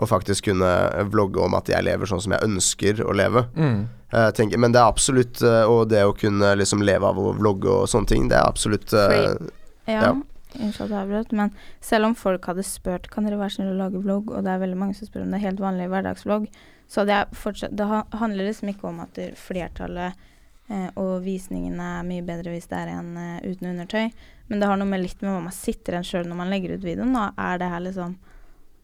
[0.00, 0.68] Og faktisk kunne
[1.12, 3.46] vlogge om at jeg lever sånn som jeg ønsker å leve.
[3.56, 3.80] Mm.
[4.12, 5.38] Jeg tenker, men det er absolutt
[5.70, 8.88] Og det å kunne liksom leve av å vlogge og sånne ting, det er absolutt
[8.92, 9.50] Free.
[9.88, 10.10] Ja,
[10.58, 11.52] unnskyld at jeg avbrøt, men
[11.84, 14.64] selv om folk hadde spurt Kan dere være snill å lage vlogg, og det er
[14.64, 16.48] veldig mange som spør om det er helt vanlig hverdagsvlogg,
[16.90, 17.86] så det, fortsatt Det
[18.18, 20.26] handler liksom ikke om at flertallet
[20.68, 24.10] eh, og visningene er mye bedre hvis det er en eh, uten undertøy,
[24.50, 26.74] men det har noe med litt med hva man sitter igjen sjøl når man legger
[26.74, 27.14] ut videoen.
[27.14, 28.18] Da er det her liksom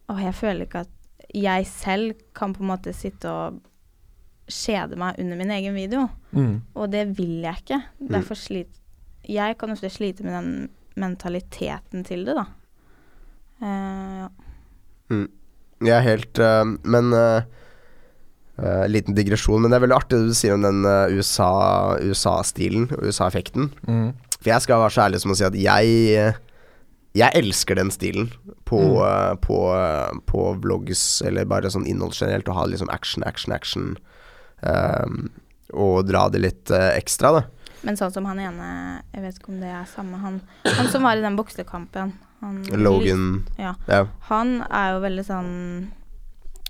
[0.07, 0.92] Å, jeg føler ikke at
[1.34, 3.57] jeg selv kan på en måte sitte og
[4.47, 6.05] kjede meg under min egen video.
[6.30, 6.61] Mm.
[6.78, 7.80] Og det vil jeg ikke.
[7.99, 8.78] Derfor sliter
[9.26, 10.68] Jeg kan ofte slite med den
[11.01, 12.47] mentaliteten til det, da.
[13.62, 14.28] Uh, ja.
[15.86, 17.44] Jeg er helt uh, Men uh,
[18.88, 22.86] Liten digresjon, men det er veldig artig det du sier om den øh, USA USA-stilen
[22.97, 23.66] og USA-effekten.
[23.84, 24.14] Mm.
[24.38, 25.90] For jeg skal være så ærlig som å si at jeg
[27.20, 28.30] Jeg elsker den stilen
[28.64, 29.42] på, Mm.
[29.44, 29.59] på,
[30.24, 33.84] på vlogs, eller bare sånn innhold generelt, å ha liksom action, action, action.
[34.64, 35.28] Um,
[35.76, 37.44] og dra det litt ekstra, da.
[37.84, 38.66] Men sånn som han ene
[39.12, 40.38] Jeg vet ikke om det er samme han
[40.78, 42.14] Han som var i den boksekampen.
[42.40, 43.26] Han, Logan
[43.60, 43.74] Ja.
[43.88, 44.06] Ja.
[44.30, 45.52] Han er jo veldig sånn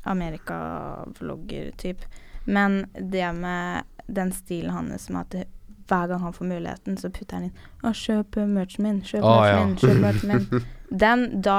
[0.07, 2.07] Amerika-vlogger-type.
[2.47, 5.45] Men det med den stilen hans med at det
[5.87, 9.35] hver gang han får muligheten, så putter han inn Å, kjøp merchen min, kjøp Å,
[9.35, 9.67] merchen ja.
[9.67, 10.67] min, kjøp merchen min.
[11.03, 11.59] Den, da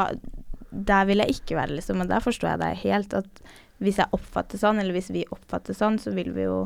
[0.71, 2.01] Der vil jeg ikke være, liksom.
[2.03, 3.11] Og der forstår jeg deg helt.
[3.15, 3.31] At
[3.83, 6.57] hvis jeg oppfatter sånn, eller hvis vi oppfatter sånn, så vil vi jo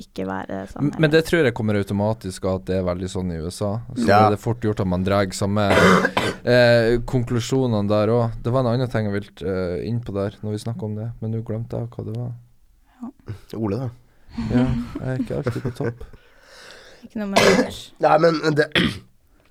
[0.00, 0.88] ikke være sånn.
[0.90, 3.70] M- Men det tror jeg kommer automatisk av at det er veldig sånn i USA.
[3.96, 4.20] Så Ja.
[4.30, 5.68] er fort gjort at man drar samme
[6.44, 8.38] eh, konklusjonene der òg.
[8.42, 10.94] Det var en annen ting jeg ville eh, inn på der når vi snakker om
[10.96, 12.32] det, men nå glemte jeg hva det var.
[13.56, 13.90] Ole, da.
[14.52, 14.64] Ja,
[15.00, 16.02] jeg er ikke alltid på topp.
[17.04, 17.78] Ikke noe med merch.
[18.04, 18.66] Nei, men det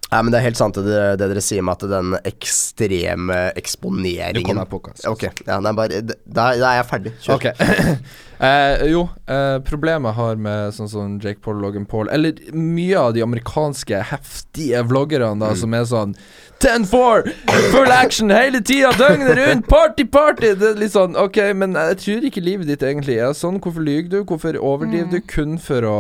[0.09, 4.39] Nei, men det er helt sant det, det dere sier med at den ekstreme eksponeringen
[4.39, 7.11] Du kommer på hva Ok, ja, nei, bare Da da er jeg ferdig.
[7.21, 7.35] Kjør.
[7.35, 7.95] Okay.
[8.47, 12.39] eh, jo, eh, problemet jeg har med sånn som Jake Paul og Logan Paul, eller
[12.55, 16.15] mye av de amerikanske heftige vloggerne da, som er sånn
[16.63, 17.35] 10-4,
[17.73, 20.55] full action hele tida, døgnet rundt, party, party!
[20.59, 23.61] Det er litt sånn, ok, men jeg tror ikke livet ditt egentlig er sånn.
[23.63, 24.19] Hvorfor lyver du?
[24.27, 25.97] Hvorfor overdriver du kun for å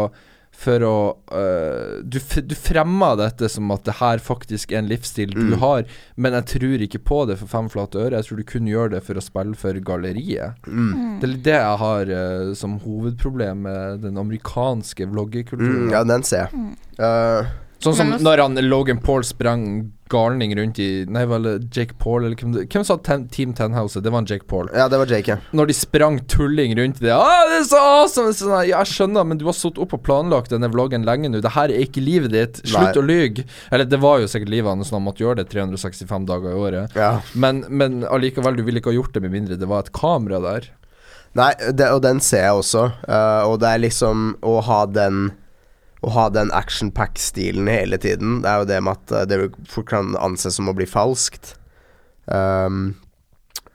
[0.59, 0.95] for å
[1.31, 5.59] uh, du, du fremmer dette som at det her faktisk er en livsstil du Mm.
[5.61, 5.85] har,
[6.19, 8.19] men jeg tror ikke på det for fem flate øre.
[8.19, 10.59] Jeg tror du kun gjør det for å spille for galleriet.
[10.67, 11.19] Mm.
[11.21, 15.87] Det er det jeg har uh, som hovedproblem med den amerikanske vloggekulturen.
[15.87, 16.75] Mm, ja, den ser jeg.
[16.99, 17.49] Eh,
[17.79, 21.93] Sånn som også- når han Logan Paul sprang galning rundt i Nei, var det Jake
[21.99, 24.01] Paul, eller hvem, hvem sa ten, Team Tenhouse?
[24.01, 24.67] Det var en Jake Paul.
[24.73, 25.37] ja, det var Jake, ja.
[25.53, 28.33] Når de sprang tulling rundt i det ah, det er så awesome!
[28.33, 31.41] Sånn, ja, jeg skjønner, men du har sittet opp og planlagt denne vloggen lenge nå.
[31.41, 32.59] Det her er ikke livet ditt.
[32.65, 33.03] Slutt Nei.
[33.03, 33.45] å lyge.
[33.71, 36.59] Eller det var jo sikkert livet hans, når han måtte gjøre det 365 dager i
[36.59, 36.95] året.
[36.95, 37.21] ja.
[37.35, 40.41] Men, men allikevel, du ville ikke ha gjort det med mindre det var et kamera
[40.41, 40.69] der.
[41.37, 42.87] Nei, det, og den ser jeg også.
[43.07, 45.29] Uh, og det er liksom å ha den
[45.99, 48.39] Å ha den action pack-stilen hele tiden.
[48.43, 51.57] Det er jo det med at eh, det fort kan anses som å bli falskt.
[52.25, 52.93] Um,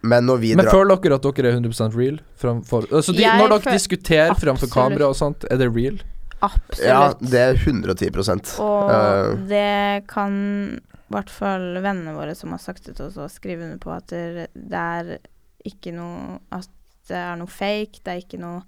[0.04, 2.18] men når vi Men drar føler dere at dere er 100 real?
[2.40, 6.00] Framfor, altså de, når dere diskuterer diskuterer framfor kamera og sånt, er det real?
[6.44, 6.84] Absolutt.
[6.84, 10.34] Ja, det er 110 Og uh, det kan
[10.80, 14.08] i hvert fall vennene våre som har sagt det til oss, skrive under på at
[14.10, 15.18] det, er
[15.64, 16.68] ikke noe At
[17.08, 18.00] det er noe fake.
[18.04, 18.64] Det er ikke noe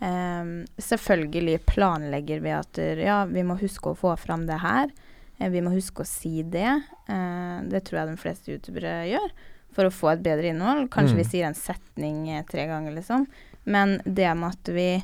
[0.00, 4.90] Selvfølgelig planlegger vi at ja, vi må huske å få fram det her.
[5.38, 6.70] Eh, vi må huske å si det.
[7.08, 9.30] Eh, det tror jeg de fleste youtubere gjør.
[9.76, 10.88] For å få et bedre innhold.
[10.90, 11.22] Kanskje Mm.
[11.22, 13.26] vi sier en setning eh, tre ganger, liksom.
[13.64, 15.02] Men det med at vi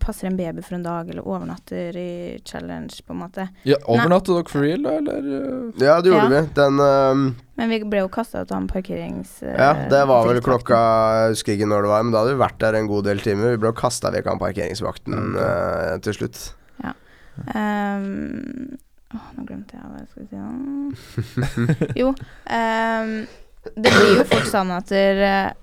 [0.00, 3.48] passer en baby for en dag, eller overnatter i challenge, på en måte.
[3.68, 5.18] Ja, Overnatta dere for real, da, eller?
[5.28, 5.82] uh?
[5.82, 6.40] Ja, det gjorde Ja.
[6.40, 6.48] vi.
[6.56, 7.26] Den um,
[7.60, 9.36] Men vi ble jo kasta ut av en parkerings...
[9.42, 10.78] Uh, Ja, det var vel klokka
[11.26, 13.20] Jeg husker ikke når det var, men da hadde vi vært der en god del
[13.20, 13.54] timer.
[13.56, 16.42] Vi ble kasta vekk av parkeringsvakten uh, til slutt.
[17.56, 18.76] Ehm,
[19.14, 21.94] åh, nå glemte jeg hva jeg skulle si.
[22.02, 23.12] jo, um,
[23.76, 25.54] det blir jo fort sånn at der,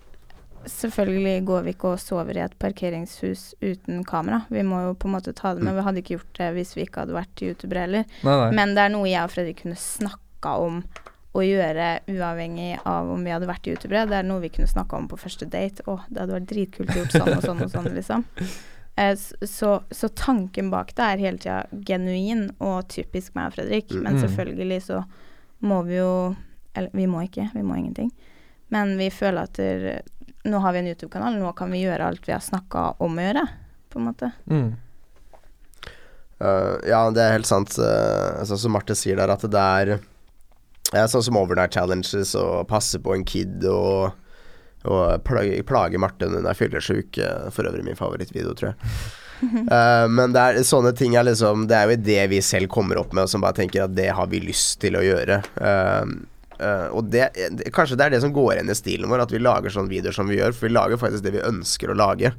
[0.70, 4.44] Selvfølgelig går vi ikke og sover i et parkeringshus uten kamera.
[4.54, 5.76] Vi må jo på en måte ta det med.
[5.76, 8.06] Vi hadde ikke gjort det hvis vi ikke hadde vært youtubere heller.
[8.24, 8.50] Nei, nei.
[8.60, 10.82] Men det er noe jeg og Fredrik kunne snakka om
[11.38, 14.08] å gjøre uavhengig av om vi hadde vært youtubere.
[14.10, 15.84] Det er noe vi kunne snakka om på første date.
[15.86, 18.26] Å, det hadde vært dritkult gjort sånn og sånn og sånn, liksom.
[19.00, 19.14] Eh,
[19.48, 23.94] så, så tanken bak det er hele tida genuin og typisk meg og Fredrik.
[23.96, 24.22] Men Mm.
[24.26, 24.98] selvfølgelig så
[25.64, 26.36] må vi jo
[26.76, 28.12] Eller vi må ikke, vi må ingenting.
[28.70, 30.02] Men vi føler at der,
[30.50, 33.26] nå har vi en YouTube-kanal, nå kan vi gjøre alt vi har snakka om å
[33.26, 33.48] gjøre,
[33.90, 34.32] på en måte.
[34.50, 34.70] Mm.
[36.40, 37.76] Uh, ja, det er helt sant.
[37.76, 39.98] Uh, sånn som Marte sier der, at det er
[40.94, 44.16] ja, Sånn som overnight challenges og passe på en kid og,
[44.90, 47.20] og plage, plage Marte når hun er fyllesyk.
[47.22, 48.80] eh, for øvrig min favorittvideo, tror jeg.
[49.40, 52.98] Eh, men det er, sånne ting er liksom Det er jo det vi selv kommer
[53.00, 55.38] opp med, og som bare tenker at det har vi lyst til å gjøre.
[56.60, 59.26] Eh, eh, og det, det Kanskje det er det som går igjen i stilen vår,
[59.26, 60.56] at vi lager sånne videoer som vi gjør.
[60.56, 62.34] For vi lager faktisk det vi ønsker å lage.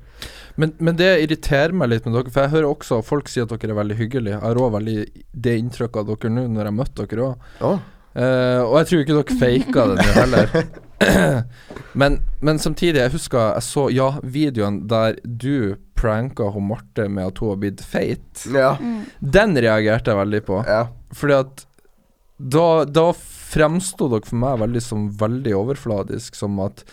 [0.61, 3.53] Men, men det irriterer meg litt med dere, for jeg hører også folk si at
[3.55, 4.37] dere er veldig hyggelige.
[4.37, 4.99] Jeg har òg veldig
[5.47, 7.51] det inntrykket av dere nå når jeg møtte dere òg.
[7.61, 7.75] Å,
[8.67, 10.57] og jeg tror ikke dere faka det nå heller.
[12.01, 17.31] men, men samtidig, jeg husker jeg så ja, videoen der du pranka hun Marte med
[17.31, 18.45] at hun har blitt feit.
[18.53, 18.75] ja.
[19.21, 20.63] Den reagerte jeg veldig på.
[20.69, 20.87] ja.
[21.17, 21.65] Fordi at
[22.41, 23.11] da, da
[23.51, 26.85] fremsto dere for meg veldig som veldig overfladisk, som at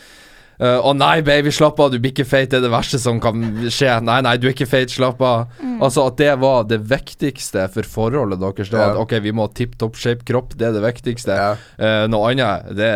[0.60, 3.20] eh, Å nei, baby, slapp av, du blir ikke feit, det er det verste som
[3.22, 3.92] kan skje.
[4.02, 5.52] Nei, nei, du er ikke feit, slapp av.
[5.78, 8.72] Altså at det var det viktigste for forholdet deres.
[8.72, 8.96] Det var Ja.
[8.96, 11.38] at ok, vi må ha tipp topp shape kropp, det er det viktigste.
[11.38, 11.52] ja.
[11.78, 12.90] Uh, noe annet, det,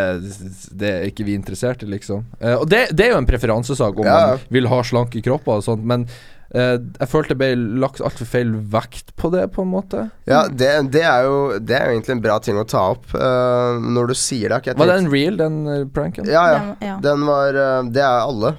[0.74, 2.26] det er ikke vi interessert i, liksom.
[2.42, 4.20] Uh, og det, det er jo en preferansesak om Ja.
[4.34, 6.08] man vil ha slanke kropper og sånt, men
[6.52, 10.02] jeg følte det ble lagt altfor feil vekt på det, på en måte.
[10.28, 13.06] Ja, det, det, er jo, det er jo egentlig en bra ting å ta opp.
[13.16, 14.58] uh, når du sier det.
[14.60, 16.28] ikke Var den real, den eh, pranken?
[16.28, 16.60] Ja, ja.
[16.60, 16.98] Den- ja.
[17.06, 18.52] Den var eh, Det er alle.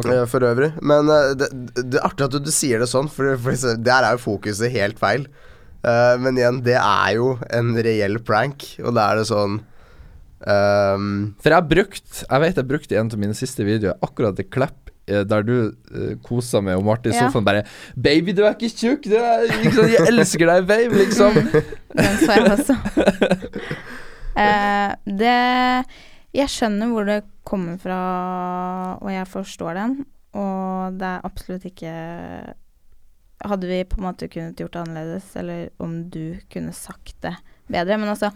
[0.00, 0.06] Ok.
[0.08, 0.70] eh, for øvrig.
[0.80, 4.06] Men uh, det, det er artig at du, du sier det sånn, for, for der
[4.08, 5.28] er jo fokuset helt feil.
[5.84, 9.60] Uh, men igjen, det er jo en reell prank, og da er det sånn
[10.40, 13.98] Um, For jeg har brukt Jeg vet jeg brukte i en av mine siste videoer
[14.00, 17.64] akkurat det klipp eh, der du uh, kosa med Martin i sofaen bare
[17.96, 19.08] 'Baby, du er ikke tjukk!
[19.10, 19.90] Du er, liksom.
[19.90, 21.40] Jeg elsker deg, babe!' Liksom.
[21.98, 22.78] Den så jeg også.
[24.38, 24.92] uh,
[25.22, 25.36] det
[26.36, 28.00] Jeg skjønner hvor det kommer fra,
[29.02, 30.00] og jeg forstår den.
[30.38, 31.92] Og det er absolutt ikke
[33.40, 37.32] Hadde vi på en måte kunnet gjort det annerledes, eller om du kunne sagt det
[37.72, 37.96] bedre.
[37.96, 38.28] Men altså,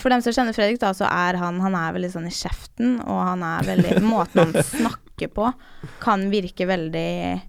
[0.00, 2.96] for dem som kjenner Fredrik, da, så er han Han er veldig sånn i kjeften,
[3.04, 5.52] og han er veldig Måten han snakker på,
[5.98, 7.40] kan virke veldig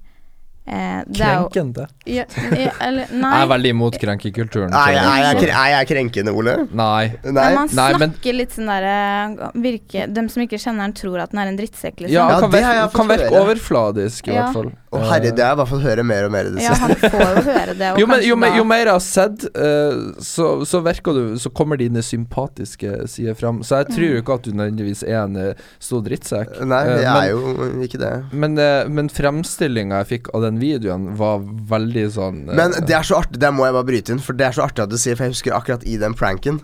[0.69, 1.87] eh, det jo- Krenkende.
[2.05, 4.69] Ja, ja, eller, Jeg er veldig imot krenkekulturen.
[4.69, 6.55] Nei, jeg, er, jeg, er jeg krenkende, Ole?
[6.71, 7.07] Nei.
[7.23, 7.31] Nei.
[7.31, 11.19] Men man Nei, men- snakker litt sånn derre virke, Dem som ikke kjenner han, tror
[11.21, 12.13] at han er en drittsekk, liksom.
[12.13, 14.47] Ja, Ja, kan det virke, kan virke overfladisk, i Ja.
[14.49, 14.71] hvert fall.
[14.89, 16.95] Å herre, det har jeg hvert fall høre mer og mer i det Ja, han
[16.97, 17.89] får jo høre det.
[17.93, 21.37] Og jo, men, jo, da- jo mer jeg har sett, uh, så, så virker du
[21.37, 23.59] Så kommer dine sympatiske sider fram.
[23.61, 24.13] Så jeg tror Mm.
[24.15, 26.55] jo ikke at du nødvendigvis er en eh, stor drittsekk.
[26.65, 28.13] Nei, jeg men- er jo ikke det.
[28.33, 33.03] Men, uh, men fremstillinga jeg fikk av den videoen, var veldig sånn Men det er
[33.05, 34.97] så artig, der må jeg bare bryte inn, for det er så artig at du
[34.97, 36.61] sier, for jeg husker akkurat i den pranken,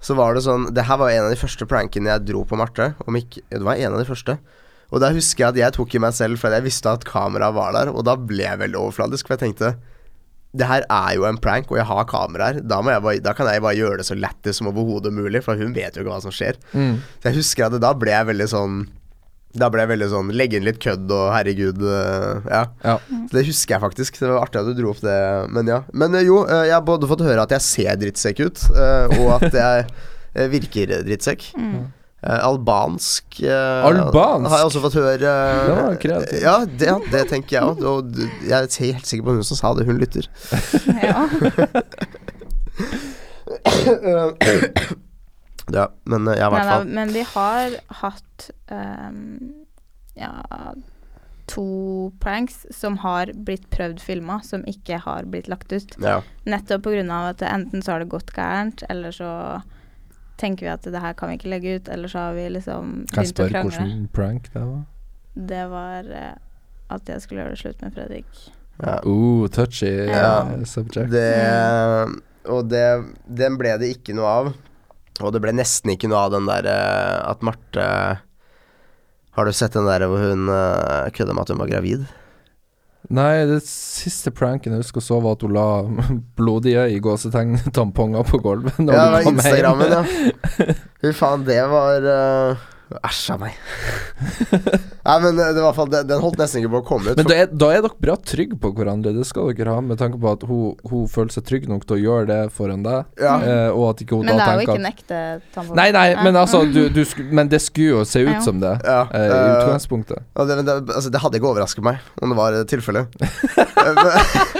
[0.00, 2.56] så var det sånn Det her var en av de første prankene jeg dro på
[2.56, 4.38] Marte, om ikke Det var en av de første.
[4.88, 7.56] Og da husker jeg at jeg tok i meg selv fordi jeg visste at kameraet
[7.56, 9.74] var der, og da ble jeg veldig overfladisk, for jeg tenkte
[10.56, 12.62] det her er jo en prank, og jeg har kameraer.
[12.64, 15.42] Da, må jeg bare, da kan jeg bare gjøre det så lættis som overhodet mulig,
[15.44, 16.56] for hun vet jo ikke hva som skjer.
[16.72, 16.94] mm.
[17.20, 18.78] Så jeg husker at da ble jeg veldig sånn
[19.58, 22.62] Da ble jeg veldig sånn Legge inn litt kødd og herregud øh, Ja.
[22.84, 22.96] Ja.
[23.28, 24.18] Så det husker jeg faktisk.
[24.20, 25.18] Det var artig at du dro opp det,
[25.52, 25.82] men ja.
[25.92, 28.64] Men øh, jo, øh, jeg har både fått høre at jeg ser drittsekk ut,
[29.20, 31.50] og at jeg virker drittsekk.
[31.60, 31.88] Mm.
[32.18, 34.50] Eh, albansk øh, Albansk?
[34.50, 35.18] Har jeg også fått høre.
[35.18, 36.42] Det var kreativt.
[36.42, 37.84] Ja, det, det tenker jeg òg.
[37.86, 39.86] Og jeg er helt sikker på hun som sa det.
[39.86, 40.30] Hun lytter.
[41.02, 41.26] Ja.
[45.68, 46.86] Ja, men ja, i hvert fall.
[46.96, 49.66] men vi har hatt um,
[50.16, 50.30] ja
[51.48, 55.96] to pranks som har blitt prøvd filma, som ikke har blitt lagt ut.
[56.00, 56.20] Ja.
[56.44, 57.20] Nettopp pga.
[57.30, 59.30] at enten så har det gått gærent, eller så
[60.38, 62.92] tenker vi at det her kan vi ikke legge ut, eller så har vi liksom
[63.12, 64.84] Kan jeg å spørre hvilken prank det var?
[65.48, 66.36] Det var uh,
[66.94, 68.38] at jeg skulle gjøre det slutt med Fredrik.
[68.82, 68.96] ja.
[69.04, 70.46] Uh, touchy Ja.
[70.54, 71.10] eh, subject.
[71.10, 74.52] Det Og det Den ble det ikke noe av.
[75.20, 77.88] Og det ble nesten ikke noe av den der eh, at Marte
[79.34, 80.46] Har du sett den der hvor hun
[81.14, 82.06] kødda med at hun var gravid?
[83.08, 85.68] Nei, det siste pranken jeg husker så, var at hun la
[86.38, 88.80] blodige i gåsetegn tamponger på gulvet.
[88.84, 89.20] Ja.
[89.22, 90.02] Instagrammen, ja.
[91.00, 93.56] Fy faen, det var uh, Æsj a meg.
[95.08, 97.18] Nei, men eh, det var fall den, den holdt nesten ikke på å komme ut.
[97.20, 100.00] Men da er, da er dere bra trygge på hverandre, det skal dere ha, med
[100.00, 103.10] tanke på at hun, hun føler seg trygg nok til å gjøre det foran deg,
[103.20, 103.34] ja.
[103.44, 105.20] eh, og at ikke hun Men det er jo ikke en ekte
[105.56, 105.76] tampong.
[105.76, 108.40] Nei, nei, men altså du, du Men det skulle jo se ut Ja.
[108.44, 109.02] som det, ja.
[109.12, 110.24] eh, i eh, utgangspunktet.
[110.32, 113.12] Ja, det, det, altså, det hadde ikke overrasket meg om det var eh, tilfellet.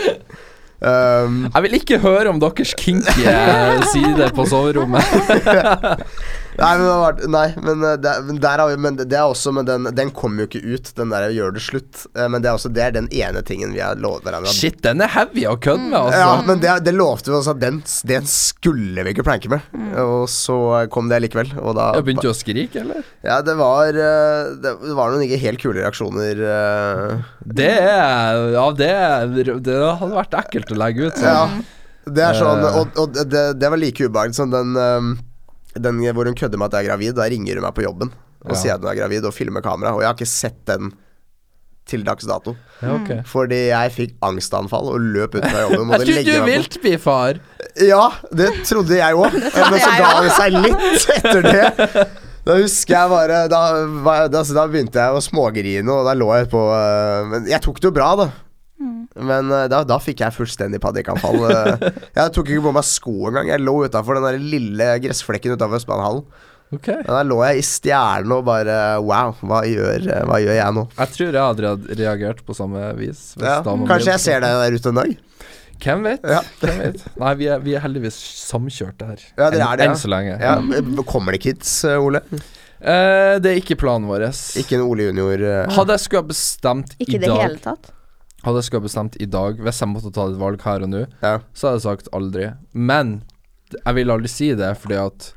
[0.85, 3.25] um, Jeg vil ikke høre om deres kinky
[3.95, 5.97] side på soverommet.
[6.59, 7.97] Nei, men, nei, men, eh,
[8.43, 11.13] der har vi Men det er også Men den, den kommer jo ikke ut, den
[11.15, 12.07] der 'gjør det slutt'.
[12.17, 14.51] Eh, Men det er også Det er den ene tingen vi har lovet hverandre.
[14.53, 16.19] Shit, den er heavy å kødde med, altså.
[16.19, 19.61] Ja, men det, det lovte vi oss at den, den skulle vi ikke planke med.
[20.03, 21.55] Og så kom det likevel.
[21.63, 23.07] Og da Jeg begynte du å skrike, eller?
[23.23, 26.43] Ja, det var eh, Det var noen ikke helt kule reaksjoner.
[27.45, 28.93] Det er Ja, det,
[29.63, 31.23] det hadde vært ekkelt å legge ut.
[31.23, 31.47] Ja.
[31.47, 31.65] Sånn.
[32.09, 32.63] Det er sånn.
[32.65, 34.75] Og, og det, det var like ubehagelig som den
[35.83, 37.15] Den hvor hun kødder med at jeg er gravid.
[37.19, 38.13] Da ringer hun meg på jobben
[38.45, 38.57] og Ja.
[38.61, 39.95] sier at hun er gravid, og filmer kamera.
[39.97, 40.93] Og jeg har ikke sett den
[41.89, 42.53] til dags dato.
[42.83, 43.23] Ja, okay.
[43.27, 45.91] Fordi jeg fikk angstanfall og løp ut fra jobben.
[45.97, 47.41] Jeg legge trodde du vilt bli far.
[47.81, 49.33] Ja, det trodde jeg òg.
[49.73, 52.09] Men så ga det seg litt etter det.
[52.49, 53.63] Da husker jeg bare Da,
[54.05, 57.61] da, da, da begynte jeg å smågrine, og da lå jeg på øh, Men jeg
[57.65, 58.29] tok det jo bra, da.
[58.79, 61.41] Men øh, da, da fikk jeg fullstendig panikkanfall.
[61.49, 61.89] øh.
[62.19, 63.49] Jeg tok ikke på meg sko engang.
[63.51, 66.25] Jeg lå utafor den der lille gressflekken utafor Østbanehallen.
[66.69, 66.99] Okay.
[67.01, 70.83] Men Der lå jeg i stjernene og bare Wow, hva gjør, hva gjør jeg nå?
[70.99, 73.23] Jeg tror jeg hadde reagert på samme vis.
[73.41, 75.15] Ja, kanskje jeg ser deg der ute en dag?
[75.79, 76.29] Hvem vet?
[76.29, 76.43] Ja.
[76.61, 77.03] Hvem vet?
[77.23, 78.19] Nei, vi er, vi er heldigvis
[78.51, 79.25] samkjørte her.
[79.39, 79.91] Ja, det er det, ja.
[79.95, 80.37] Enn så lenge.
[80.43, 80.57] Ja,
[81.09, 82.21] Kommer det kids, Ole?
[82.79, 84.29] Eh, det er ikke planen vår.
[84.61, 85.41] Ikke en Ole junior?
[85.41, 85.71] Eh.
[85.73, 87.95] Hadde jeg skulle ha bestemt Ikke i i det hele tatt.
[88.45, 91.07] Hadde jeg skulle bestemt i dag, hvis jeg måtte ta et valg her og nå,
[91.23, 91.39] Ja.
[91.55, 92.53] så hadde jeg sagt aldri.
[92.73, 93.23] Men
[93.85, 95.35] jeg vil aldri si det, fordi at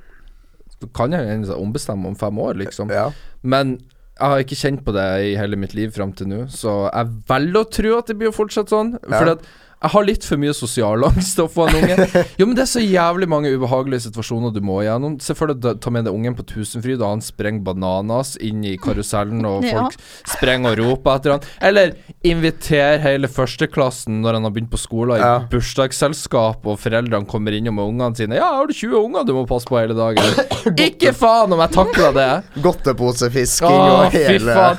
[0.81, 2.89] Du kan jo egentlig ombestemme om fem år, liksom.
[2.89, 3.11] ja.
[3.43, 3.79] Men
[4.19, 7.07] Jeg har ikke kjent på det i hele mitt liv fram til nå, så jeg
[7.27, 8.91] velger å tro at det blir å fortsette sånn.
[9.09, 9.17] Ja.
[9.17, 9.45] Fordi at
[9.81, 12.25] jeg har litt for mye sosial angst å få en unge.
[12.37, 15.15] Jo, men det er så jævlig mange ubehagelige situasjoner du må gjennom.
[15.21, 18.63] Se for deg da- ta med deg ungen på Tusenfryd, og han sprenger bananas inn
[18.63, 19.79] i karusellen, og Ja.
[19.89, 19.97] folk
[20.29, 21.41] sprenger og roper etter han.
[21.61, 25.39] Eller inviter hele førsteklassen når han har begynt på skolen, i Ja.
[25.49, 28.35] bursdagsselskap, og foreldrene kommer innom med ungene sine.
[28.37, 31.71] 'Ja, har du 20 unger du må passe på hele dagen?' ikke faen om jeg
[31.71, 32.61] takler det!
[32.61, 34.77] Godteposefisking og fy hele faen.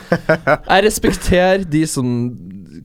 [0.69, 2.09] Jeg respekterer de som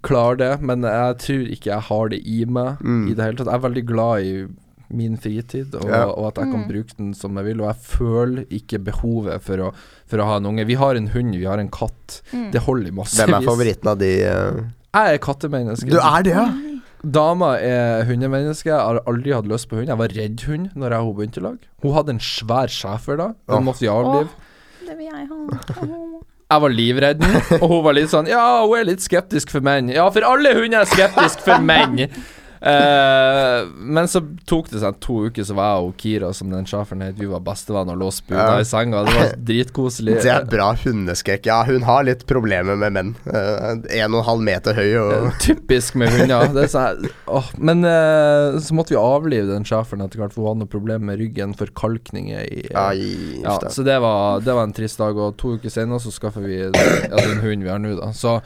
[0.04, 3.08] klarer det, men jeg tror ikke jeg har det i meg Mm.
[3.12, 3.48] i det hele tatt.
[3.52, 4.48] Jeg er veldig glad i
[4.90, 6.06] min fritid, og, Ja.
[6.08, 7.62] og at jeg kan bruke den som jeg vil.
[7.62, 9.74] Og jeg føler ikke behovet for å,
[10.08, 10.66] for å ha en unge.
[10.66, 12.22] Vi har en hund, vi har en katt.
[12.32, 12.52] Mm.
[12.52, 13.26] Det holder i massevis.
[13.26, 14.64] Hvem er favoritten av de uh...
[14.96, 15.90] Jeg er kattemenneske.
[15.92, 16.48] Du er det, ja?
[17.04, 18.72] Dama er hundemenneske.
[18.72, 19.88] Jeg har aldri hatt lyst på hund.
[19.92, 21.58] Jeg var redd hund når jeg og hun begynte i lag.
[21.84, 23.28] Hun hadde en svær schæfer da.
[23.48, 23.64] Den Åh.
[23.68, 24.30] måtte vi avlive.
[24.88, 25.38] Det vil jeg ha.
[26.48, 27.24] Jeg var livredd,
[27.60, 29.90] og hun var litt sånn Ja, hun er litt skeptisk for menn.
[29.92, 32.06] Ja, for alle hunder er skeptisk for menn.
[32.62, 36.66] Eh, men så tok det seg to uker, så var jeg og Kira, som den
[36.70, 38.60] sjåføren het, vi var bestevenner og lå spuna Ja.
[38.62, 39.04] i senga.
[39.06, 40.16] Det var dritkoselig.
[40.28, 41.46] Det er bra hundeskrekk.
[41.50, 43.14] Ja, hun har litt problemer med menn.
[43.28, 46.48] Uh, En og en halv meter høy og uh, Typisk med hunder.
[46.56, 50.44] Det er sånn, åh, men uh, så måtte vi avlive den sjåføren etter hvert, for
[50.44, 54.68] hun hadde noe problem med ryggen, forkalkninger i Ai, Ja, så det var, det var
[54.68, 57.82] en trist dag, og to uker senere så skaffer vi ja, den hunden vi har
[57.82, 58.12] nå, da.
[58.18, 58.40] Så,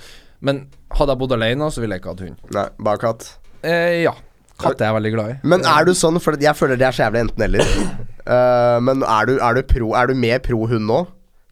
[0.44, 0.66] men
[0.98, 2.42] hadde jeg bodd alene, så ville jeg ikke hatt hund.
[2.58, 3.28] Nei, bare katt.
[3.64, 4.14] Eh, ja.
[4.62, 5.38] Katt er jeg veldig glad i.
[5.54, 7.74] Men er du sånn, for jeg føler det er så jævlig enten-eller.
[8.22, 11.02] Uh, men er du, er, du pro, er du mer pro hund nå?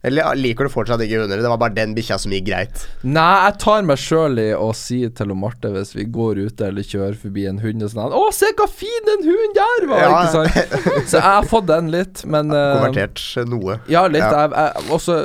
[0.05, 1.41] Eller liker du fortsatt ikke hunder?
[1.43, 2.85] Det var bare den bikkja som gikk greit.
[3.03, 6.87] Nei, jeg tar meg sjøl i å si til Marte hvis vi går ute eller
[6.87, 10.21] kjører forbi en hund og sånn 'Å, se hva fin den hunden der var!' Ja.
[10.21, 10.79] Ikke sant?
[11.11, 13.81] Så jeg har fått den litt, men uh, Konvertert noe.
[13.91, 14.23] Ja, litt.
[14.23, 14.47] Ja.
[14.47, 15.19] Jeg, jeg, også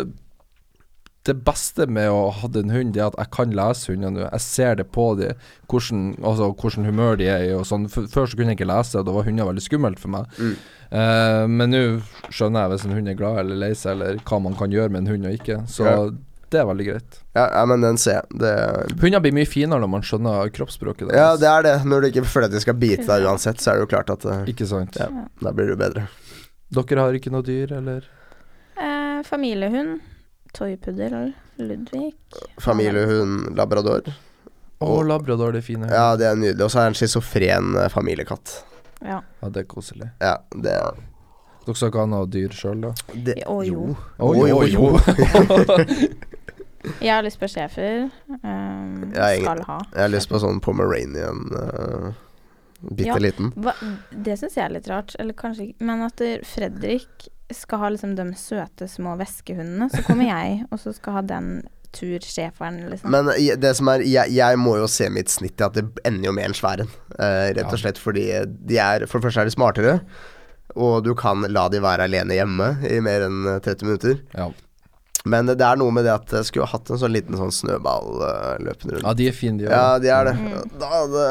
[1.24, 4.24] det beste med å ha en hund, Det er at jeg kan lese hunder nå.
[4.26, 5.32] Jeg ser det på dem,
[5.72, 7.52] hvordan, altså, hvordan humør de er i.
[7.56, 7.86] Og sånn.
[7.88, 10.28] Før så kunne jeg ikke lese, og da var hunder veldig skummelt for meg.
[10.36, 10.55] Mm.
[10.94, 11.80] Uh, men nå
[12.28, 14.92] skjønner jeg hvis en hund er glad eller lei seg, eller hva man kan gjøre
[14.92, 15.59] med en hund og ikke.
[15.66, 15.96] Så Ja.
[16.52, 17.18] det er veldig greit.
[17.34, 18.38] Ja, ja, men den ser jeg.
[18.44, 18.52] Det,
[19.01, 21.16] Hunder blir mye finere når man skjønner kroppsspråket deres.
[21.18, 21.76] ja, det er det.
[21.88, 24.12] Når du ikke føler at de skal bite deg uansett, så er det jo klart
[24.12, 24.94] at eh, Ikke sant?
[25.01, 25.09] Ja.
[25.40, 26.05] Da blir det jo bedre.
[26.74, 28.05] Dere har ikke noe dyr, eller?
[28.76, 30.01] Eh, familiehund.
[30.55, 31.32] Toypuddel.
[31.60, 32.14] Ludvig.
[32.62, 34.09] Familiehund, labrador.
[34.85, 35.89] Å, labrador, det fine.
[35.90, 36.64] Ja, det er nydelig.
[36.66, 38.56] Og så er det en schizofren eh, familiekatt.
[39.05, 39.20] Ja.
[39.40, 40.09] Ja, det er koselig.
[40.22, 41.02] Ja, det er
[41.64, 42.90] Dere skal ikke ha noe dyr sjøl, da?
[43.24, 43.86] det, Å, jo.
[44.20, 44.89] Å jo, jo.
[47.01, 48.10] Jeg har lyst på schæfer.
[48.43, 49.78] Um, Ja, skal ha.
[49.94, 51.47] Jeg har lyst på sånn Pomeranian.
[51.56, 52.10] Uh,
[52.85, 53.16] Bitte Ja.
[53.16, 53.48] liten.
[53.56, 53.72] Hva,
[54.12, 55.14] det syns jeg er litt rart.
[55.18, 60.29] Eller kanskje ikke Men at Fredrik skal ha liksom de søte små veskehundene, så kommer
[60.35, 61.51] jeg, og så skal ha den
[61.95, 63.12] turschæferen, liksom.
[63.15, 63.31] Men
[63.61, 66.35] det som er jeg, jeg må jo se mitt snitt i at det ender jo
[66.35, 66.95] med en svær en.
[67.21, 69.99] uh, rett og slett fordi de er For det første er de smartere.
[70.75, 74.16] Og du kan la de være alene hjemme i mer enn eh, 30 minutter.
[74.35, 74.49] Ja.
[75.26, 77.48] Men det er noe med det at jeg skulle ha hatt en sånn liten sånn
[77.55, 79.06] snøball uh, løpende rundt.
[79.06, 79.72] ja, de er fine, de òg.
[79.72, 80.34] Ja, de er det.
[80.36, 80.74] Mm.
[80.82, 81.24] Da hadde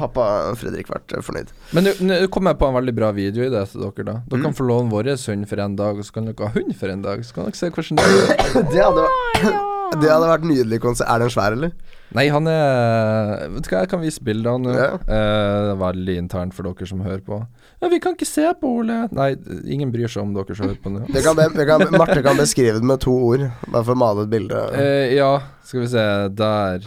[0.00, 1.52] pappa Fredrik vært eh, fornøyd.
[1.76, 4.16] Men nå- nå kom jeg på en veldig bra video i det til dere, da.
[4.24, 4.46] Dere Mm.
[4.48, 6.88] kan få låne vår hund for en dag, og så kan dere ha hund for
[6.88, 7.20] en dag.
[7.28, 8.62] Så kan dere se hvordan det er.
[8.72, 11.08] Det hadde, vært- det hadde vært nydelig konsert.
[11.12, 11.72] Er den svær, eller?
[12.14, 14.74] Nei, han er Vet du hva, jeg kan vise bilder av nå.
[14.76, 14.90] Ja.
[15.16, 17.40] Eh, veldig internt for dere som hører på.
[17.82, 19.00] Ja, vi kan ikke se på Ole.
[19.16, 19.32] Nei,
[19.74, 21.02] ingen bryr seg om dere som hører på nå.
[21.12, 24.24] Det kan, det kan, Marte kan beskrive det med to ord, bare for å male
[24.24, 24.62] et bilde.
[24.78, 25.32] Eh, ja,
[25.66, 26.06] skal vi se.
[26.38, 26.86] Der.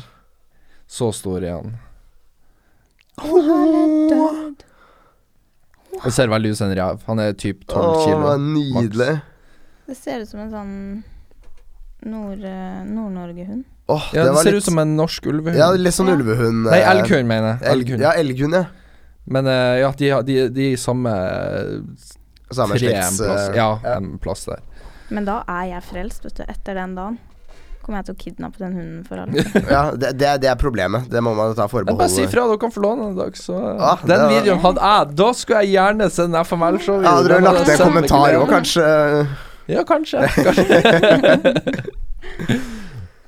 [0.90, 1.76] Så stor er han.
[6.04, 7.02] Det ser veldig ut som en rev.
[7.10, 8.36] Han er typ 12 Å, kilo.
[8.40, 9.14] nydelig.
[9.90, 10.74] Det ser ut som en sånn
[12.06, 13.64] Nord, eh, Nord-Norge-hund.
[13.90, 15.58] Oh, Ja, det det ser litt ut som en norsk ulvehund.
[15.58, 16.16] Ja, litt sånn Ja.
[16.16, 16.64] ulvehund.
[16.70, 17.72] Nei, eh, elghund, mener jeg.
[17.74, 18.00] Elghund.
[18.02, 18.66] ja, elghund, ja.
[19.28, 21.12] Men eh, ja, de, har- de, de samme
[22.52, 23.50] Samme tre en plass.
[23.56, 23.96] Ja, ja.
[23.98, 24.60] en plass der.
[25.12, 26.44] Men da er jeg frelst, vet du.
[26.50, 27.18] Etter den dagen
[27.84, 29.70] kommer jeg til å kidnappe den hunden for alltid.
[29.76, 31.08] ja det, det, det er problemet.
[31.10, 31.98] Det må man ta Men om.
[31.98, 34.82] bare si fra, dere kan få låne en dag, så Ah, Den var- videoen hadde
[34.82, 35.16] jeg.
[35.16, 37.04] Da skulle jeg gjerne se den FML-showet.
[37.06, 38.88] Ja, dere har lagt ned kommentar òg, kanskje?
[39.70, 40.26] Ja, kanskje.
[40.34, 40.80] kanskje.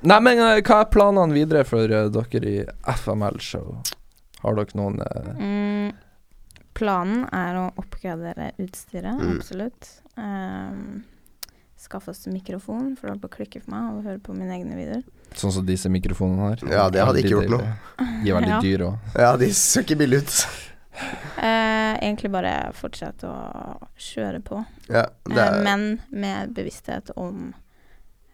[0.01, 2.61] Nei, men eh, hva er planene videre for uh, dere i
[2.97, 3.67] FML-show?
[4.41, 5.31] Har dere noen uh...
[5.37, 5.91] Mm,
[6.77, 9.35] planen er å oppgradere utstyret, Mm.
[9.37, 9.91] absolutt.
[10.17, 11.03] Um,
[11.81, 14.33] skaffe oss mikrofon, for det holder på å klikke for meg av å høre på
[14.37, 15.05] mine egne videoer.
[15.37, 16.65] Sånn som disse mikrofonene her?
[16.73, 17.69] Ja, det hadde ikke gjort noe.
[18.01, 18.59] De er veldig Ja.
[18.65, 19.13] dyre òg.
[19.21, 20.35] Ja, de ser ikke billige ut.
[20.93, 24.59] Eh, egentlig bare fortsette å kjøre på,
[24.89, 27.53] Ja, det eh, er, men med bevissthet om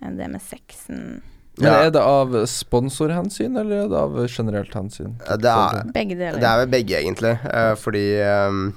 [0.02, 1.22] eh, det med sexen
[1.60, 1.84] Men Ja.
[1.86, 5.16] er det av sponsorhensyn, eller er det av generelt hensyn?
[5.20, 6.40] Det er- Begge deler.
[6.42, 7.40] Det er vel begge, egentlig.
[7.54, 8.74] eh, fordi ehm,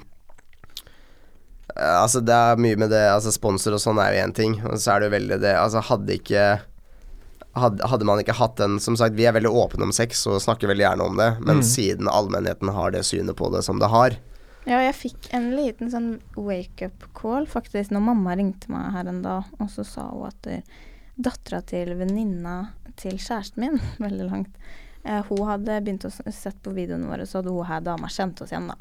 [1.75, 4.55] eh, Altså, det er mye med det Altså, sponsor og sånn er jo én ting,
[4.65, 6.45] og så er det jo veldig det Altså, hadde ikke
[7.53, 10.71] hadde, man ikke hatt den Som sagt, vi er veldig åpne om sex og snakker
[10.71, 11.63] veldig gjerne om det, men Mm.
[11.63, 14.15] siden allmennheten har det synet på det som det har
[14.65, 19.23] Ja, jeg fikk en liten sånn wake-up call faktisk når mamma ringte meg her en
[19.23, 20.61] dag, og så sa hun at uh,
[21.17, 24.53] dattera til venninna til kjæresten min, veldig langt,
[25.03, 28.07] eh, hun hadde begynt å se sett på videoene våre, så hadde hun her dama
[28.07, 28.77] kjent oss igjen, da.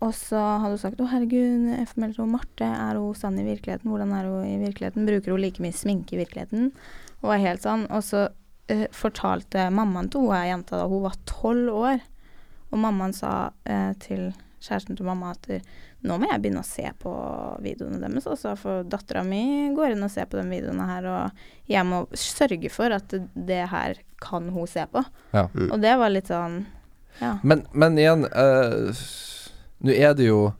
[0.00, 2.64] Og så hadde hun sagt 'Å, herregud, jeg formeldte hun Marte.
[2.64, 3.88] Er hun sann i virkeligheten?
[3.88, 5.04] Hvordan er hun i virkeligheten?
[5.04, 6.72] Bruker hun like mye sminke i virkeligheten?'
[7.20, 7.86] Og var helt sånn.
[7.92, 8.28] Og så
[8.72, 12.06] eh, fortalte mammaen til hun her jenta da hun var tolv år,
[12.70, 13.34] og mammaen sa
[13.68, 14.30] eh, til
[14.60, 15.48] kjæresten til mamma at
[16.04, 17.12] nå må jeg begynne å se på
[17.64, 21.70] videoene deres også, for dattera mi går inn og ser på de videoene her, og
[21.70, 25.02] jeg må sørge for at det her kan hun se på.
[25.36, 25.46] Ja.
[25.52, 25.68] Mm.
[25.68, 26.62] Og det var litt sånn
[27.20, 27.34] Ja.
[27.42, 28.94] Men, men igjen uh,
[29.84, 30.52] Nå er det jo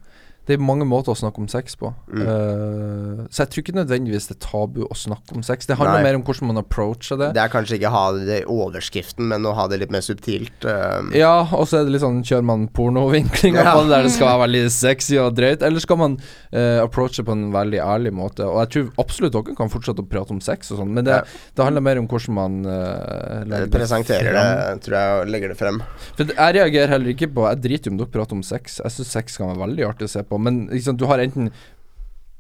[0.51, 1.93] Det er mange måter å snakke om sex på.
[2.11, 2.23] Mm.
[2.27, 5.69] Uh, så jeg tror ikke nødvendigvis det er tabu å snakke om sex.
[5.71, 6.07] Det handler Nei.
[6.09, 7.29] mer om hvordan man approacher det.
[7.37, 10.03] Det er kanskje ikke å ha det i overskriften, men å ha det litt mer
[10.05, 10.67] subtilt.
[10.67, 11.11] Uh.
[11.17, 13.73] Ja, og så er det litt sånn Kjører man pornovinklinger Ja.
[13.79, 17.25] på det der det skal være veldig sexy og drøyt, eller skal man uh, approache
[17.27, 18.45] på en veldig ærlig måte?
[18.47, 21.21] Og jeg tror absolutt dere kan fortsette å prate om sex og sånn, men det,
[21.21, 21.41] Ja.
[21.57, 24.83] det handler mer om hvordan man uh, legger det presenterer frem.
[24.85, 25.81] tror jeg, og legger det frem.
[26.19, 28.79] For jeg reagerer heller ikke på Jeg driter jo om dere prater om sex.
[28.83, 31.51] Jeg syns sex kan være veldig artig å se på, men liksom, du har enten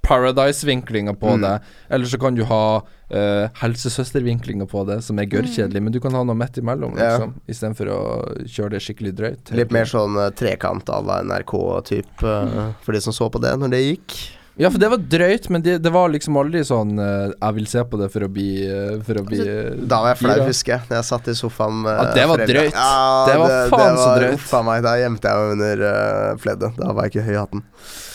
[0.03, 1.41] Paradise-vinklinger på Mm.
[1.43, 1.61] det,
[1.91, 2.83] eller så kan du ha
[3.13, 7.19] uh, helsesøstervinklinger på det, som er gørrkjedelig, men du kan ha noe midt imellom, Ja.
[7.19, 8.01] liksom, istedenfor å
[8.47, 9.53] kjøre det skikkelig drøyt.
[9.53, 13.53] Litt mer sånn uh, trekant à la NRK-type, uh, for de som så på det
[13.59, 14.17] når det gikk.
[14.61, 17.67] Ja, for det var drøyt, men det, det var liksom aldri sånn eh, Jeg vil
[17.71, 20.35] se på det for å bli eh, For å bli eh, Da var jeg flau,
[20.37, 20.49] gira.
[20.51, 20.85] husker jeg.
[20.99, 22.65] Jeg satt i sofaen med Ja, det var foreldre.
[22.67, 22.77] drøyt.
[22.77, 24.37] Ja, Det var faen så var- drøyt.
[24.37, 26.77] uff a meg, da gjemte jeg meg under uh, pleddet.
[26.83, 27.65] Da var jeg ikke høy i hatten.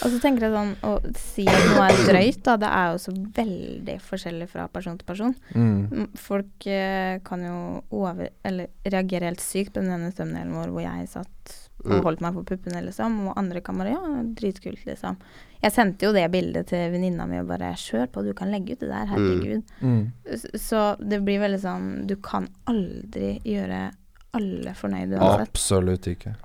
[0.06, 0.94] Og så tenker jeg sånn Å
[1.26, 5.10] si at noe er drøyt, da, det er jo så veldig forskjellig fra person til
[5.10, 5.34] person.
[5.56, 5.76] mm.
[5.96, 7.58] Mm, Folk eh, kan jo
[8.06, 8.30] over...
[8.46, 12.04] Eller reagere helt sykt på den ene thumbnailen vår hvor jeg satt og Mm.
[12.04, 13.28] holdt meg på puppene, liksom.
[13.28, 15.18] Og andre kan bare Ja, dritkult, liksom.
[15.64, 18.74] Jeg sendte jo det bildet til venninna mi og bare Kjør på, du kan legge
[18.74, 19.06] ut det der.
[19.06, 19.64] Herregud.
[19.82, 20.12] Mm.
[20.60, 23.92] Så det blir veldig sånn Du kan aldri gjøre
[24.34, 25.48] alle fornøyde uansett.
[25.50, 26.36] Absolutt ikke.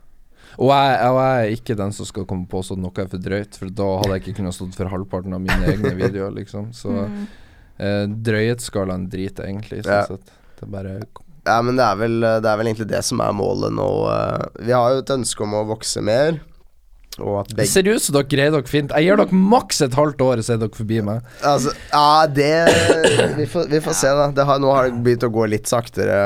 [0.58, 3.18] Og jeg, og jeg er ikke den som skal komme på sånn noe er for
[3.18, 6.72] drøyt, for da hadde jeg ikke kunnet stått for halvparten av mine egne videoer, liksom.
[6.74, 7.26] Så Mm.
[7.78, 10.04] eh, drøyhetsskalaen driter egentlig, Ja.
[10.06, 10.30] sånn sett.
[10.56, 11.00] Det er bare
[11.46, 13.88] Ja, men det er, vel, det er vel egentlig det som er målet nå.
[14.12, 14.46] eh.
[14.66, 16.40] Vi har jo et ønske om å vokse mer,
[17.20, 18.92] og at begge ser ut som dere greier dere fint.
[18.92, 21.24] Jeg gir dere maks et halvt år, så er dere forbi meg.
[21.44, 22.50] Altså, ja, det
[23.40, 24.28] Vi får, vi får se, da.
[24.36, 26.20] Det har, nå har det begynt å gå litt saktere.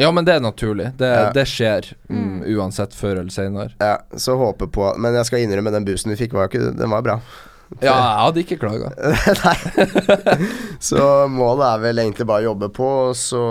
[0.00, 0.88] Ja, men det er naturlig.
[0.98, 1.26] Det, Ja.
[1.34, 2.38] det skjer mm, Mm.
[2.56, 3.74] uansett før eller senere.
[3.78, 6.90] Ja, så håper på Men jeg skal innrømme den boosten vi fikk, var ikke, den
[6.90, 7.18] var bra.
[7.82, 8.90] Ja, jeg hadde ikke klaga.
[9.44, 9.58] Nei.
[10.88, 13.42] så målet er vel egentlig bare å jobbe på, og så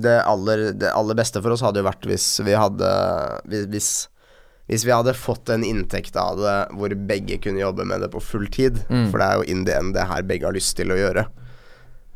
[0.00, 2.90] det aller, det aller beste for oss hadde jo vært hvis vi hadde
[3.48, 4.08] hvis-
[4.66, 8.22] Hvis, vi hadde fått en inntekt av det hvor begge kunne jobbe med det på
[8.22, 8.78] full tid.
[8.88, 9.10] Mm.
[9.10, 11.26] For det er jo in the end det her begge har lyst til å gjøre.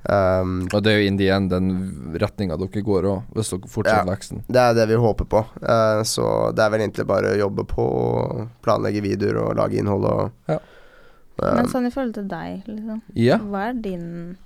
[0.08, 1.68] Um, Og det er jo in the end den
[2.16, 4.14] retninga dere går òg, hvis dere fortsetter Ja.
[4.14, 4.42] veksten.
[4.48, 5.44] det er det vi håper på.
[5.60, 9.76] Uh, så det er vel egentlig bare å jobbe på og planlegge videoer og lage
[9.76, 10.58] innhold og Ja.
[11.42, 13.02] um, Men sånn i forhold til deg, liksom.
[13.14, 13.36] Ja.
[13.38, 14.38] Hva er din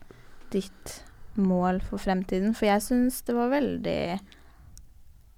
[0.51, 1.03] ditt
[1.35, 2.55] mål for fremtiden?
[2.55, 4.01] For jeg syns det var veldig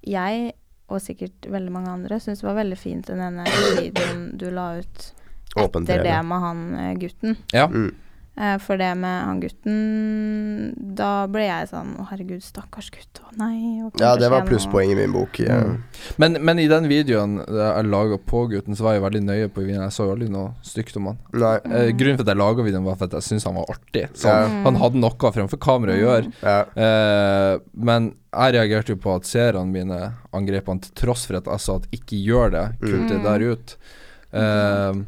[0.05, 0.53] Jeg,
[0.93, 3.45] og sikkert veldig mange andre, syns det var veldig fint den ene
[3.79, 5.11] videoen du la ut
[5.55, 7.39] etter det med han eh, gutten.
[7.55, 7.69] ja.
[7.71, 7.93] mm.
[8.37, 9.75] Eh, for det med han gutten
[10.99, 13.21] Da ble jeg sånn Å, herregud, stakkars gutt.
[13.23, 13.79] Å nei.
[14.03, 15.39] Ja, det var plusspoeng i min bok.
[15.39, 15.61] ja.
[15.63, 15.77] Mm.
[16.19, 19.63] Men, men i den videoen jeg laga på gutten, så var jeg veldig nøye på
[19.63, 19.85] videoen.
[19.87, 21.19] Jeg så jo aldri noe stygt om han.
[21.33, 21.55] Nei.
[21.65, 24.05] Eh, grunnen for at jeg laga videoen, var for at jeg syntes han var artig.
[24.19, 24.43] Så Ja.
[24.51, 24.61] Mm.
[24.67, 26.33] Han hadde noe fremfor kamera å gjøre.
[26.43, 26.59] Ja.
[26.75, 30.01] Eh, men jeg reagerte jo på at seerne mine
[30.35, 33.27] angrep han til tross for at jeg sa at ikke gjør det, kutt det Mm.
[33.31, 33.77] der ut.
[34.35, 35.05] Eh,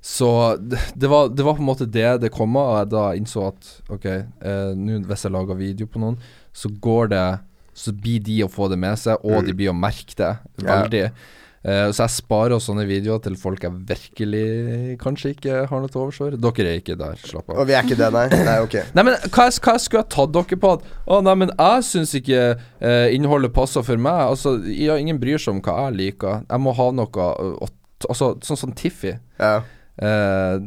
[0.00, 3.48] så det, var, det var på en måte det det kom av, jeg da innså
[3.48, 6.18] at ok, eh, nå hvis jeg lager video på noen,
[6.54, 7.26] så går det
[7.78, 9.46] Så blir de å få det med seg, og Mm.
[9.46, 10.32] de blir å merke det
[10.66, 11.02] veldig.
[11.64, 16.00] Eh, så jeg sparer sånne videoer til folk jeg virkelig kanskje ikke har noe til
[16.02, 16.30] overs for.
[16.34, 17.60] Dere er ikke der, slapp av.
[17.62, 18.26] Og vi er ikke det, nei.
[18.48, 18.74] Nei, ok.
[18.98, 21.50] Nei, men hva, jeg- hva jeg skulle jeg tatt dere på at Å, nei, men
[21.54, 22.42] jeg syns ikke
[22.80, 24.26] eh, innholdet passer for meg.
[24.34, 26.42] Altså, ja, ingen bryr seg om hva jeg liker.
[26.50, 27.68] Jeg må ha noe å, å,
[28.08, 29.16] Altså, sånn som Tiffy.
[29.40, 29.62] Ja.
[29.98, 30.66] Eh,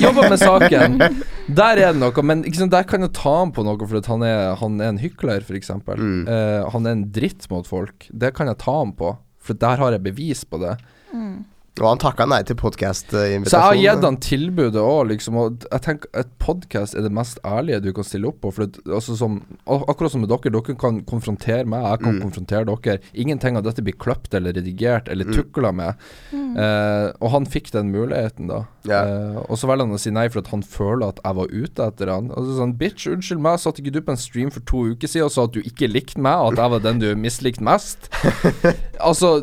[0.00, 0.98] Jobber med saken.
[1.46, 4.08] Der er det noe, men liksom, der kan jeg ta ham på noe, for at
[4.08, 5.72] han er, han er en hykler, f.eks.
[5.84, 6.24] Mm.
[6.24, 8.08] Uh, han er en dritt mot folk.
[8.08, 9.12] Det kan jeg ta ham på,
[9.44, 10.78] for der har jeg bevis på det.
[11.12, 11.42] Mm.
[11.82, 15.34] Og han takka nei til Så jeg har gitt han tilbudet òg, liksom.
[15.42, 18.52] Og jeg tenker et podkast er det mest ærlige du kan stille opp på.
[18.54, 22.22] For det, altså som, akkurat som med dere, dere kan konfrontere meg, jeg kan Mm.
[22.22, 23.00] konfrontere dere.
[23.12, 25.34] Ingenting av dette blir kløpt eller redigert eller Mm.
[25.34, 25.94] tukla med.
[26.32, 28.66] Eh, og han fikk den muligheten, da.
[28.86, 29.08] Yeah.
[29.34, 31.46] Eh, og så velger han å si nei for at han føler at jeg var
[31.50, 32.30] ute etter han.
[32.30, 35.08] Og så sånn, Bitch, unnskyld meg, satte ikke du på en stream for to uker
[35.08, 37.62] siden og sa at du ikke likte meg, og at jeg var den du mislikte
[37.62, 38.08] mest?
[39.00, 39.42] altså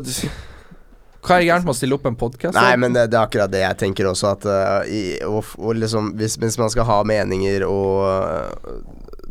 [1.22, 2.56] Hva er gærent med å stille opp en podkast?
[2.58, 5.76] Nei, men det, det er akkurat det jeg tenker også, at uh, i, og, og
[5.78, 8.80] liksom, hvis, hvis man skal ha meninger og uh,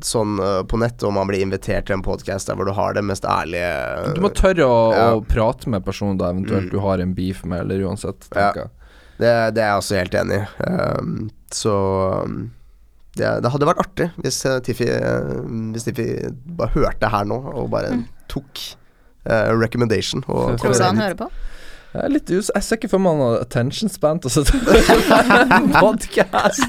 [0.02, 2.96] sånn uh, på nett, og man blir invitert til en podkast der hvor du har
[2.96, 5.10] det mest ærlige Du må tørre å, Ja.
[5.18, 6.72] å prate med personen da eventuelt Mm.
[6.72, 8.54] du har en beef med, eller uansett, Ja.
[9.20, 10.72] det, det er jeg også helt enig i.
[10.72, 11.14] Um,
[11.52, 11.76] så
[12.24, 12.40] um,
[13.20, 15.42] det, det hadde vært artig hvis uh, Tiffy uh,
[15.76, 16.06] Hvis Tiffy
[16.56, 18.06] bare hørte her nå og bare Mm.
[18.32, 18.62] tok
[19.28, 20.24] uh, recommendation.
[20.32, 21.28] Og Tror du han hører på?
[21.92, 24.34] Jeg er litt us Jeg ser ikke for meg noe har attention span til å
[24.46, 24.54] sitte
[25.82, 26.64] podkast.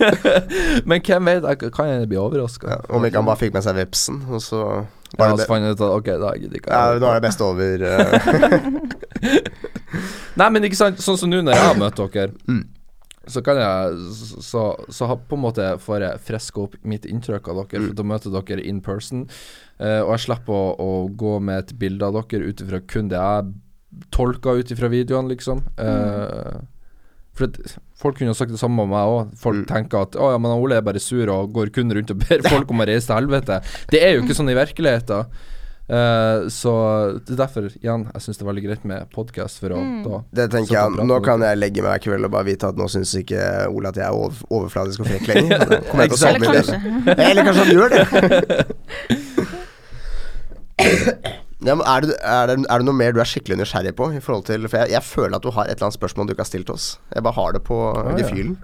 [0.88, 2.70] Men hvem vet, jeg kan jeg bli overraska.
[2.72, 4.62] Ja, om ikke han bare fikk med seg vipsen, og så
[5.18, 6.72] Ja, så det, fant jeg ut at ok, da gidder jeg ikke.
[6.72, 7.82] ja, nå er det best over.
[7.84, 7.90] uh,
[10.40, 12.62] Nei, men ikke sant, sånn som nå når jeg har møtt dere, Mm.
[13.30, 17.04] så kan jeg Så, så, så har- på en måte får jeg friska opp mitt
[17.06, 17.90] inntrykk av dere, Mm.
[17.90, 19.26] for da møter dere in person.
[19.78, 20.88] eh, og jeg slipper å, å
[21.20, 23.52] gå med et bilde av dere ut ifra kun det jeg
[24.10, 25.62] tolka ut ifra videoene, liksom.
[25.78, 26.60] Eh,
[27.32, 27.56] for at
[27.96, 29.30] folk kunne jo sagt det samme om meg òg.
[29.40, 29.66] Folk Mm.
[29.70, 32.42] tenker at å ja, men Ole er bare sur og går kun rundt og ber
[32.48, 33.62] folk om å reise til helvete.
[33.90, 35.24] Det er jo ikke sånn i virkeligheten.
[35.92, 36.70] Uh, så
[37.26, 40.24] det er derfor, igjen, jeg syns det er veldig greit med podkast Mm.
[40.32, 41.04] Det tenker jeg.
[41.04, 43.88] Nå kan jeg legge meg i kveld og bare vite at nå syns ikke Ole
[43.88, 45.58] at jeg er over, overfladisk og frekk lenger.
[45.90, 46.76] Kommer jeg til å Eller savne kanskje.
[47.18, 48.02] Eller kanskje han gjør det.
[51.64, 54.08] Ja, men er, det, er, det, er det noe mer du er skikkelig nysgjerrig på?
[54.16, 56.34] I forhold til For jeg, jeg føler at du har et eller annet spørsmål du
[56.34, 56.96] ikke har stilt oss.
[57.14, 58.16] Jeg bare har det på ja.
[58.18, 58.56] gefühlen.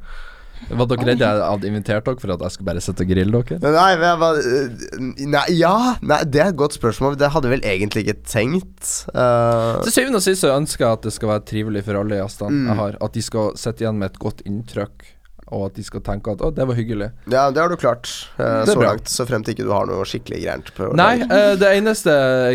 [0.68, 3.42] Var dere redde jeg hadde invitert dere for at jeg skulle bare sitte og grille
[3.46, 3.70] dere?
[3.76, 5.74] Nei, men jeg bare Nei, ja.
[6.02, 7.14] Nei, det er et godt spørsmål.
[7.20, 8.88] Det hadde jeg vel egentlig ikke tenkt.
[9.14, 12.18] Uh, Til syvende og sist så ønsker jeg at det skal være trivelig for alle
[12.18, 12.66] gjestene Mm.
[12.72, 12.98] jeg har.
[13.06, 15.06] At de skal sitte igjen med et godt inntrykk,
[15.50, 17.10] og at de skal tenke at 'å, det var hyggelig'.
[17.30, 18.08] ja, det har du klart
[18.38, 18.92] er så bra.
[18.92, 19.08] langt.
[19.08, 22.10] Så frem til ikke du har noe skikkelig gærent Nei, eh, det eneste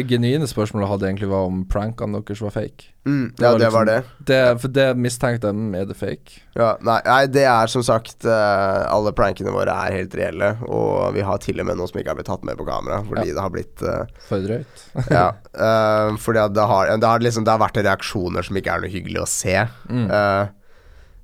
[0.08, 2.90] genuine spørsmålet jeg hadde, egentlig var om prankene deres var fake.
[3.06, 4.26] Mm, Det ja, var det var liksom- det.
[4.26, 6.40] Det, for det mistenkte jeg mm, er det fake.
[6.56, 11.14] Ja, nei, nei, det er som sagt eh, Alle prankene våre er helt reelle, og
[11.14, 13.28] vi har til og med noe som ikke har blitt tatt med på kamera, fordi
[13.28, 13.34] Ja.
[13.34, 15.10] det har blitt eh, For drøyt.
[15.12, 15.34] Ja.
[15.54, 18.90] eh, fordi det har, det, har liksom, det har vært reaksjoner som ikke er noe
[18.94, 19.68] hyggelig å se.
[19.90, 20.10] Mm.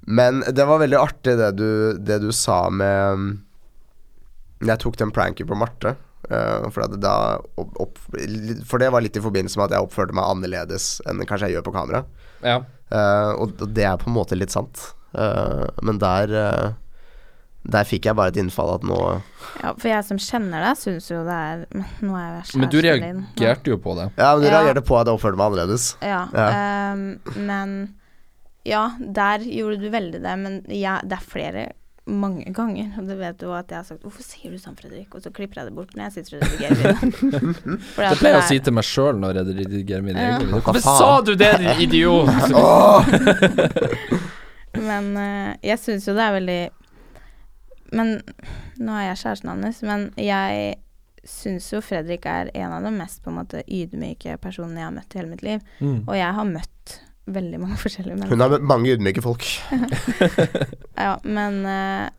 [0.07, 3.29] Men det var veldig artig det du, det du sa med mm,
[4.67, 5.95] Jeg tok den pranken på Marte.
[6.29, 7.13] eh, for, at da
[7.59, 7.99] opp, opp,
[8.67, 11.57] for det var litt i forbindelse med at jeg oppførte meg annerledes enn kanskje jeg
[11.59, 12.03] gjør på kamera.
[12.43, 12.59] Ja.
[12.89, 14.79] Uh, og og det er på en måte litt sant.
[15.13, 16.69] Uh, men der uh,
[17.69, 18.97] Der fikk jeg bare et innfall at nå
[19.61, 21.63] Ja, for jeg som kjenner deg, syns jo det er
[22.05, 23.23] nå er jeg Men du kjæresten din.
[23.41, 24.05] Reagerte jo på det.
[24.17, 24.53] Ja, men du Ja.
[24.59, 25.87] reagerte på at jeg oppførte meg annerledes.
[26.01, 26.47] Ja, Ja.
[26.53, 27.73] ehm, men
[28.69, 31.69] Ja, der gjorde du veldig det, men ja, det er flere
[32.09, 35.13] mange ganger, og det vet du at jeg har sagt 'Hvorfor sier du sånn, Fredrik?'
[35.15, 37.11] Og så klipper jeg det bort når jeg sitter og redigerer videoen.
[37.99, 40.61] Det pleier jeg å si til meg sjøl når jeg redigerer mine egne videoer.
[40.65, 42.29] Hvorfor sa du det, din idiot?
[44.89, 46.61] Men uh, jeg syns jo det er veldig
[47.91, 48.19] Men
[48.77, 50.75] nå er jeg kjæresten hans, men jeg
[51.25, 54.93] syns jo Fredrik er en av de mest på en måte ydmyke personene jeg har
[54.93, 55.63] møtt i hele mitt liv.
[55.81, 56.03] Mm.
[56.05, 56.93] Og jeg har møtt
[57.35, 58.35] veldig mange forskjellige mennesker.
[58.35, 59.45] Hun har møtt mange ydmyke folk.
[60.99, 62.09] Ja, men eh,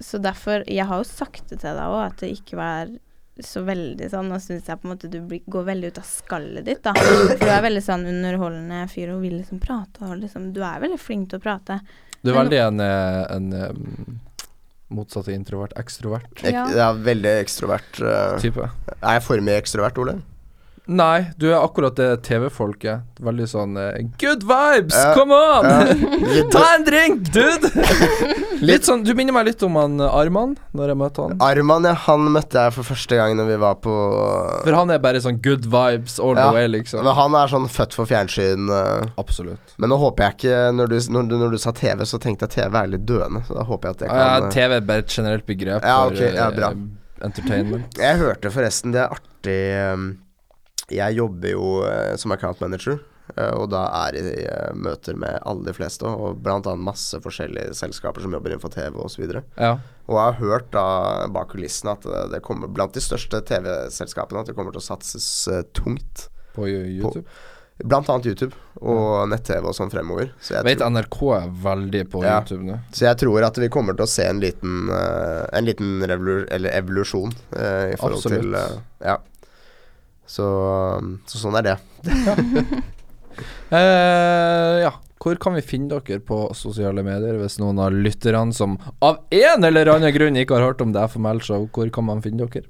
[0.00, 2.92] Så derfor Jeg har jo sagt det til deg òg, at det ikke var
[3.40, 6.66] så veldig sånn Nå syns jeg på en måte du går veldig ut av skallet
[6.66, 6.92] ditt, da.
[6.92, 10.82] For du er veldig sånn underholdende fyr og vil liksom prate og liksom Du er
[10.82, 11.78] veldig flink til å prate.
[12.20, 14.18] Du er veldig en, en, en um,
[14.92, 15.72] motsatt av introvert.
[15.80, 16.66] Ekstrovert Ek Ja.
[16.76, 18.02] ja, veldig ekstrovert.
[18.02, 18.68] Uh, type.
[18.98, 20.18] er jeg for mye ekstrovert, Ole?
[20.90, 23.04] Nei, du er akkurat det TV-folket.
[23.22, 24.96] Veldig sånn eh, Good vibes!
[24.96, 25.68] Ja, Come on!
[26.34, 26.42] ja.
[26.54, 27.70] Ta en drink, dude!
[28.66, 31.36] litt sånn Du minner meg litt om han eh, Arman, når jeg møtte han.
[31.46, 33.94] Arman, ja, han møtte jeg for første gang når vi var på
[34.64, 37.04] For han er bare sånn good vibes all the way, liksom.
[37.06, 38.66] Men han er sånn født for fjernsyn.
[38.74, 39.12] eh.
[39.22, 39.76] Absolutt.
[39.78, 42.48] Men nå håper jeg ikke Når du, når, du, når du sa TV, så tenkte
[42.48, 43.44] jeg TV er litt døende.
[43.46, 46.00] Så da håper jeg at jeg kan Ja, TV er bare et generelt begrep Ja,
[46.02, 46.72] for ok, ja, bra.
[47.30, 48.00] entertainment.
[48.00, 49.60] Jeg hørte forresten, det er artig
[49.94, 50.10] um,
[50.90, 52.98] Jeg jobber jo eh, som account manager
[53.36, 57.20] eh, og da er jeg i eh, møter med alle de fleste, og annet masse
[57.22, 59.28] forskjellige selskaper som jobber innenfor TV osv.
[59.56, 59.76] Ja.
[60.08, 60.84] Og jeg har hørt da
[61.30, 65.30] bak kulissene at det, kommer blant de største TV-selskapene at det kommer til å satses
[65.78, 66.26] tungt.
[66.56, 67.22] På YouTube.
[67.80, 70.32] Blant annet YouTube og nett-TV og sånn fremover.
[70.42, 72.40] Så jeg, Vet tror, NRK er veldig på Ja.
[72.42, 72.76] YouTube nå.
[72.92, 76.44] så jeg tror at vi kommer til å se en liten, uh, en liten revolu
[76.50, 78.42] eller evolusjon eh, i forhold Absolutt.
[78.42, 79.16] til uh, Ja.
[80.30, 80.46] Så,
[81.26, 81.76] så sånn er det.
[83.70, 84.90] Eh, ja.
[85.20, 88.74] Hvor kan vi finne dere på sosiale medier, hvis noen av lytterne som
[89.04, 92.22] av en eller annen grunn ikke har hørt om det FML Show, hvor kan man
[92.24, 92.66] finne dere?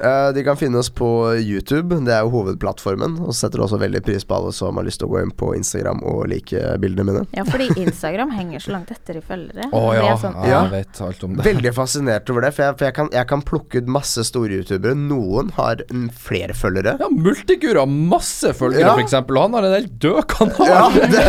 [0.00, 1.06] Eh, de kan finne oss på
[1.36, 3.18] YouTube, det er jo hovedplattformen.
[3.24, 5.32] Og så setter også veldig pris på alle som har lyst til å gå inn
[5.36, 7.24] på Instagram og like bildene mine.
[7.36, 9.68] Ja, fordi Instagram henger så langt etter i følgere.
[9.70, 11.46] Å oh, ja, sånn, ja, jeg vet alt om det.
[11.50, 14.60] Veldig fascinert over det, for jeg, for jeg, kan, jeg kan plukke ut masse store
[14.60, 14.96] youtubere.
[14.96, 15.84] Noen har
[16.16, 16.96] flere følgere.
[17.02, 18.94] Ja, Multikur har masse følgere, Ja.
[18.96, 20.70] for eksempel, og han har en helt død kanal.
[20.70, 21.26] Ja, det,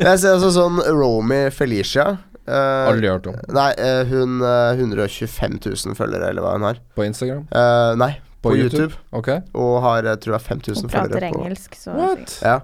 [0.00, 2.16] jeg ser også sånn Romy Felicia.
[2.46, 3.36] Eh, Aldri hørt om.
[3.56, 6.80] Nei, uh, hun uh, 125 000 følgere, eller hva hun har.
[6.96, 7.44] På Instagram?
[7.50, 8.88] Eh, nei, På på, YouTube?
[8.88, 9.04] YouTube.
[9.18, 9.30] Ok.
[9.58, 12.40] Og har jeg tror jeg 5000 Hun prater engelsk, så What?
[12.42, 12.60] Ja.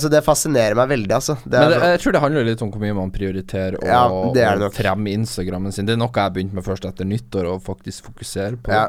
[0.00, 1.34] Så det fascinerer meg veldig, altså.
[1.44, 3.84] Det Men er det, jeg tror det handler litt om hvor mye man prioriterer å
[3.84, 4.78] Ja, det er det å nok.
[4.78, 5.84] fremme Instagrammen sin.
[5.84, 8.72] Det er noe jeg begynte med først etter nyttår, å faktisk fokusere på.
[8.72, 8.86] Ja.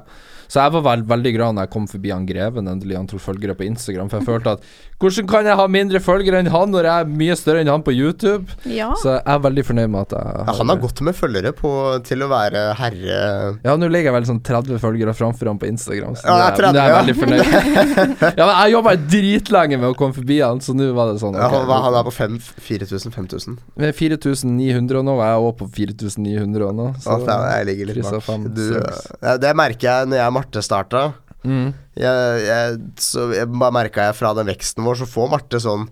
[0.47, 3.55] Så jeg var veld, veldig glad når jeg kom forbi han Greven, endelig antall følgere
[3.57, 4.67] på Instagram, for jeg følte at
[5.01, 7.83] hvordan kan jeg ha mindre følgere enn han når jeg er mye større enn han
[7.85, 8.53] på YouTube?
[8.69, 8.91] Ja.
[9.01, 11.71] Så jeg er veldig fornøyd med at jeg ja, han har gått med følgere på,
[12.07, 13.17] til å være herre
[13.65, 16.45] Ja, nå ligger jeg vel sånn 30 følgere framfor han på Instagram, så Ja, det,
[16.45, 17.01] er, 30, det er jeg ja.
[17.01, 17.43] veldig fornøyd
[18.39, 21.35] Ja, men jeg jobba dritlenge med å komme forbi han, så nå var det sånn
[21.35, 23.59] ja, ok, han, han er på 4000-5000.
[23.81, 26.87] Med 4900 nå, og jeg er også på 4900 nå.
[27.03, 28.47] Så ja, jeg ligger litt bak.
[28.55, 31.05] Du, ja, det merker jeg når jeg og Marte starta.
[31.45, 31.67] mm.
[31.95, 35.87] Jeg, jeg, så jeg bare merka jeg fra den veksten vår, så får Marte sånn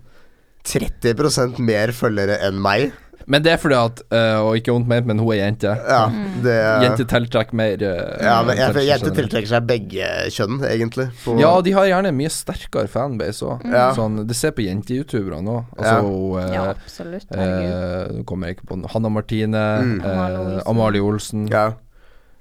[0.64, 2.92] 30% mer følgere enn meg.
[3.26, 5.70] Men det er fordi at øh, Og ikke vondt ment, men hun er jente.
[5.88, 6.00] Ja,
[6.44, 11.06] det jente tiltrekker mer øh, ja, men jeg, jeg, Jente tiltrekker seg begge kjønn, egentlig.
[11.22, 13.64] På, Ja, de har gjerne mye sterkere fanbase òg.
[13.64, 13.78] Mm.
[13.96, 15.72] Sånn, det ser på jente-youtuberne òg.
[15.78, 16.44] Altså Ja.
[16.52, 17.32] ja, øh, absolutt.
[17.32, 18.20] Herregud.
[18.28, 18.80] kommer jeg ikke på.
[18.92, 20.60] Hanna Martine, Mm.
[20.68, 21.48] Amalie Olsen.
[21.48, 21.70] ja.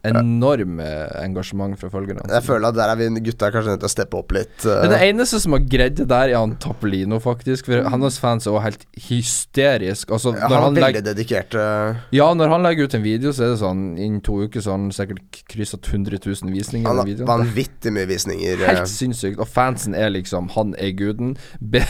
[0.03, 2.25] Enorm øh, engasjement fra følgerne.
[2.27, 4.55] Jeg føler at der er vi gutta kanskje nødt til å steppe opp litt.
[4.65, 4.81] Uh.
[4.83, 7.69] Men det eneste som har greid det der, er han Tappelino, faktisk.
[7.69, 10.11] For hans fans er også helt hysterisk.
[10.11, 11.55] Altså, Ja, han han er legger veldig dedikert.
[11.55, 12.01] Uh...
[12.11, 14.73] Ja, når han legger ut en video, så er det sånn Innen to uker så
[14.73, 16.89] har han sikkert kryssa 100 000 visninger.
[16.89, 18.59] Han har vanvittig mye visninger.
[18.59, 18.67] eh.
[18.73, 19.39] Helt sinnssykt.
[19.39, 21.37] Og fansen er liksom Han er guden.
[21.59, 21.83] Be,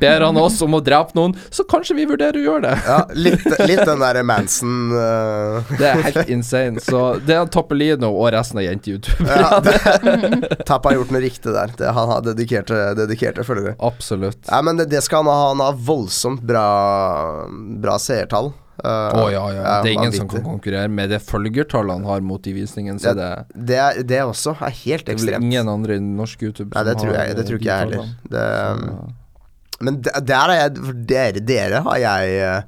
[0.00, 2.76] ber han oss om å drepe noen, så kanskje vi vurderer å gjøre det.
[2.86, 5.66] Ja, litt, litt den derre Manson uh...
[5.74, 6.82] Det er helt insane.
[6.84, 9.40] Så det er Toppelino og resten av jente-youtuberne.
[9.40, 11.72] ja, Tapp har gjort noe riktig der.
[11.78, 13.74] Det, han har dedikerte, dedikerte følgere.
[13.88, 14.42] Absolutt.
[14.52, 15.48] Nei, men det, det skal han ha.
[15.54, 16.66] Han har voldsomt bra,
[17.82, 18.52] bra seertall.
[18.76, 19.60] Uh, oh, ja, ja.
[19.80, 23.00] Det er ingen som kan konkurrere med det følgertallet han har mot de visningene.
[23.00, 25.46] Så det, Det, er, det også er helt det ekstremt.
[25.48, 28.10] ingen andre i norsk YouTube Nei, det tror jeg, det tror ikke jeg heller.
[28.36, 28.42] Det,
[28.82, 29.14] Så-
[29.86, 32.62] men der er jeg dere, dere har jeg eh,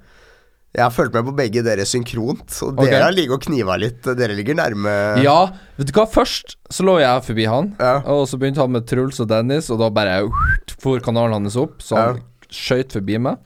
[0.78, 2.92] Jeg har fulgt med på begge dere synkront, og okay.
[2.92, 4.04] dere har ligget og kniva litt.
[4.18, 4.92] Dere ligger nærme
[5.24, 5.38] Ja,
[5.74, 7.96] vet du hva, først så lå jeg forbi han, Ja.
[8.06, 10.20] og så begynte han med Truls og Dennis, og da bare
[10.78, 12.22] for kanalen hans opp, så han Ja.
[12.48, 13.42] skøyt forbi meg.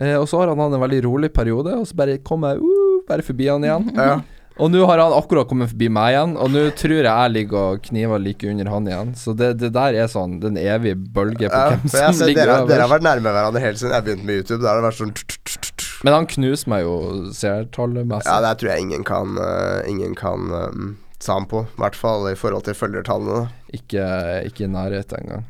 [0.00, 2.62] Eh, og så har han hatt en veldig rolig periode, og så bare kom jeg
[2.64, 3.92] uh, bare forbi han igjen.
[3.94, 4.22] Ja.
[4.60, 7.58] Og nå har han akkurat kommet forbi meg igjen, og nå tror jeg jeg ligger
[7.60, 9.14] og kniver like under han igjen.
[9.16, 12.66] Så det, det der er sånn den evige bølge på Ja, hvem som ligger dere,
[12.68, 14.60] dere har vært nærme hverandre helt siden jeg begynte med YouTube.
[14.64, 15.14] Da har det vært sånn
[16.02, 16.96] Men han knuser meg jo
[17.34, 18.26] seertallmessig.
[18.26, 20.92] Ja, det tror jeg ingen kan uh, Ingen kan um,
[21.22, 21.64] ta ham på.
[21.68, 23.50] I hvert fall i forhold til følgertallene.
[23.76, 24.06] Ikke,
[24.48, 25.44] ikke i nærheten engang.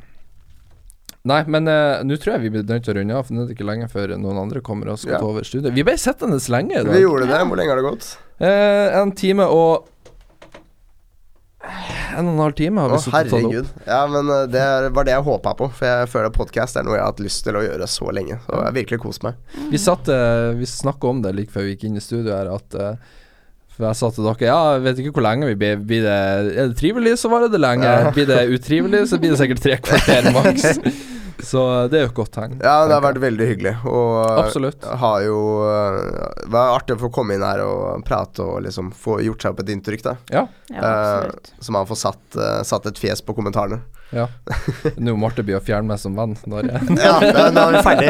[1.23, 3.45] Nei, men uh, nå tror jeg vi blir nødt til å runde av, for nå
[3.45, 5.23] er det ikke lenge før noen andre kommer og skal Ja.
[5.23, 5.71] ta over studiet.
[5.73, 6.91] Vi ble sittende lenge i dag.
[6.91, 7.39] Vi gjorde det.
[7.47, 8.09] Hvor lenge har det gått?
[8.43, 9.87] Uh, en time og
[12.13, 13.71] En og en halv time har vi Å, herregud.
[13.87, 14.65] Ja, men eh, det
[14.95, 15.69] var det jeg håpa på.
[15.77, 18.39] For jeg føler podkast er noe jeg har hatt lyst til å gjøre så lenge.
[18.45, 19.41] Så jeg har virkelig kost meg.
[19.71, 22.51] Vi satt eh, Vi snakka om det like før vi gikk inn i studio her,
[22.53, 23.17] at eh,
[23.73, 25.81] For jeg sa til dere Ja, jeg vet ikke hvor lenge vi blir.
[25.89, 26.19] Blir det
[26.53, 27.95] Er det trivelig, så varer det lenge.
[28.15, 30.69] Blir det utrivelig, så blir det sikkert tre kvarter maks.
[31.41, 32.51] Så det er jo et godt tegn.
[32.61, 33.71] Ja, det har vært veldig hyggelig.
[33.89, 34.83] Og eh, Absolutt.
[35.01, 35.97] har jo eh,
[36.43, 39.49] Det var artig å få komme inn her og prate og liksom få gjort seg
[39.55, 40.13] opp et inntrykk, da.
[40.33, 40.43] Ja.
[40.69, 41.47] Ja, Eh, absolutt.
[41.65, 43.79] så man får satt, eh, satt et fjes på kommentarene.
[44.13, 44.25] ja.
[44.97, 46.33] Nå må Marte bli å fjerne meg som venn.
[46.45, 47.15] Når jeg Ja,
[47.49, 48.09] da er vi ferdig.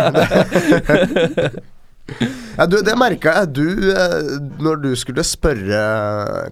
[2.58, 3.48] ja, du, det merka jeg.
[3.56, 4.20] Du, eh,
[4.64, 5.80] når du skulle spørre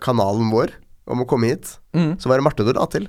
[0.03, 0.69] kanalen vår
[1.11, 1.65] om å komme hit,
[1.98, 2.14] mm.
[2.22, 3.06] så var det Marte du la til.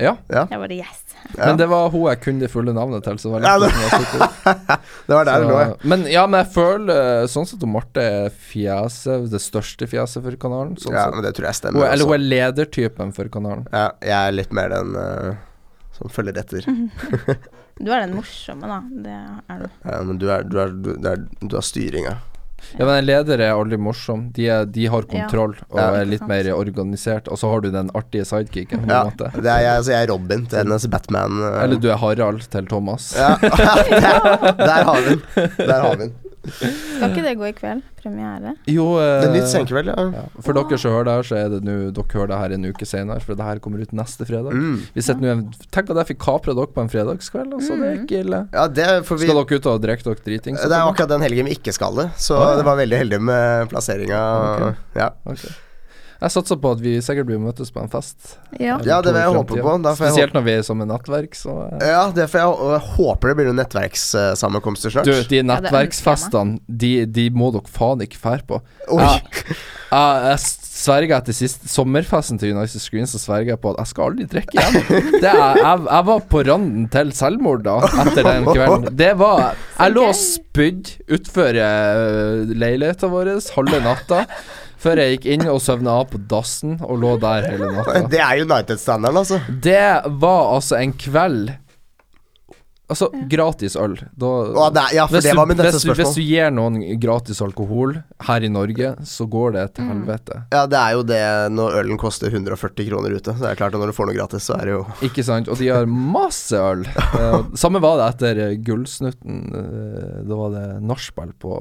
[0.00, 0.42] Ja, Ja.
[0.50, 1.00] Jeg bare yes.
[1.36, 1.46] Ja.
[1.46, 4.80] men det var hun jeg kunne det fulle navnet til, så det var Ja, det-.
[5.06, 5.76] Det var der det lå, ja.
[5.88, 6.92] Men ja, men jeg føler
[7.22, 10.74] eh, sånn sett at Marte er fjeset, det største fjeset for kanalen.
[10.82, 11.06] Sånn ja.
[11.14, 11.82] Men det tror jeg stemmer.
[11.84, 13.64] Hun, eller hun er ledertypen for kanalen.
[13.72, 15.32] Ja, jeg er litt mer den uh,
[15.98, 16.68] som følger etter.
[17.82, 18.82] Du er den morsomme, da.
[19.02, 19.12] Det
[19.50, 19.68] er du.
[19.88, 22.12] Ja, men du er, du er, du, det er, du har styringa.
[22.78, 24.30] Ja, men en leder er aldri morsom.
[24.32, 25.88] De, er, de har kontroll og Ja.
[26.00, 26.28] er litt sant.
[26.30, 27.28] mer organisert.
[27.28, 28.80] Og så har du den artige sidekicken.
[28.80, 29.30] på en Ja, måte.
[29.42, 31.38] det er jeg, altså jeg er Robin til hennes Batman.
[31.42, 31.62] eh.
[31.64, 33.12] Eller du er Harald til Thomas.
[33.18, 35.22] Ja, der, der har vi den.
[35.58, 36.12] Der har vi den.
[36.42, 37.82] Skal ikke det gå i kveld?
[38.02, 38.56] Premiere?
[38.66, 40.06] Jo, eh, Det er nytt senkveld, ja.
[40.16, 40.22] ja.
[40.42, 42.64] For dere som hører det her, så er det nå Dere hører det her en
[42.72, 44.50] uke senere, for det her kommer ut neste fredag.
[44.58, 44.80] Mm.
[44.96, 45.36] Vi sitter nå
[45.70, 47.78] Tenk at jeg fikk kapra dere på en fredagskveld, altså.
[47.78, 48.04] Det er Mm.
[48.06, 48.40] ikke ille.
[48.52, 50.56] Ja, det får vi Skal dere ut og drikke dere driting?
[50.58, 52.56] Det er akkurat den helgen vi ikke skal det, så Å, ja.
[52.58, 54.22] det var veldig heldig med plasseringa.
[54.72, 54.76] Ok.
[54.98, 55.10] Ja.
[55.26, 55.46] Ok.
[56.22, 58.36] Jeg satser på at vi sikkert blir møtes på en fest.
[58.54, 58.76] Ja.
[58.86, 59.74] ja, det vil jeg håpe på.
[59.74, 61.82] Jeg Spesielt når vi er som et nettverk, så eh.
[61.90, 65.10] Ja, det får jeg, og jeg håper det blir noen nettverkssammenkomster snart.
[65.10, 68.62] Du, de nettverksfestene, de, de må dere faen ikke fære på.
[68.94, 69.02] Oi.
[69.02, 69.56] Jeg,
[69.92, 70.38] Jeg, jeg
[70.72, 74.28] sverger etter siste sommerfesten til United Screen, så sverger jeg på at jeg skal aldri
[74.30, 75.18] drikke igjen.
[75.20, 77.76] Det er, jeg, jeg var på randen til selvmord da,
[78.06, 78.88] etter den kvelden.
[78.96, 84.24] Det var Jeg lå og spydde utfor uh, leiligheta vår halve natta.
[84.82, 88.00] Før jeg gikk inn og søvna av på dassen og lå der hele natta.
[88.10, 89.38] Det er United-standarden, altså.
[89.62, 89.82] Det
[90.22, 91.52] var altså en kveld
[92.92, 93.94] Altså, gratis øl.
[94.20, 96.50] Da, Å, det ja, for hvis, det var min neste hvis, du, hvis du gir
[96.52, 97.94] noen gratis alkohol
[98.26, 99.92] her i Norge, så går det til Mm.
[99.94, 100.40] helvete.
[100.52, 101.20] Ja, det er jo det
[101.56, 103.32] når ølen koster 140 kroner ute.
[103.32, 105.24] Så det er klart at når du får noe gratis, så er det jo Ikke
[105.24, 105.48] sant?
[105.48, 106.84] Og de har masse øl.
[107.22, 109.40] Eh, samme var det etter Gullsnutten.
[109.56, 111.56] eh, da var det nachspiel på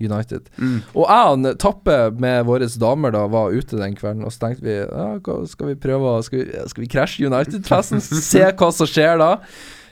[0.00, 0.50] United.
[0.58, 0.82] mm.
[0.94, 4.62] Og jeg og Tappe med våre damer da var ute den kvelden, og så tenkte
[4.66, 8.00] vi ja, skal vi prøve å- Skal vi, skal vi krasje United-festen?
[8.32, 9.30] Se hva som skjer da.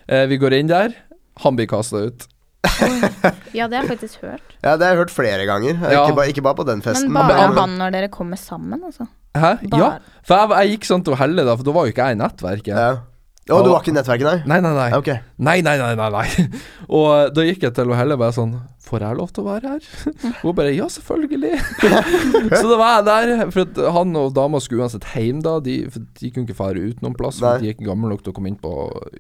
[0.09, 0.93] Eh, vi går inn der.
[1.45, 2.27] Han blir kasta ut.
[3.55, 4.55] Ja, det har jeg faktisk hørt.
[4.65, 5.75] Ja, det har jeg hørt flere ganger.
[5.85, 6.05] Ja.
[6.07, 7.11] Ikke, bare, ikke bare på den festen.
[7.13, 9.07] Men bare han- han når dere kommer sammen, altså.
[9.35, 9.59] Hæ?
[9.73, 9.99] Ja.
[10.25, 12.21] For jeg, jeg gikk sånn til Helle, da, for da var jo ikke jeg i
[12.21, 12.77] nettverket.
[12.77, 12.93] Ja.
[13.45, 14.39] Å, du var ikke i nettverket, nei?
[14.49, 14.87] Nei, nei, nei.
[14.97, 15.21] Okay.
[15.37, 16.45] Nei, nei, nei, nei, nei.
[16.97, 18.55] Og eh, da gikk jeg til og heller bare sånn
[18.85, 19.89] Får jeg lov til å være her?
[20.13, 21.57] Og hun bare Ja, selvfølgelig.
[22.61, 23.33] så da var jeg der.
[23.55, 25.55] For han og dama skulle uansett hjem da.
[25.65, 27.41] De, de kunne ikke fare ut noen plass.
[27.41, 28.75] For de er ikke gamle nok til å komme inn på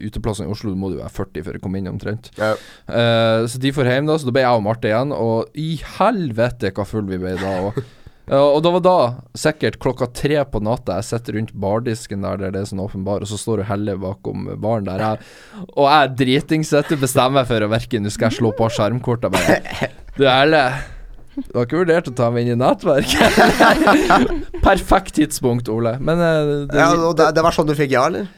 [0.04, 0.74] uteplassene i Oslo.
[0.74, 2.28] Du må du være 40 for å komme inn, omtrent.
[2.36, 2.52] Ja.
[2.84, 4.18] Uh, så de får hjem da.
[4.20, 5.16] Så da ble jeg og Marte igjen.
[5.16, 7.56] Og i helvete hva full vi ble da.
[7.70, 7.80] Og
[8.32, 8.96] og det var da,
[9.36, 13.20] sikkert klokka tre på natta, jeg sitter rundt bardisken der, det er sånn åpen bar,
[13.20, 15.02] og så står du Helle bakom baren der.
[15.04, 18.70] Jeg, og jeg driting du, bestemmer meg for å verke, Nå skal jeg slå på
[18.72, 19.90] skjermkortet bare.
[20.16, 20.62] Du Helle,
[21.36, 23.38] du har ikke vurdert å ta meg inn i nettverket?
[24.68, 25.96] Perfekt tidspunkt, Ole.
[26.00, 28.30] Men eh, det, Ja, det, det var sånn du fikk ja, eller?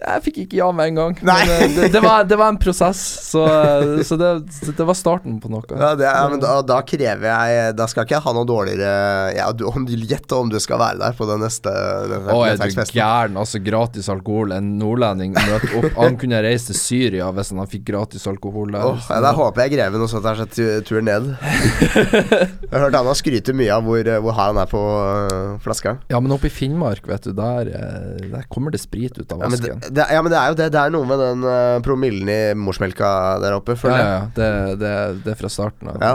[0.00, 1.16] Jeg fikk ikke ja med en gang.
[1.24, 3.00] Men eh, det, det, var, det var en prosess,
[3.30, 4.30] så, eh, så det,
[4.76, 5.64] det var starten på noe.
[5.70, 9.32] Ja, det er, men da, da krever jeg Da skal ikke jeg ha noe dårligere
[9.36, 11.70] ja, du, om, Gjett om du skal være der på den neste
[12.10, 13.38] den Å, er du gæren?
[13.40, 14.52] Altså, gratis alkohol.
[14.56, 15.88] En nordlending møter opp.
[15.96, 18.84] Han kunne reist til Syria hvis han fikk gratis alkohol der.
[18.84, 21.30] Oh, ja, Da håper jeg Greven også tar seg tur turen ned.
[22.64, 25.56] Jeg har hørt han har skryte mye av hvor, hvor hard han er på øh,
[25.62, 25.96] flaska.
[26.10, 29.44] Ja, men oppe i Finnmark, vet du, der, eh, der kommer det sprit ut av
[29.44, 29.83] Ja vasken.
[29.90, 30.72] Det, ja, men det er jo det.
[30.74, 33.08] Det er noe med den uh, promillen i morsmelka
[33.42, 34.10] der oppe, Ja, føler ja, jeg.
[34.14, 34.18] ja.
[34.36, 34.48] Det,
[34.80, 34.92] det,
[35.24, 35.96] det er fra starten av.
[36.00, 36.12] Ja.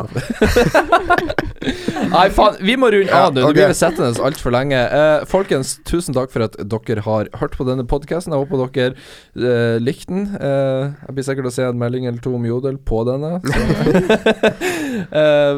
[2.13, 2.55] Nei, faen.
[2.65, 3.41] Vi må runde av, du.
[3.43, 3.55] Nå ok.
[3.57, 4.79] blir sittende altfor lenge.
[4.89, 8.33] Uh, folkens, tusen takk for at dere har hørt på denne podkasten.
[8.35, 10.23] Jeg håper dere uh, likte den.
[10.39, 13.31] Jeg blir sikkert å se en melding eller to om Jodel på denne.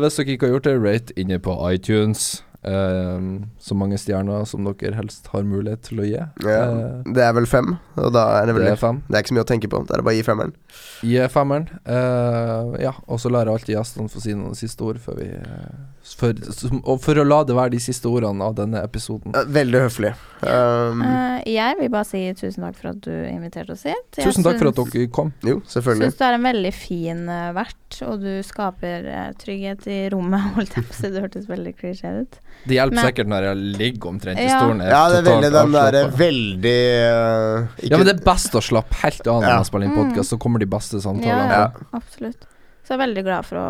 [0.02, 2.22] Hvis dere ikke har gjort det, rate inne på iTunes.
[2.64, 3.20] Eh,
[3.58, 6.18] så mange stjerner som dere helst har mulighet til å gi.
[6.46, 8.78] Ja, Eh, det er vel fem, og da er det vel det det.
[8.78, 9.04] er fem.
[9.08, 9.82] Det er ikke så mye å tenke på.
[9.88, 10.54] Det er bare å gi femmeren.
[11.02, 11.68] Gi femmeren.
[11.88, 15.30] Uh, ja, og så lar jeg alltid gjestene få si noen siste ord før vi
[15.34, 15.72] eh,
[16.18, 19.34] for, som, Og for å la det være de siste ordene av denne episoden.
[19.54, 20.12] Veldig høflig.
[20.42, 24.18] Um, uh, jeg vil bare si tusen takk for at du inviterte oss hit.
[24.18, 25.30] Jeg Tusen takk for at dere kom.
[25.46, 26.10] jo, selvfølgelig.
[26.10, 30.48] syns du er en veldig fin eh, vert, og du skaper eh, trygghet i rommet,
[30.58, 31.12] holdt jeg på å si.
[31.14, 32.40] Det hørtes veldig klisjé ut.
[32.66, 34.58] Det hjelper Men- sikkert når jeg ligger omtrent i Ja.
[34.60, 34.82] stolen.
[34.86, 36.76] Ja, det er veldig den derre veldig
[37.06, 39.56] uh, ikke, Ja, men det er best å slappe helt av når Ja.
[39.62, 41.48] man spiller inn podkast, så kommer de beste samtalene.
[41.52, 41.72] Ja, Ja.
[41.94, 42.48] absolutt.
[42.84, 43.64] Så jeg er veldig glad for å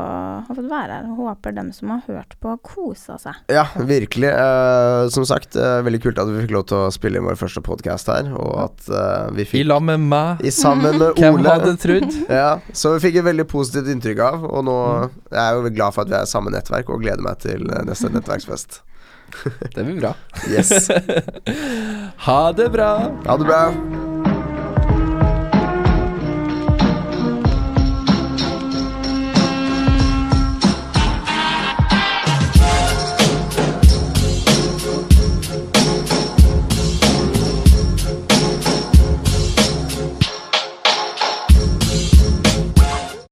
[0.48, 1.04] ha fått være her.
[1.18, 3.36] Håper dem som har hørt på, kosa seg.
[3.52, 4.30] Ja, virkelig.
[4.32, 7.36] Eh, som sagt, eh, veldig kult at vi fikk lov til å spille inn vår
[7.36, 10.40] første podkast her, og at eh, vi I fikk lag med meg.
[10.42, 12.08] i sammen med Hvem Ole hadde trodd?
[12.30, 15.10] Ja, så vi fikk et veldig positivt inntrykk av, og nå Mm.
[15.32, 17.84] jeg er jo glad for at vi er samme nettverk, og gleder meg til eh,
[17.84, 18.80] neste nettverksfest.
[19.76, 20.16] Det blir bra.
[20.50, 20.88] Yes.
[22.26, 22.94] ha det bra.
[23.28, 24.11] Ha det bra.